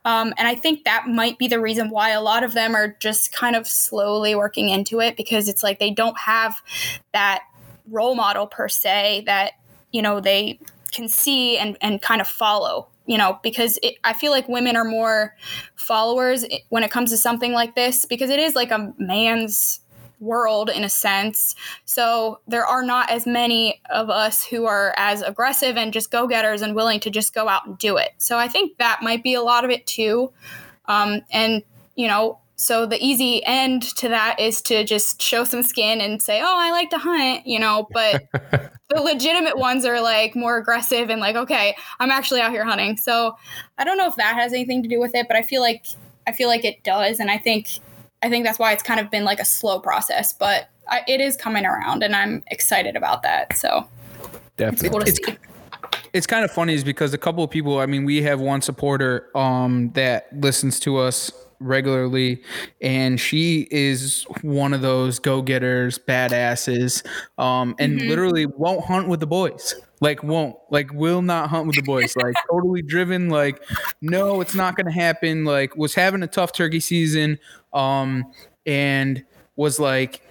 [0.06, 2.96] Um, and I think that might be the reason why a lot of them are
[3.00, 6.56] just kind of slowly working into it because it's like they don't have
[7.14, 7.44] that
[7.90, 9.54] role model per se that,
[9.92, 10.60] you know, they
[10.92, 12.88] can see and, and kind of follow.
[13.08, 15.36] You know, because it, I feel like women are more
[15.76, 19.82] followers when it comes to something like this because it is like a man's
[20.22, 21.56] world in a sense.
[21.86, 26.28] So there are not as many of us who are as aggressive and just go
[26.28, 28.12] getters and willing to just go out and do it.
[28.18, 30.32] So I think that might be a lot of it too.
[30.86, 31.64] Um, and,
[31.96, 36.22] you know, so the easy end to that is to just show some skin and
[36.22, 40.58] say, oh, I like to hunt, you know, but the legitimate ones are like more
[40.58, 42.98] aggressive and like, okay, I'm actually out here hunting.
[42.98, 43.36] So
[43.80, 45.88] I don't know if that has anything to do with it, but I feel like
[46.28, 47.20] I feel like it does.
[47.20, 47.68] And I think
[48.24, 51.22] I think that's why it's kind of been like a slow process, but I, it
[51.22, 53.58] is coming around, and I'm excited about that.
[53.58, 53.88] So
[54.58, 54.90] Definitely.
[54.90, 55.38] cool to It's- see.
[56.14, 58.62] it's kind of funny is because a couple of people i mean we have one
[58.62, 62.42] supporter um that listens to us regularly
[62.82, 67.04] and she is one of those go-getters badasses
[67.38, 71.76] um and literally won't hunt with the boys like won't like will not hunt with
[71.78, 73.64] the boys like totally driven like
[74.02, 77.40] no it's not gonna happen like was having a tough turkey season
[77.72, 78.26] um
[78.66, 79.24] and
[79.56, 80.22] was like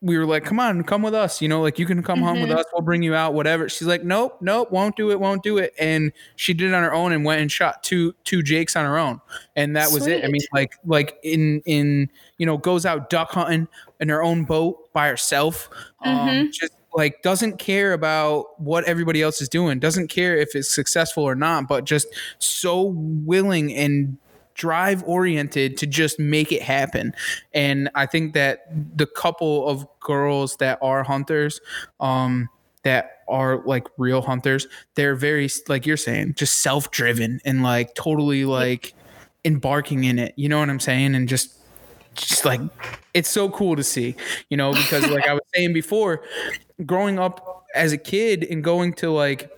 [0.00, 1.42] we were like, come on, come with us.
[1.42, 2.64] You know, like you can come home with us.
[2.72, 3.68] We'll bring you out, whatever.
[3.68, 5.72] She's like, nope, nope, won't do it, won't do it.
[5.78, 8.84] And she did it on her own and went and shot two two jakes on
[8.84, 9.20] her own.
[9.56, 10.24] And that was it.
[10.24, 13.68] I mean, like like in in you know, goes out duck hunting
[14.00, 15.68] in her own boat by herself.
[16.04, 20.72] Um just like doesn't care about what everybody else is doing, doesn't care if it's
[20.72, 22.06] successful or not, but just
[22.38, 24.16] so willing and
[24.54, 27.12] drive oriented to just make it happen.
[27.52, 28.66] And I think that
[28.96, 31.60] the couple of girls that are hunters,
[31.98, 32.48] um,
[32.84, 37.94] that are like real hunters, they're very like you're saying, just self driven and like
[37.94, 38.94] totally like
[39.44, 40.34] embarking in it.
[40.36, 41.14] You know what I'm saying?
[41.14, 41.54] And just
[42.14, 42.60] just like
[43.12, 44.14] it's so cool to see,
[44.50, 46.22] you know, because like I was saying before,
[46.84, 49.50] growing up as a kid and going to like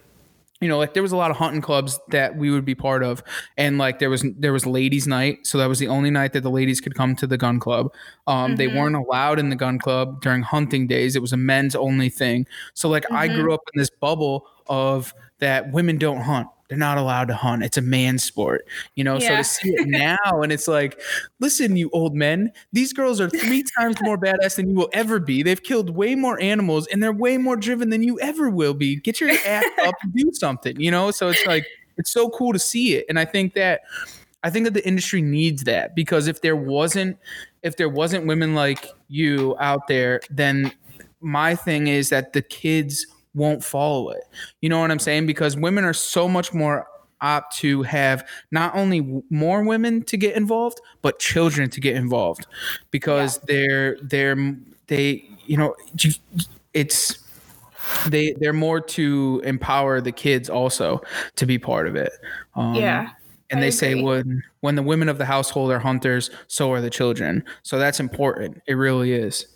[0.60, 3.02] you know like there was a lot of hunting clubs that we would be part
[3.02, 3.22] of.
[3.56, 5.46] And like there was there was ladies night.
[5.46, 7.92] So that was the only night that the ladies could come to the gun club.
[8.26, 11.16] Um, they weren't allowed in the gun club during hunting days.
[11.16, 12.46] It was a men's only thing.
[12.74, 16.98] So like i grew up in this bubble of that women don't hunt they're not
[16.98, 17.62] allowed to hunt.
[17.62, 19.18] It's a man sport, you know.
[19.18, 21.00] So to see it now, and it's like,
[21.40, 25.18] listen, you old men, these girls are three times more badass than you will ever
[25.18, 25.42] be.
[25.42, 28.96] They've killed way more animals, and they're way more driven than you ever will be.
[28.96, 31.10] Get your ass up and do something, you know.
[31.10, 31.66] So it's like
[31.96, 33.82] it's so cool to see it, and I think that
[34.42, 37.18] I think that the industry needs that because if there wasn't
[37.62, 40.72] if there wasn't women like you out there, then
[41.20, 43.06] my thing is that the kids
[43.36, 44.24] won't follow it.
[44.60, 45.26] You know what I'm saying?
[45.26, 46.86] Because women are so much more
[47.20, 52.46] apt to have not only more women to get involved, but children to get involved
[52.90, 54.56] because they're they're
[54.88, 55.74] they you know
[56.74, 57.18] it's
[58.08, 61.00] they they're more to empower the kids also
[61.36, 62.12] to be part of it.
[62.54, 63.10] Um, yeah.
[63.50, 66.80] and I they say when when the women of the household are hunters, so are
[66.80, 67.44] the children.
[67.62, 68.62] So that's important.
[68.66, 69.46] It really is.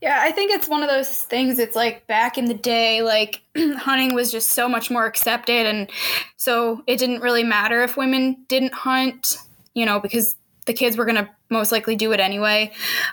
[0.00, 1.58] Yeah, I think it's one of those things.
[1.58, 5.90] It's like back in the day, like hunting was just so much more accepted, and
[6.36, 9.36] so it didn't really matter if women didn't hunt,
[9.74, 12.72] you know, because the kids were gonna most likely do it anyway.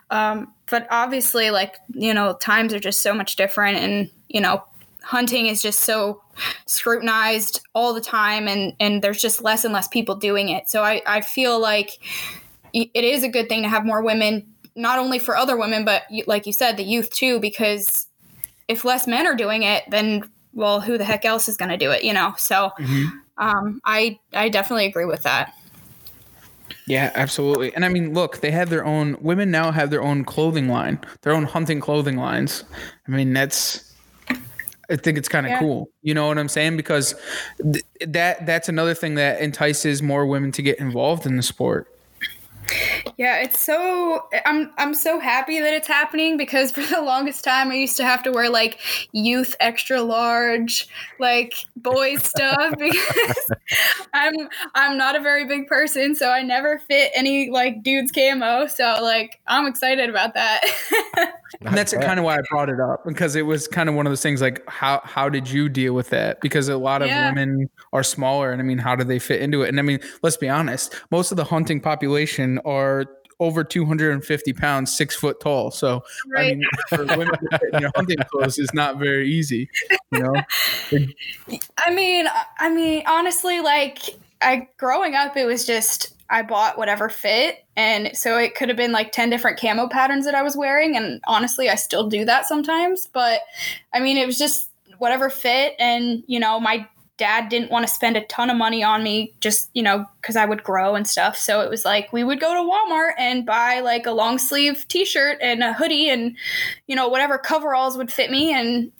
[0.09, 4.63] Um, but obviously, like you know, times are just so much different, and you know,
[5.01, 6.21] hunting is just so
[6.67, 10.69] scrutinized all the time, and and there's just less and less people doing it.
[10.69, 11.99] So I I feel like
[12.73, 14.45] it is a good thing to have more women
[14.77, 18.07] not only for other women but like you said the youth too because
[18.67, 20.23] if less men are doing it then
[20.53, 22.71] well who the heck else is going to do it you know so
[23.37, 25.53] um, i i definitely agree with that
[26.85, 27.73] Yeah, absolutely.
[27.75, 30.99] And I mean, look, they have their own women now have their own clothing line,
[31.21, 32.63] their own hunting clothing lines.
[33.07, 33.93] I mean, that's
[34.89, 35.59] I think it's kind of Yeah.
[35.59, 35.89] cool.
[36.01, 36.77] You know what I'm saying?
[36.77, 37.13] Because
[37.61, 41.93] th- that that's another thing that entices more women to get involved in the sport.
[43.17, 47.69] Yeah it's so i'm i'm so happy that it's happening because for the longest time
[47.71, 48.79] i used to have to wear like
[49.11, 50.87] youth extra large
[51.19, 53.51] like boys stuff because
[54.13, 54.35] i'm
[54.75, 58.97] i'm not a very big person so i never fit any like dude's camo so
[59.01, 60.61] like i'm excited about that
[61.61, 64.05] And that's kind of why I brought it up because it was kind of one
[64.05, 66.39] of those things like how how did you deal with that?
[66.41, 67.25] Because a lot of Yeah.
[67.25, 69.69] women are smaller, and I mean, how do they fit into it?
[69.69, 73.05] And I mean, let's be honest, most of the hunting population are
[73.39, 75.71] over 250 pounds, six foot tall.
[75.71, 76.03] So
[76.35, 79.69] I mean, for women to fit in your hunting clothes is not very easy.
[80.11, 80.33] You know,
[81.77, 82.27] I mean,
[82.59, 83.99] I mean, honestly, like
[84.41, 88.77] I growing up, it was just I bought whatever fit, and so it could have
[88.77, 92.25] been like ten different camo patterns that I was wearing, and honestly, I still do
[92.25, 93.07] that sometimes.
[93.07, 93.41] But
[93.93, 97.93] I mean, it was just whatever fit, and you know, my dad didn't want to
[97.93, 101.07] spend a ton of money on me just you know because i would grow and
[101.07, 101.37] stuff.
[101.37, 104.87] So it was like we would go to walmart and buy like a long sleeve
[104.87, 106.37] t-shirt and a hoodie and
[106.87, 108.53] you know whatever coveralls would fit me.
[108.53, 108.91] And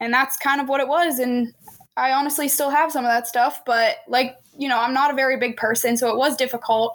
[0.00, 1.18] and that's kind of what it was.
[1.18, 1.52] And
[1.96, 5.14] i honestly still have some of that stuff but like you know i'm not a
[5.14, 6.94] very big person so it was difficult.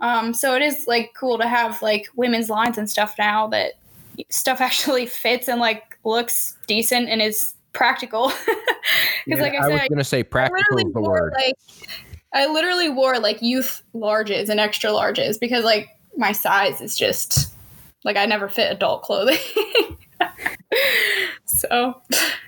[0.00, 3.74] Um, so it is like cool to have like women's lines and stuff now that
[4.30, 8.28] stuff actually fits and like looks decent and is practical
[9.26, 11.34] because like i I said was I- going to say practical is the wore, word.
[11.36, 11.54] Like,
[12.32, 17.54] I literally wore like youth larges and extra larges because like my size is just
[18.04, 19.38] like I never fit adult clothing.
[21.44, 22.00] so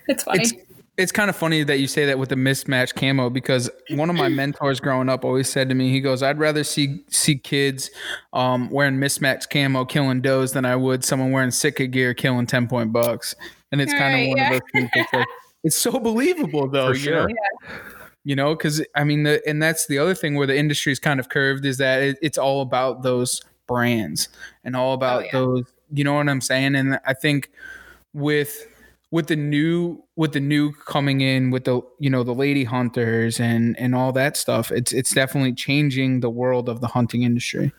[0.08, 0.42] it's funny.
[0.42, 0.52] it's
[0.98, 4.16] it's kind of funny that you say that with the mismatched camo because one of
[4.16, 7.90] my mentors growing up always said to me, he goes, "I'd rather see see kids
[8.32, 12.66] um, wearing mismatched camo killing does than I would someone wearing Sitka gear killing ten
[12.66, 13.34] point bucks."
[13.72, 14.52] And it's kind of Right, one yeah.
[14.52, 14.90] of those things.
[14.94, 15.26] That's like,
[15.64, 17.26] it's so believable though, For you know?
[17.28, 17.78] sure.
[18.24, 20.98] you know because i mean the, and that's the other thing where the industry is
[20.98, 24.28] kind of curved is that it, it's all about those brands
[24.64, 25.30] and all oh, about Oh, yeah.
[25.32, 27.50] those you know what i'm saying and i think
[28.14, 28.66] with
[29.10, 33.38] with the new with the new coming in with the you know the lady hunters
[33.40, 37.72] and and all that stuff it's it's definitely changing the world of the hunting industry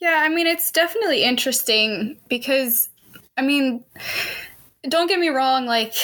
[0.00, 2.88] Yeah, I mean, it's definitely interesting because,
[3.38, 3.84] I mean,
[4.88, 5.94] don't get me wrong, like,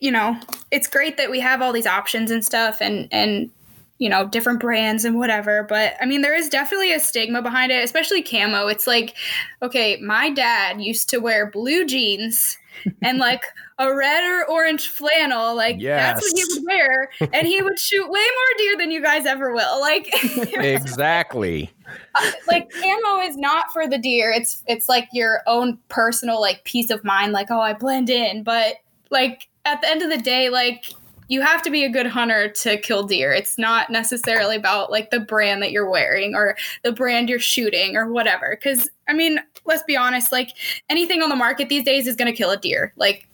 [0.00, 0.38] you know,
[0.70, 3.50] it's great that we have all these options and stuff and, and,
[3.98, 5.64] you know, different brands and whatever.
[5.68, 8.66] But I mean, there is definitely a stigma behind it, especially camo.
[8.66, 9.14] It's like,
[9.62, 12.58] okay, my dad used to wear blue jeans
[13.02, 13.42] and like
[13.78, 15.54] a red or orange flannel.
[15.54, 17.10] Like, that's what he would wear.
[17.32, 19.80] And he would shoot way more deer than you guys ever will.
[19.80, 20.08] Like,
[20.54, 21.70] exactly.
[22.48, 26.90] like camo is not for the deer it's it's like your own personal like peace
[26.90, 28.76] of mind like oh i blend in but
[29.10, 30.92] like at the end of the day like
[31.28, 35.10] you have to be a good hunter to kill deer it's not necessarily about like
[35.10, 39.38] the brand that you're wearing or the brand you're shooting or whatever because i mean
[39.66, 40.48] let's be honest like
[40.88, 43.28] anything on the market these days is going to kill a deer like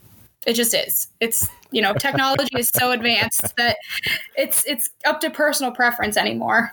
[0.47, 1.09] it just is.
[1.21, 3.77] It's you know technology is so advanced that
[4.37, 6.73] it's it's up to personal preference anymore.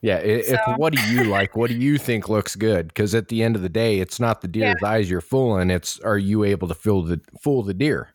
[0.00, 1.54] Yeah, it, So- it's what do you like?
[1.54, 2.88] What do you think looks good?
[2.88, 5.70] Because at the end of the day, it's not the deer's eyes you're fooling.
[5.70, 8.08] It's are you able to fool the fool the deer?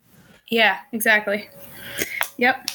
[0.50, 1.48] Yeah, exactly.
[2.38, 2.68] Yep.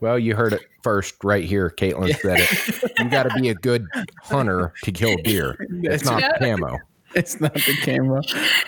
[0.00, 1.70] Well, you heard it first right here.
[1.70, 2.92] Kaitlyn said it.
[2.98, 3.86] You got to be a good
[4.22, 5.56] hunter to kill deer.
[5.84, 6.38] It's not Yep.
[6.40, 6.78] camo.
[7.14, 8.22] It's not the camera.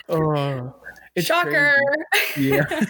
[0.08, 0.74] Oh,
[1.14, 1.76] it's Shocker.
[2.34, 2.48] crazy.
[2.50, 2.84] Yeah.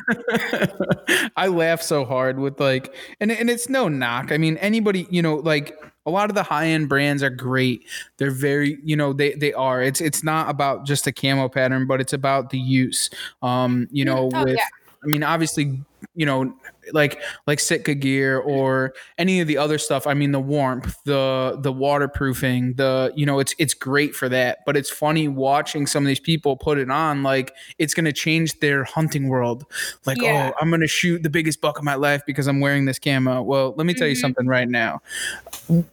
[1.37, 4.33] I laugh so hard with like, and and it's no knock.
[4.33, 7.85] I mean, anybody, you know, like a lot of the high end brands are great.
[8.19, 9.83] They're very, you know, they they are.
[9.83, 13.11] It's it's not about just the camo pattern, but it's about the use.
[13.43, 14.65] Um, you know, Oh, with yeah.
[15.03, 15.81] I mean, obviously,
[16.15, 16.55] you know,
[16.93, 20.07] like like Sitka gear or any of the other stuff.
[20.07, 24.59] I mean, the warmth, the the waterproofing, the you know, it's it's great for that.
[24.66, 28.12] But it's funny watching some of these people put it on, like it's going to
[28.12, 29.65] change their hunting world.
[30.07, 30.51] Like, Yeah.
[30.52, 32.98] oh, I'm going to shoot the biggest buck of my life because I'm wearing this
[32.98, 33.43] camo.
[33.43, 34.20] Well, let me tell you Mhm.
[34.20, 35.01] something right now.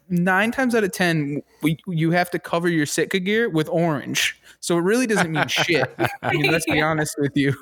[0.09, 4.39] Nine times out of ten, we, you have to cover your Sitka gear with orange.
[4.59, 5.87] So it really doesn't mean shit.
[6.23, 7.53] I mean, let's be honest with you.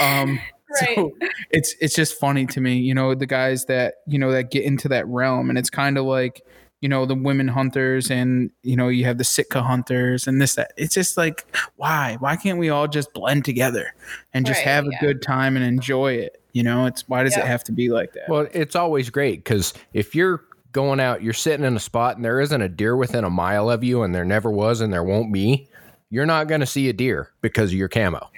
[0.00, 0.38] Um,
[0.80, 0.96] Right.
[0.96, 1.12] so
[1.50, 4.64] it's it's just funny to me, you know, the guys that you know that get
[4.64, 6.44] into that realm, and it's kind of like
[6.80, 10.54] you know the women hunters, and you know you have the Sitka hunters, and this
[10.54, 10.72] that.
[10.76, 11.46] It's just like
[11.76, 13.94] why why can't we all just blend together
[14.34, 16.40] and just Right, have a good time and enjoy it?
[16.52, 18.28] You know, it's why does it have to be like that?
[18.28, 22.24] Well, it's always great because if you're going out, you're sitting in a spot and
[22.24, 25.04] there isn't a deer within a mile of you, and there never was and there
[25.04, 25.68] won't be,
[26.10, 28.28] you're not going to see a deer because of your camo.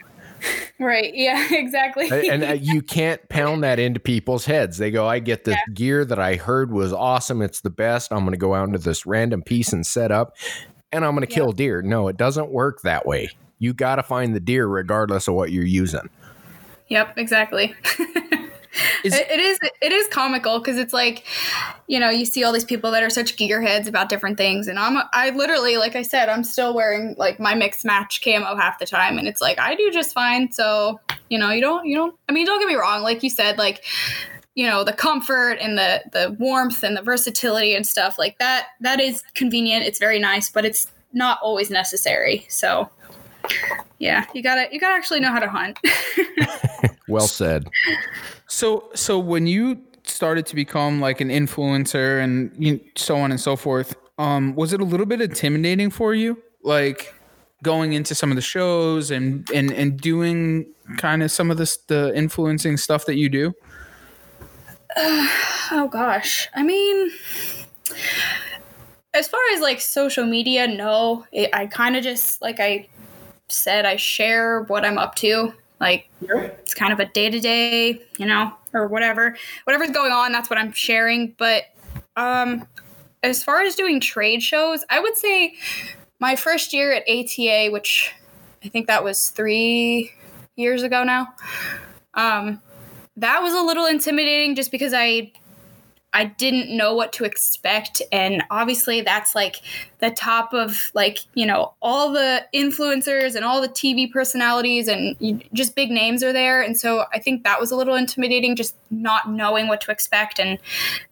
[0.78, 1.14] Right.
[1.14, 1.48] Yeah.
[1.54, 2.28] Exactly.
[2.28, 4.76] and uh, you can't pound that into people's heads.
[4.78, 7.42] They go, I get this gear that I heard was awesome.
[7.42, 8.12] It's the best.
[8.12, 10.36] I'm going to go out into this random piece and set up
[10.92, 11.82] and I'm going to kill deer.
[11.82, 13.30] No, it doesn't work that way.
[13.58, 16.08] You got to find the deer regardless of what you're using.
[16.88, 17.74] Yep, exactly.
[19.04, 21.24] Is- it, it is it is comical because it's like,
[21.86, 24.78] you know, you see all these people that are such gearheads about different things, and
[24.78, 28.78] I'm I literally, like I said, I'm still wearing like my mixed match camo half
[28.78, 30.52] the time, and it's like I do just fine.
[30.52, 32.14] So you know, you don't you don't.
[32.28, 33.02] I mean, don't get me wrong.
[33.02, 33.84] Like you said, like
[34.54, 38.68] you know the comfort and the the warmth and the versatility and stuff like that
[38.80, 42.88] that is convenient it's very nice but it's not always necessary so
[43.98, 45.76] yeah you gotta you gotta actually know how to hunt
[47.08, 47.68] Well said.
[48.46, 53.40] So so when you started to become like an influencer and you, so on and
[53.40, 57.14] so forth, um, was it a little bit intimidating for you, like
[57.62, 60.66] going into some of the shows and and and doing
[60.98, 63.54] kind of some of this the influencing stuff that you do?
[65.72, 66.46] Oh gosh.
[66.54, 67.10] I mean,
[69.14, 71.24] as far as like social media, no.
[71.32, 72.86] It, I kind of just like I
[73.48, 75.54] said, I share what I'm up to.
[75.80, 79.36] Like it's kind of a day to day, you know, or whatever.
[79.64, 81.34] Whatever's going on, that's what I'm sharing.
[81.38, 81.64] But
[82.16, 82.66] um,
[83.22, 85.54] as far as doing trade shows, I would say
[86.20, 88.12] my first year at ATA, which
[88.64, 90.12] I think that was three
[90.56, 91.34] years ago now.
[92.14, 92.62] Um,
[93.16, 95.32] that was a little intimidating just because I
[96.14, 99.56] I didn't know what to expect and obviously that's like
[99.98, 105.44] the top of like, you know, all the influencers and all the TV personalities and
[105.52, 108.76] just big names are there and so I think that was a little intimidating just
[108.90, 110.58] not knowing what to expect and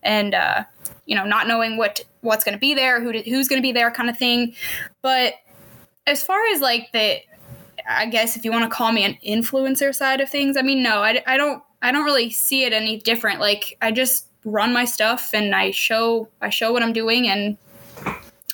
[0.03, 0.65] and uh
[1.05, 3.73] you know, not knowing what what's going to be there, who who's going to be
[3.73, 4.55] there kind of thing.
[5.03, 5.35] But
[6.07, 7.21] as far as like the
[7.89, 10.83] I guess if you want to call me an influencer side of things, I mean,
[10.83, 13.41] no, I, I don't, I don't really see it any different.
[13.41, 17.29] Like I just run my stuff and I show, I show what I'm doing.
[17.29, 17.57] And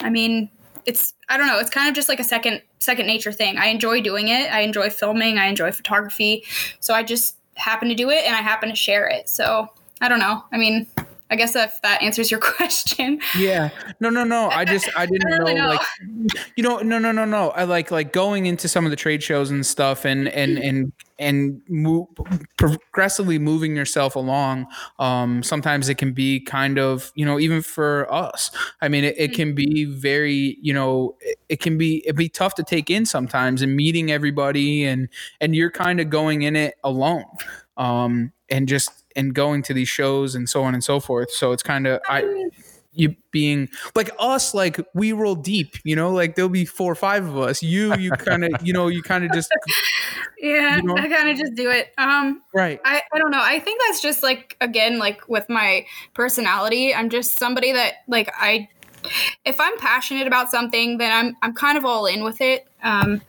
[0.01, 0.51] I mean,
[0.87, 3.59] it's, I don't know, it's kind of just like a second, second nature thing.
[3.59, 4.53] I enjoy doing it.
[4.53, 5.39] I enjoy filming.
[5.39, 6.45] I enjoy photography.
[6.81, 9.29] So I just happen to do it and I happen to share it.
[9.29, 9.69] So
[10.01, 10.45] I don't know.
[10.53, 10.87] I mean,
[11.31, 13.21] I guess if that answers your question.
[13.37, 13.71] Yeah.
[14.01, 14.49] No, no, no.
[14.49, 15.77] I just I didn't don't really know, know.
[15.77, 17.51] like you know, no, no, no, no.
[17.51, 20.93] I like like going into some of the trade shows and stuff and and and
[21.19, 22.07] and move,
[22.57, 24.67] progressively moving yourself along.
[24.99, 28.51] Um sometimes it can be kind of, you know, even for us.
[28.81, 32.29] I mean, it, it can be very, you know, it, it can be it be
[32.29, 35.09] tough to take in sometimes and meeting everybody and
[35.41, 37.25] and you're kind of going in it alone.
[37.77, 41.31] Um and just and going to these shows and so on and so forth.
[41.31, 42.23] So it's kind of I
[42.93, 46.97] you being like us like we roll deep you know like there'll be four or
[46.97, 49.51] five of us you you kind of you know you kind of just
[50.41, 50.97] Yeah, You know?
[50.97, 51.93] I kind of just do it.
[51.99, 53.43] Um, right I, I don't know.
[53.43, 55.85] I think that's just like again like with my
[56.15, 56.95] personality.
[56.95, 58.69] I'm just somebody that like I
[59.45, 62.67] if I'm passionate about something, then I'm I'm kind of all in with it.
[62.83, 63.21] Um,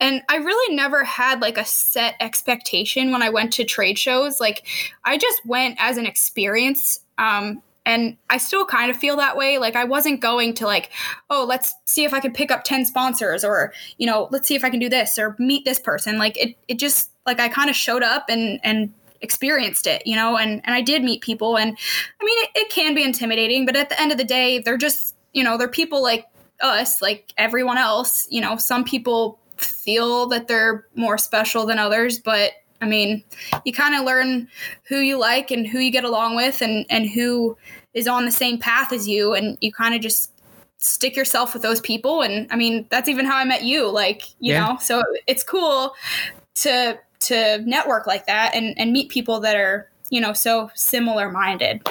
[0.00, 4.40] and I really never had like a set expectation when I went to trade shows.
[4.40, 4.66] Like
[5.04, 7.00] I just went as an experience.
[7.18, 9.58] Um, and I still kind of feel that way.
[9.58, 10.90] Like I wasn't going to like,
[11.30, 14.54] oh, let's see if I can pick up 10 sponsors or, you know, let's see
[14.54, 16.18] if I can do this or meet this person.
[16.18, 20.14] Like it it just like I kind of showed up and and experienced it, you
[20.16, 21.76] know, and and I did meet people and
[22.20, 24.76] I mean it, it can be intimidating, but at the end of the day, they're
[24.76, 26.26] just, you know, they're people like
[26.60, 28.26] us, like everyone else.
[28.30, 33.24] You know, some people feel that they're more special than others, but I mean,
[33.64, 34.48] you kind of learn
[34.88, 37.56] who you like and who you get along with and and who
[37.94, 40.30] is on the same path as you and you kind of just
[40.78, 44.22] stick yourself with those people and I mean, that's even how I met you, like,
[44.38, 44.64] you Yeah.
[44.66, 44.78] know.
[44.80, 45.94] So it's cool
[46.56, 51.30] to to network like that and and meet people that are, you know, so similar
[51.32, 51.86] minded.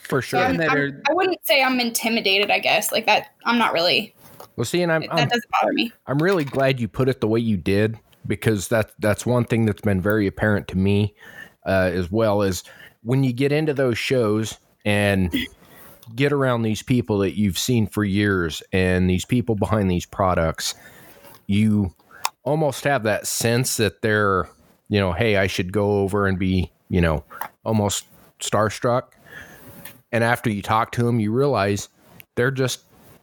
[0.00, 0.40] For So sure.
[0.40, 2.90] Um, I'm, that I'm- are- I wouldn't say I'm intimidated, I guess.
[2.90, 4.14] Like that I'm not really
[4.56, 5.92] Well, see, and I'm, that I'm doesn't bother me.
[6.08, 7.98] I'm really glad you put it the way you did
[8.28, 11.14] because that that's one thing that's been very apparent to me
[11.66, 12.62] uh, as well is
[13.02, 15.34] when you get into those shows and
[16.14, 20.74] get around these people that you've seen for years and these people behind these products,
[21.46, 21.94] you
[22.44, 24.48] almost have that sense that they're,
[24.88, 27.24] you know, hey, I should go over and be, you know,
[27.64, 28.06] almost
[28.40, 29.08] starstruck.
[30.10, 31.88] And after you talk to them, you realize
[32.34, 32.82] they're just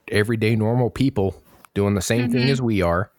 [0.10, 1.42] everyday normal people
[1.74, 3.12] doing the same thing as we are.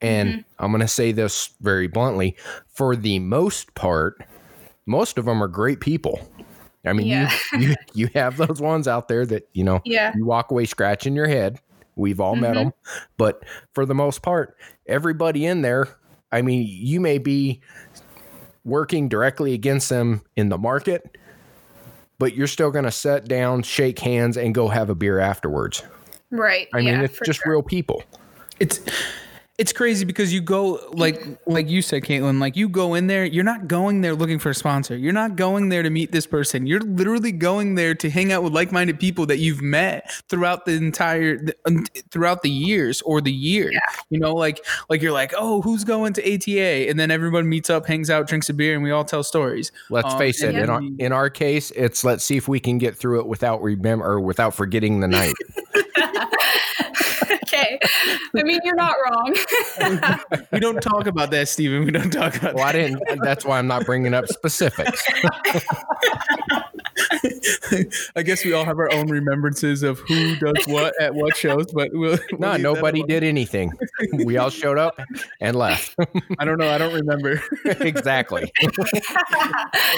[0.00, 0.64] And mm-hmm.
[0.64, 2.36] I'm going to say this very bluntly
[2.68, 4.24] for the most part,
[4.86, 6.20] most of them are great people.
[6.84, 7.32] I mean, Yeah.
[7.52, 10.12] you, you you have those ones out there that, you know, Yeah.
[10.14, 11.58] you walk away scratching your head.
[11.96, 12.64] We've all met mm-hmm.
[12.64, 12.72] them.
[13.16, 14.56] But for the most part,
[14.86, 15.88] everybody in there,
[16.32, 17.60] I mean, you may be
[18.64, 21.16] working directly against them in the market,
[22.18, 25.82] but you're still going to sit down, shake hands, and go have a beer afterwards.
[26.30, 26.68] Right.
[26.72, 27.52] I mean, yeah, it's just sure.
[27.52, 28.02] real people.
[28.58, 28.80] it's
[29.56, 33.24] it's crazy because you go like like you said kaitlyn like you go in there
[33.24, 36.26] you're not going there looking for a sponsor you're not going there to meet this
[36.26, 40.64] person you're literally going there to hang out with like-minded people that you've met throughout
[40.64, 41.38] the entire
[42.10, 43.78] throughout the years or the year yeah.
[44.10, 47.70] you know like like you're like oh who's going to ATA and then everyone meets
[47.70, 50.54] up hangs out drinks a beer and we all tell stories Let's Um, face it.
[50.54, 53.26] and In our, in our case, it's let's see if we can get through it
[53.26, 55.34] without remember or without forgetting the night.
[57.64, 57.78] okay.
[58.36, 59.34] I mean, you're not wrong.
[60.52, 61.84] we don't talk about that Steven.
[61.84, 63.02] we don't talk about well, I didn't.
[63.22, 65.04] That's why I'm not bringing up specifics.
[68.16, 71.66] I guess we all have our own remembrances of who does what at what shows,
[71.72, 73.72] but we'll, we'll No, nobody did anything.
[74.12, 74.98] We all showed up
[75.40, 75.96] and left.
[76.38, 76.68] I don't know.
[76.70, 77.42] I don't remember.
[77.64, 78.52] exactly.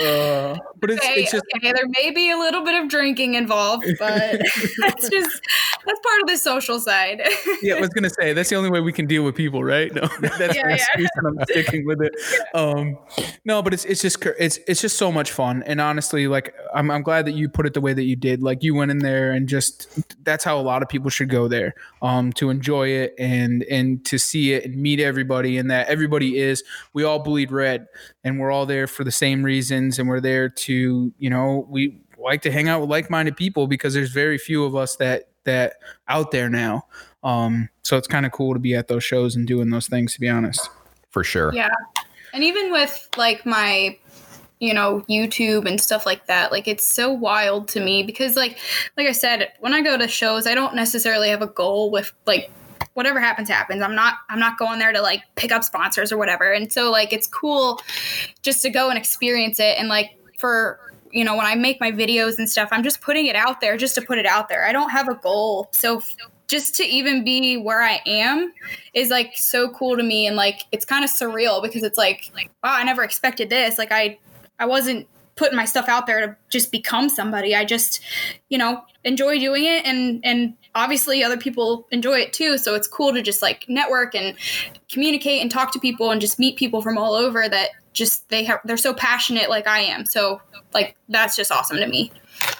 [0.01, 3.35] Uh, but it's okay, it's just okay, there may be a little bit of drinking
[3.35, 4.41] involved, but
[4.79, 5.41] that's just
[5.87, 7.23] that's part of the social side.
[7.63, 7.75] yeah.
[7.77, 9.93] I was gonna say that's the only way we can deal with people, right?
[9.95, 10.75] No, that's Yeah, my yeah.
[10.75, 12.15] excuse, I'm sticking with it.
[12.55, 12.99] Um,
[13.45, 16.91] no, but it's it's just it's it's just so much fun, and honestly, like I'm
[16.91, 18.43] I'm glad that you put it the way that you did.
[18.43, 19.89] Like you went in there and just
[20.25, 24.05] that's how a lot of people should go there, um, to enjoy it and and
[24.07, 26.63] to see it and meet everybody, and that everybody is
[26.93, 27.87] we all bleed red,
[28.25, 32.01] and we're all there for the same reasons, and we're there to you know we
[32.19, 35.75] like to hang out with like-minded people because there's very few of us that that
[36.09, 36.87] out there now.
[37.23, 40.15] Um, so it's kind of cool to be at those shows and doing those things.
[40.15, 40.69] To be honest,
[41.11, 41.53] For sure.
[41.55, 41.69] yeah.
[42.33, 43.97] And even with like my
[44.59, 46.51] you know youtube and stuff like that.
[46.53, 48.59] Like it's so wild to me because like
[48.97, 52.13] like i said when i go to shows i don't necessarily have a goal with
[52.27, 52.51] like
[52.97, 53.83] whatever happens happens.
[53.83, 56.51] I'm not i'm not going there to like pick up sponsors or whatever.
[56.51, 57.81] And so like it's cool
[58.43, 59.79] just to go and experience it.
[59.79, 60.81] And like for
[61.13, 63.77] you know when i make my videos and stuff i'm just putting it out there
[63.77, 64.67] just to put it out there.
[64.67, 65.69] I don't have a goal.
[65.73, 66.03] So
[66.49, 68.53] just to even be where i am
[68.95, 70.27] is like so cool to me.
[70.27, 73.77] And like it's kind of surreal because it's like like wow i never expected this.
[73.79, 74.19] Like i
[74.59, 75.07] i wasn't
[75.37, 77.55] putting my stuff out there to just become somebody.
[77.55, 78.01] I just
[78.49, 82.59] you know enjoy doing it and and obviously other people enjoy it too.
[82.59, 84.37] So it's cool to just like network and
[84.91, 88.45] communicate and talk to people and just meet people from all over that just they
[88.45, 90.05] have they're so passionate like i am.
[90.05, 90.41] So
[90.75, 92.13] like that's just awesome to me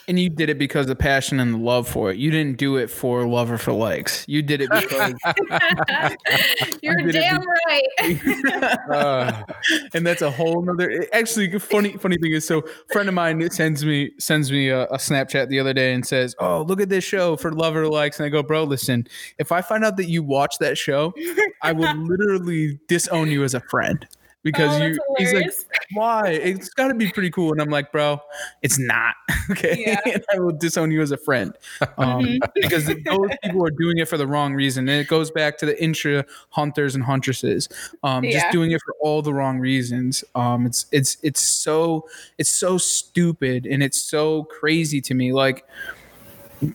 [0.09, 2.17] and you did it because of the passion and the love for it.
[2.17, 4.25] You didn't do it for love or for likes.
[4.29, 5.15] You did it because,
[6.83, 9.43] you're did damn right Uh,
[9.95, 11.07] and that's a whole nother.
[11.13, 14.85] Actually, funny funny thing is, so a friend of mine sends me sends me a,
[14.85, 17.89] a Snapchat the other day and says, "Oh, look at this show for love or
[17.89, 19.07] likes." And I go, "Bro, listen,
[19.39, 21.15] if I find out that you watch that show,
[21.63, 24.07] I will literally disown you as a friend."
[24.47, 25.51] Because Oh, you, he's like,
[25.95, 26.29] why?
[26.29, 27.51] It's got to be pretty cool.
[27.51, 28.21] And I'm like, bro,
[28.63, 29.17] it's not.
[29.51, 29.77] Okay.
[29.87, 30.01] Yeah.
[30.13, 31.53] and I will disown you as a friend
[31.99, 32.39] um, Mhm.
[32.57, 34.89] because those people are doing it for the wrong reason.
[34.89, 37.69] And it goes back to the intra hunters and huntresses,
[38.03, 40.25] um, just doing it for all the wrong reasons.
[40.35, 42.09] Um, it's, it's, it's so,
[42.39, 45.33] it's so stupid and it's so crazy to me.
[45.33, 45.65] Like,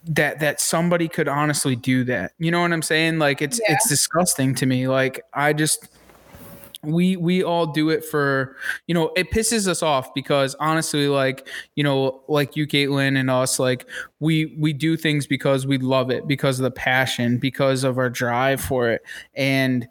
[0.06, 2.34] that that somebody could honestly do that.
[2.38, 3.18] You know what I'm saying?
[3.18, 3.74] Like it's Yeah.
[3.74, 4.88] it's disgusting to me.
[4.88, 5.90] Like I just
[6.84, 8.56] we we all do it for
[8.88, 13.30] you know it pisses us off because honestly like you know like you kaitlyn and
[13.30, 13.88] us like
[14.20, 18.10] we we do things because we love it because of the passion because of our
[18.10, 19.04] drive for it
[19.36, 19.88] and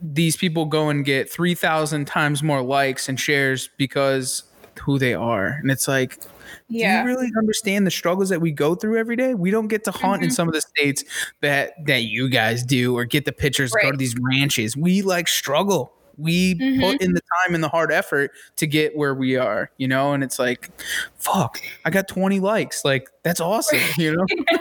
[0.00, 4.42] these people go and get 3000 times more likes and shares because
[4.80, 6.20] who they are and it's like
[6.68, 7.02] do Yeah.
[7.02, 9.34] you really understand the struggles that we go through every day?
[9.34, 10.32] We don't get to hunt in Mhm.
[10.34, 11.02] some of the states
[11.40, 14.76] that that you guys do, or get the pictures, go to these ranches.
[14.76, 15.93] We like struggle.
[16.18, 16.80] We Mhm.
[16.80, 20.12] put in the time and the hard effort to get where we are, you know.
[20.12, 20.70] And it's like,
[21.18, 22.84] fuck, I got twenty likes.
[22.84, 24.24] Like that's awesome, you know.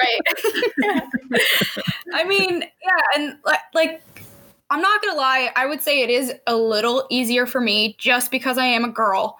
[0.00, 1.10] right.
[2.14, 4.02] I mean, yeah, and like, like
[4.70, 8.30] I'm not gonna lie, I would say it is a little easier for me just
[8.30, 9.38] because I am a girl.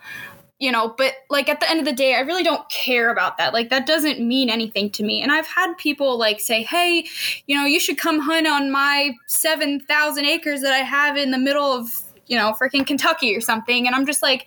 [0.59, 3.39] You know, but like at the end of the day, I really don't care about
[3.39, 3.53] that.
[3.53, 5.23] Like that doesn't mean anything to me.
[5.23, 7.07] And I've had people like say, "Hey,
[7.47, 11.39] you know, you should come hunt on my 7,000 acres that I have in the
[11.39, 13.87] middle of you know, freaking Kentucky or something.
[13.87, 14.47] And I'm just like,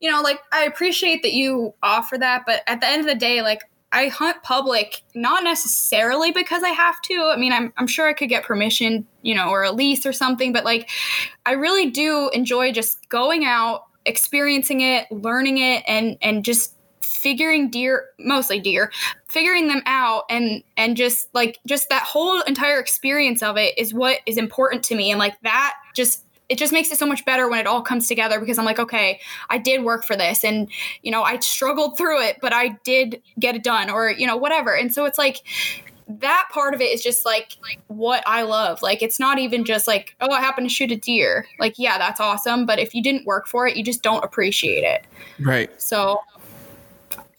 [0.00, 3.14] you know, like I appreciate that you offer that, but at the end of the
[3.14, 3.62] day, like
[3.92, 7.30] I hunt public not necessarily because I have to.
[7.32, 10.12] I mean, I'm I'm sure I could get permission, you know, or a lease or
[10.12, 10.90] something, but like
[11.46, 17.70] I really do enjoy just going out, experiencing it, learning it and and just figuring
[17.70, 18.90] deer mostly deer
[19.28, 23.94] figuring them out and and just like just that whole entire experience of it is
[23.94, 27.24] what is important to me and like that just it just makes it so much
[27.24, 30.44] better when it all comes together because I'm like, okay, I did work for this
[30.44, 30.68] and,
[31.02, 34.36] you know, I struggled through it, but I did get it done or, you know,
[34.36, 34.76] whatever.
[34.76, 35.42] And so it's like,
[36.06, 38.82] that part of it is just like like what I love.
[38.82, 41.46] Like it's not even just like, oh, I happen to shoot a deer.
[41.58, 42.66] Like, yeah, that's awesome.
[42.66, 45.04] But if you didn't work for it, you just don't appreciate it.
[45.40, 45.70] Right.
[45.80, 46.20] So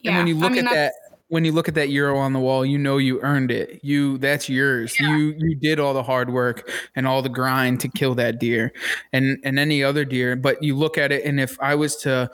[0.04, 0.94] and when you I look mean, at that
[1.30, 4.18] when you look at that euro on the wall you know you earned it you
[4.20, 8.14] that's yours you you did all the hard work and all the grind to kill
[8.14, 8.72] that deer
[9.12, 12.30] and and any other deer but you look at it and if i was to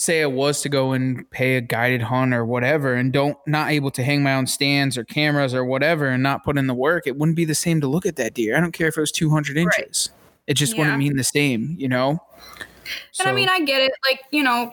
[0.00, 3.70] say i was to go and pay a guided hunt or whatever and don't not
[3.70, 6.72] able to hang my own stands or cameras or whatever and not put in the
[6.74, 8.96] work it wouldn't be the same to look at that deer i don't care if
[8.96, 10.08] it was 200 inches
[10.46, 10.78] it just Yeah.
[10.80, 12.18] wouldn't mean the same you know
[13.20, 13.92] And I mean, I get it.
[14.10, 14.72] Like, you know,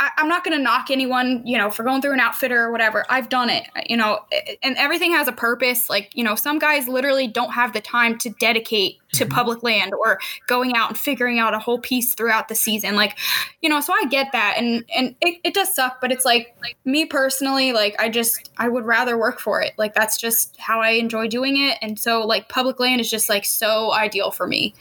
[0.00, 2.72] I, I'm not going to knock anyone, you know, for going through an outfitter or
[2.72, 3.04] whatever.
[3.08, 4.20] I've done it, you know,
[4.62, 5.88] and everything has a purpose.
[5.88, 9.34] Like, you know, some guys literally don't have the time to dedicate to mm-hmm.
[9.34, 12.96] public land or going out and figuring out a whole piece throughout the season.
[12.96, 13.18] Like,
[13.60, 14.54] you know, so I get that.
[14.56, 18.50] And, and it, it does suck, but it's like, like me personally, like, I just,
[18.56, 19.74] I would rather work for it.
[19.76, 21.76] Like, that's just how I enjoy doing it.
[21.82, 24.74] And so, like, public land is just like so ideal for me,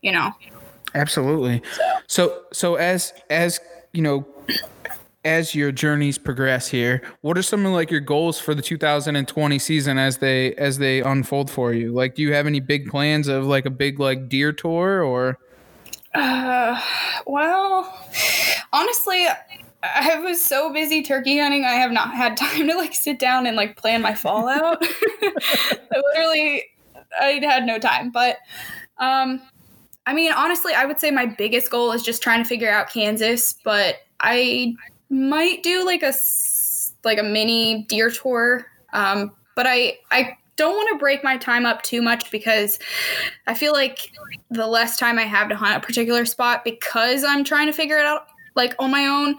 [0.00, 0.32] you know?
[0.94, 1.60] Absolutely.
[2.06, 3.58] So so as as
[3.92, 4.24] you know
[5.24, 9.58] as your journeys progress here, what are some of like your goals for the 2020
[9.58, 11.92] season as they as they unfold for you?
[11.92, 15.38] Like do you have any big plans of like a big like deer tour or
[16.14, 16.80] Uh,
[17.26, 17.92] well,
[18.72, 19.26] honestly,
[19.82, 23.46] I was so busy turkey hunting, I have not had time to like sit down
[23.46, 24.78] and like plan my fall out.
[24.80, 25.32] I
[26.12, 26.64] literally,
[27.20, 28.10] I had no time.
[28.10, 28.38] But,
[28.98, 29.42] um,
[30.06, 32.90] I mean, honestly, I would say my biggest goal is just trying to figure out
[32.90, 33.56] Kansas.
[33.64, 34.74] But I
[35.10, 36.12] might do like a
[37.04, 38.66] like a mini deer tour.
[38.92, 42.78] Um, but I I don't want to break my time up too much because
[43.46, 44.12] I feel like
[44.50, 47.98] the less time I have to hunt a particular spot because I'm trying to figure
[47.98, 49.36] it out like on my own.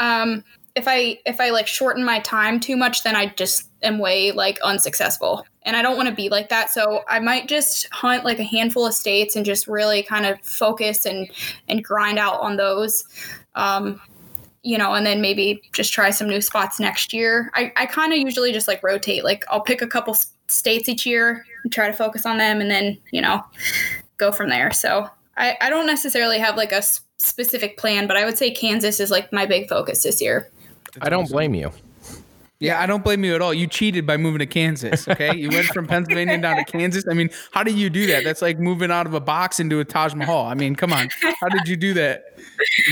[0.00, 0.44] Um,
[0.74, 4.32] if I if I like shorten my time too much, then I just am way
[4.32, 6.70] like unsuccessful, and I don't want to be like that.
[6.70, 10.40] So I might just hunt like a handful of states and just really kind of
[10.42, 11.30] focus and
[11.68, 13.04] and grind out on those.
[13.54, 14.00] Um,
[14.66, 17.50] you know, and then maybe just try some new spots next year.
[17.54, 19.22] I, I kind of usually just like rotate.
[19.22, 20.16] Like I'll pick a couple
[20.48, 23.44] states each year and try to focus on them and then, you know,
[24.16, 24.72] go from there.
[24.72, 26.82] So I, I don't necessarily have like a
[27.18, 30.50] specific plan, but I would say Kansas is like my big focus this year.
[31.00, 31.70] I don't blame you.
[32.58, 33.52] Yeah, I don't blame you at all.
[33.52, 35.06] You cheated by moving to Kansas.
[35.06, 37.04] Okay, you went from Pennsylvania down to Kansas.
[37.08, 38.24] I mean, how did you do that?
[38.24, 40.46] That's like moving out of a box into a Taj Mahal.
[40.46, 41.08] I mean, come on,
[41.40, 42.24] how did you do that?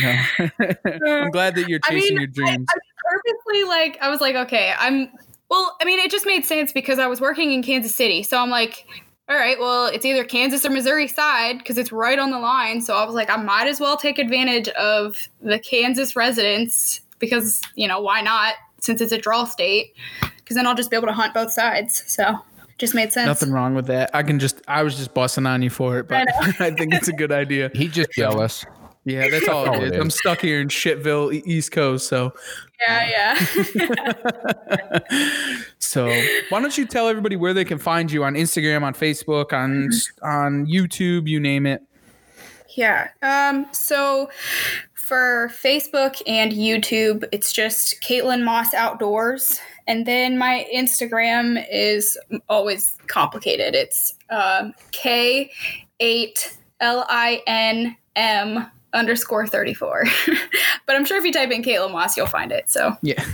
[0.02, 0.22] No.
[1.06, 2.66] I'm glad that you're I chasing mean, your dreams.
[2.68, 2.78] I
[3.10, 5.08] purposely like I was like, okay, I'm
[5.50, 8.22] well, I mean, it just made sense because I was working in Kansas City.
[8.22, 8.86] So I'm like,
[9.28, 12.82] all right, well, it's either Kansas or Missouri side because it's right on the line.
[12.82, 17.62] So I was like, I might as well take advantage of the Kansas residents because,
[17.74, 18.54] you know, why not?
[18.84, 19.94] Since it's a draw state,
[20.38, 22.04] because then I'll just be able to hunt both sides.
[22.06, 22.38] So
[22.78, 23.26] just made sense.
[23.26, 24.10] Nothing wrong with that.
[24.12, 26.26] I can just, I was just busting on you for it, but
[26.60, 27.70] I, think it's a good idea.
[27.74, 28.64] He just jealous.
[29.06, 30.00] Yeah, that's all it is.
[30.00, 32.08] I'm stuck here in Shitville, East Coast.
[32.08, 32.32] So,
[32.80, 33.36] yeah,
[33.74, 35.00] yeah.
[35.78, 36.06] so,
[36.48, 39.90] why don't you tell everybody where they can find you on Instagram, on Facebook, on
[40.22, 41.82] on YouTube, you name it?
[42.76, 43.08] Yeah.
[43.20, 43.66] Um.
[43.72, 44.30] So,
[45.04, 49.60] for Facebook and YouTube, it's just Kaitlyn Maus Outdoors.
[49.86, 52.18] And then my Instagram is
[52.48, 53.74] always complicated.
[53.74, 60.04] It's um, K8 L I N M underscore 34.
[60.86, 62.70] but I'm sure if you type in Kaitlyn Maus, you'll find it.
[62.70, 63.22] So, yeah.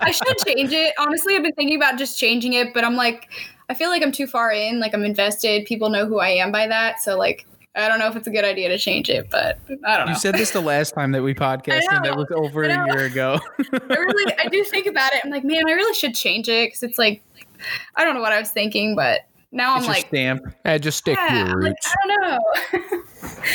[0.00, 0.92] I should change it.
[0.98, 3.30] Honestly, I've been thinking about just changing it, but I'm like,
[3.70, 4.80] I feel like I'm too far in.
[4.80, 5.64] Like, I'm invested.
[5.64, 7.00] People know who I am by that.
[7.00, 9.96] So, like, I don't know if it's a good idea to change it, but I
[9.96, 10.12] don't know.
[10.12, 12.02] You said this the last time that we podcasted.
[12.02, 13.38] That was over a year ago.
[13.72, 15.20] I really, I do think about it.
[15.24, 17.22] I'm like, man, I really should change it because it's like,
[17.94, 20.42] I don't know what I was thinking, but now I'm it's like, stamp.
[20.64, 21.86] Yeah, just stick yeah, to your roots.
[21.86, 23.02] Like, I don't know.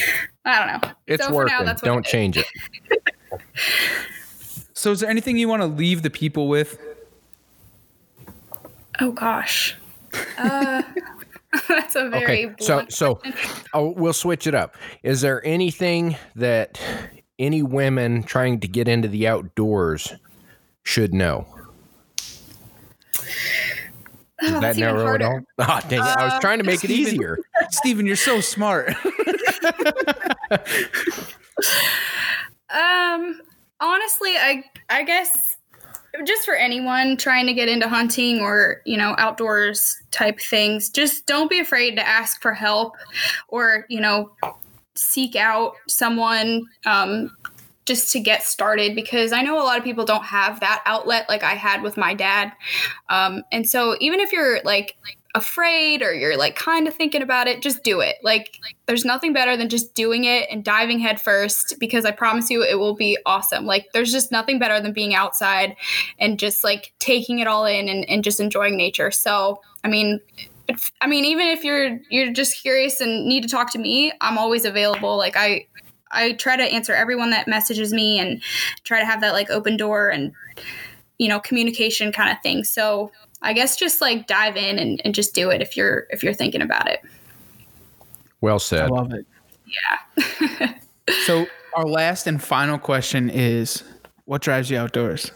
[0.45, 0.91] I don't know.
[1.07, 1.65] It's so working.
[1.65, 2.47] Now, don't change it.
[4.73, 6.77] so, is there anything you want to leave the people with?
[8.99, 9.75] Oh gosh.
[10.37, 10.83] Uh,
[11.67, 12.55] that's a very okay.
[12.59, 13.21] So, so
[13.73, 14.75] oh, we'll switch it up.
[15.03, 16.79] Is there anything that
[17.37, 20.13] any women trying to get into the outdoors
[20.83, 21.45] should know?
[24.45, 25.41] Oh, that narrow it all?
[25.59, 26.17] Oh, dang it.
[26.17, 27.37] I was trying to make it easier.
[27.69, 28.89] Steven, you're so smart.
[32.69, 33.39] um,
[33.79, 35.52] honestly, I I guess
[36.25, 41.25] just for anyone trying to get into hunting or you know outdoors type things, just
[41.25, 42.95] don't be afraid to ask for help
[43.47, 44.31] or you know
[44.95, 47.35] seek out someone um,
[47.85, 51.27] just to get started because I know a lot of people don't have that outlet
[51.27, 52.51] like I had with my dad.
[53.09, 54.95] Um, and so even if you're like
[55.35, 58.17] afraid or you're like kind of thinking about it, just do it.
[58.21, 62.63] Like there's nothing better than just doing it and diving headfirst because I promise you
[62.63, 63.65] it will be awesome.
[63.65, 65.75] Like there's just nothing better than being outside
[66.19, 69.09] and just like taking it all in and, and just enjoying nature.
[69.09, 70.19] So I mean
[71.01, 74.37] I mean, even if you're you're just curious and need to talk to me, I'm
[74.37, 75.17] always available.
[75.17, 75.67] Like I
[76.09, 78.41] I try to answer everyone that messages me and
[78.83, 80.31] try to have that like open door and
[81.17, 82.63] you know communication kind of thing.
[82.63, 83.11] So
[83.43, 86.33] I guess just like dive in and, and just do it if you're if you're
[86.33, 87.01] thinking about it.
[88.41, 88.83] Well said.
[88.83, 89.25] I love it.
[89.67, 90.73] Yeah.
[91.25, 91.45] so
[91.75, 93.83] our last and final question is
[94.25, 95.31] what drives you outdoors?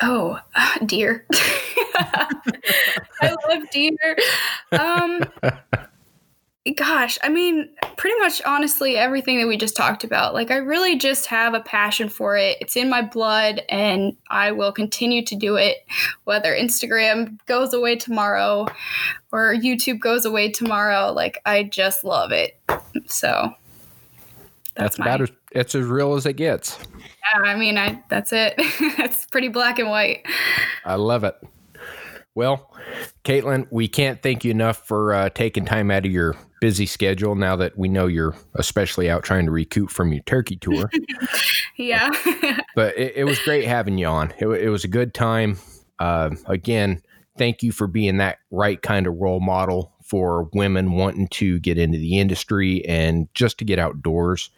[0.00, 1.26] Oh, uh, deer.
[1.94, 4.16] I love deer.
[4.72, 5.20] Um
[6.76, 10.32] gosh, I mean, pretty much honestly, everything that we just talked about.
[10.32, 12.56] Like, I really just have a passion for it.
[12.60, 15.78] It's in my blood, and I will continue to do it,
[16.24, 18.66] whether Instagram goes away tomorrow
[19.32, 21.12] or YouTube goes away tomorrow.
[21.12, 22.60] Like, I just love it.
[23.06, 23.54] So
[24.76, 26.78] that's, that's my, about as it's as real as it gets.
[26.96, 28.54] Yeah, I mean, I that's it.
[28.58, 30.24] it's pretty black and white.
[30.84, 31.34] I love it.
[32.34, 32.72] Well,
[33.24, 37.34] Kaitlyn, we can't thank you enough for uh, taking time out of your busy schedule
[37.34, 40.88] now that we know you're especially out trying to recoup from your turkey tour.
[41.76, 42.08] yeah.
[42.76, 44.32] but it, it, was great having you on.
[44.38, 45.58] It, it was a good time.
[45.98, 47.02] Uh, again,
[47.36, 51.78] thank you for being that right kind of role model for women wanting to get
[51.78, 54.48] into the industry and just to get outdoors.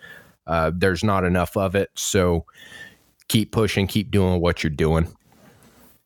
[0.46, 1.88] Uh, there's not enough of it.
[1.94, 2.44] So
[3.28, 5.08] keep pushing, keep doing what you're doing.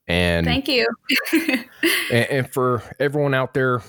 [0.06, 0.86] And thank you.
[1.32, 1.66] and,
[2.12, 3.82] and for everyone out there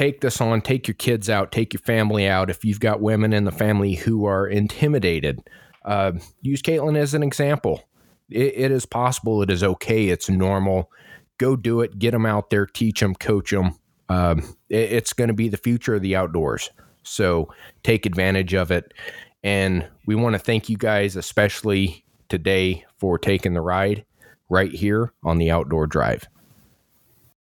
[0.00, 2.48] take this on, take your kids out, take your family out.
[2.48, 5.46] If you've got women in the family who are intimidated,
[5.84, 7.84] uh, use Kaitlyn as an example.
[8.30, 9.42] It, it is possible.
[9.42, 10.08] It is okay.
[10.08, 10.90] It's normal.
[11.36, 11.98] Go do it.
[11.98, 12.64] Get them out there.
[12.64, 13.14] Teach them.
[13.14, 13.74] Coach them.
[14.08, 14.38] Um,
[14.70, 16.70] it, it's going to be the future of the outdoors.
[17.02, 17.52] So
[17.82, 18.94] take advantage of it.
[19.44, 24.06] And we want to thank you guys, especially today, for taking the ride
[24.48, 26.26] right here on the Outdoor Drive.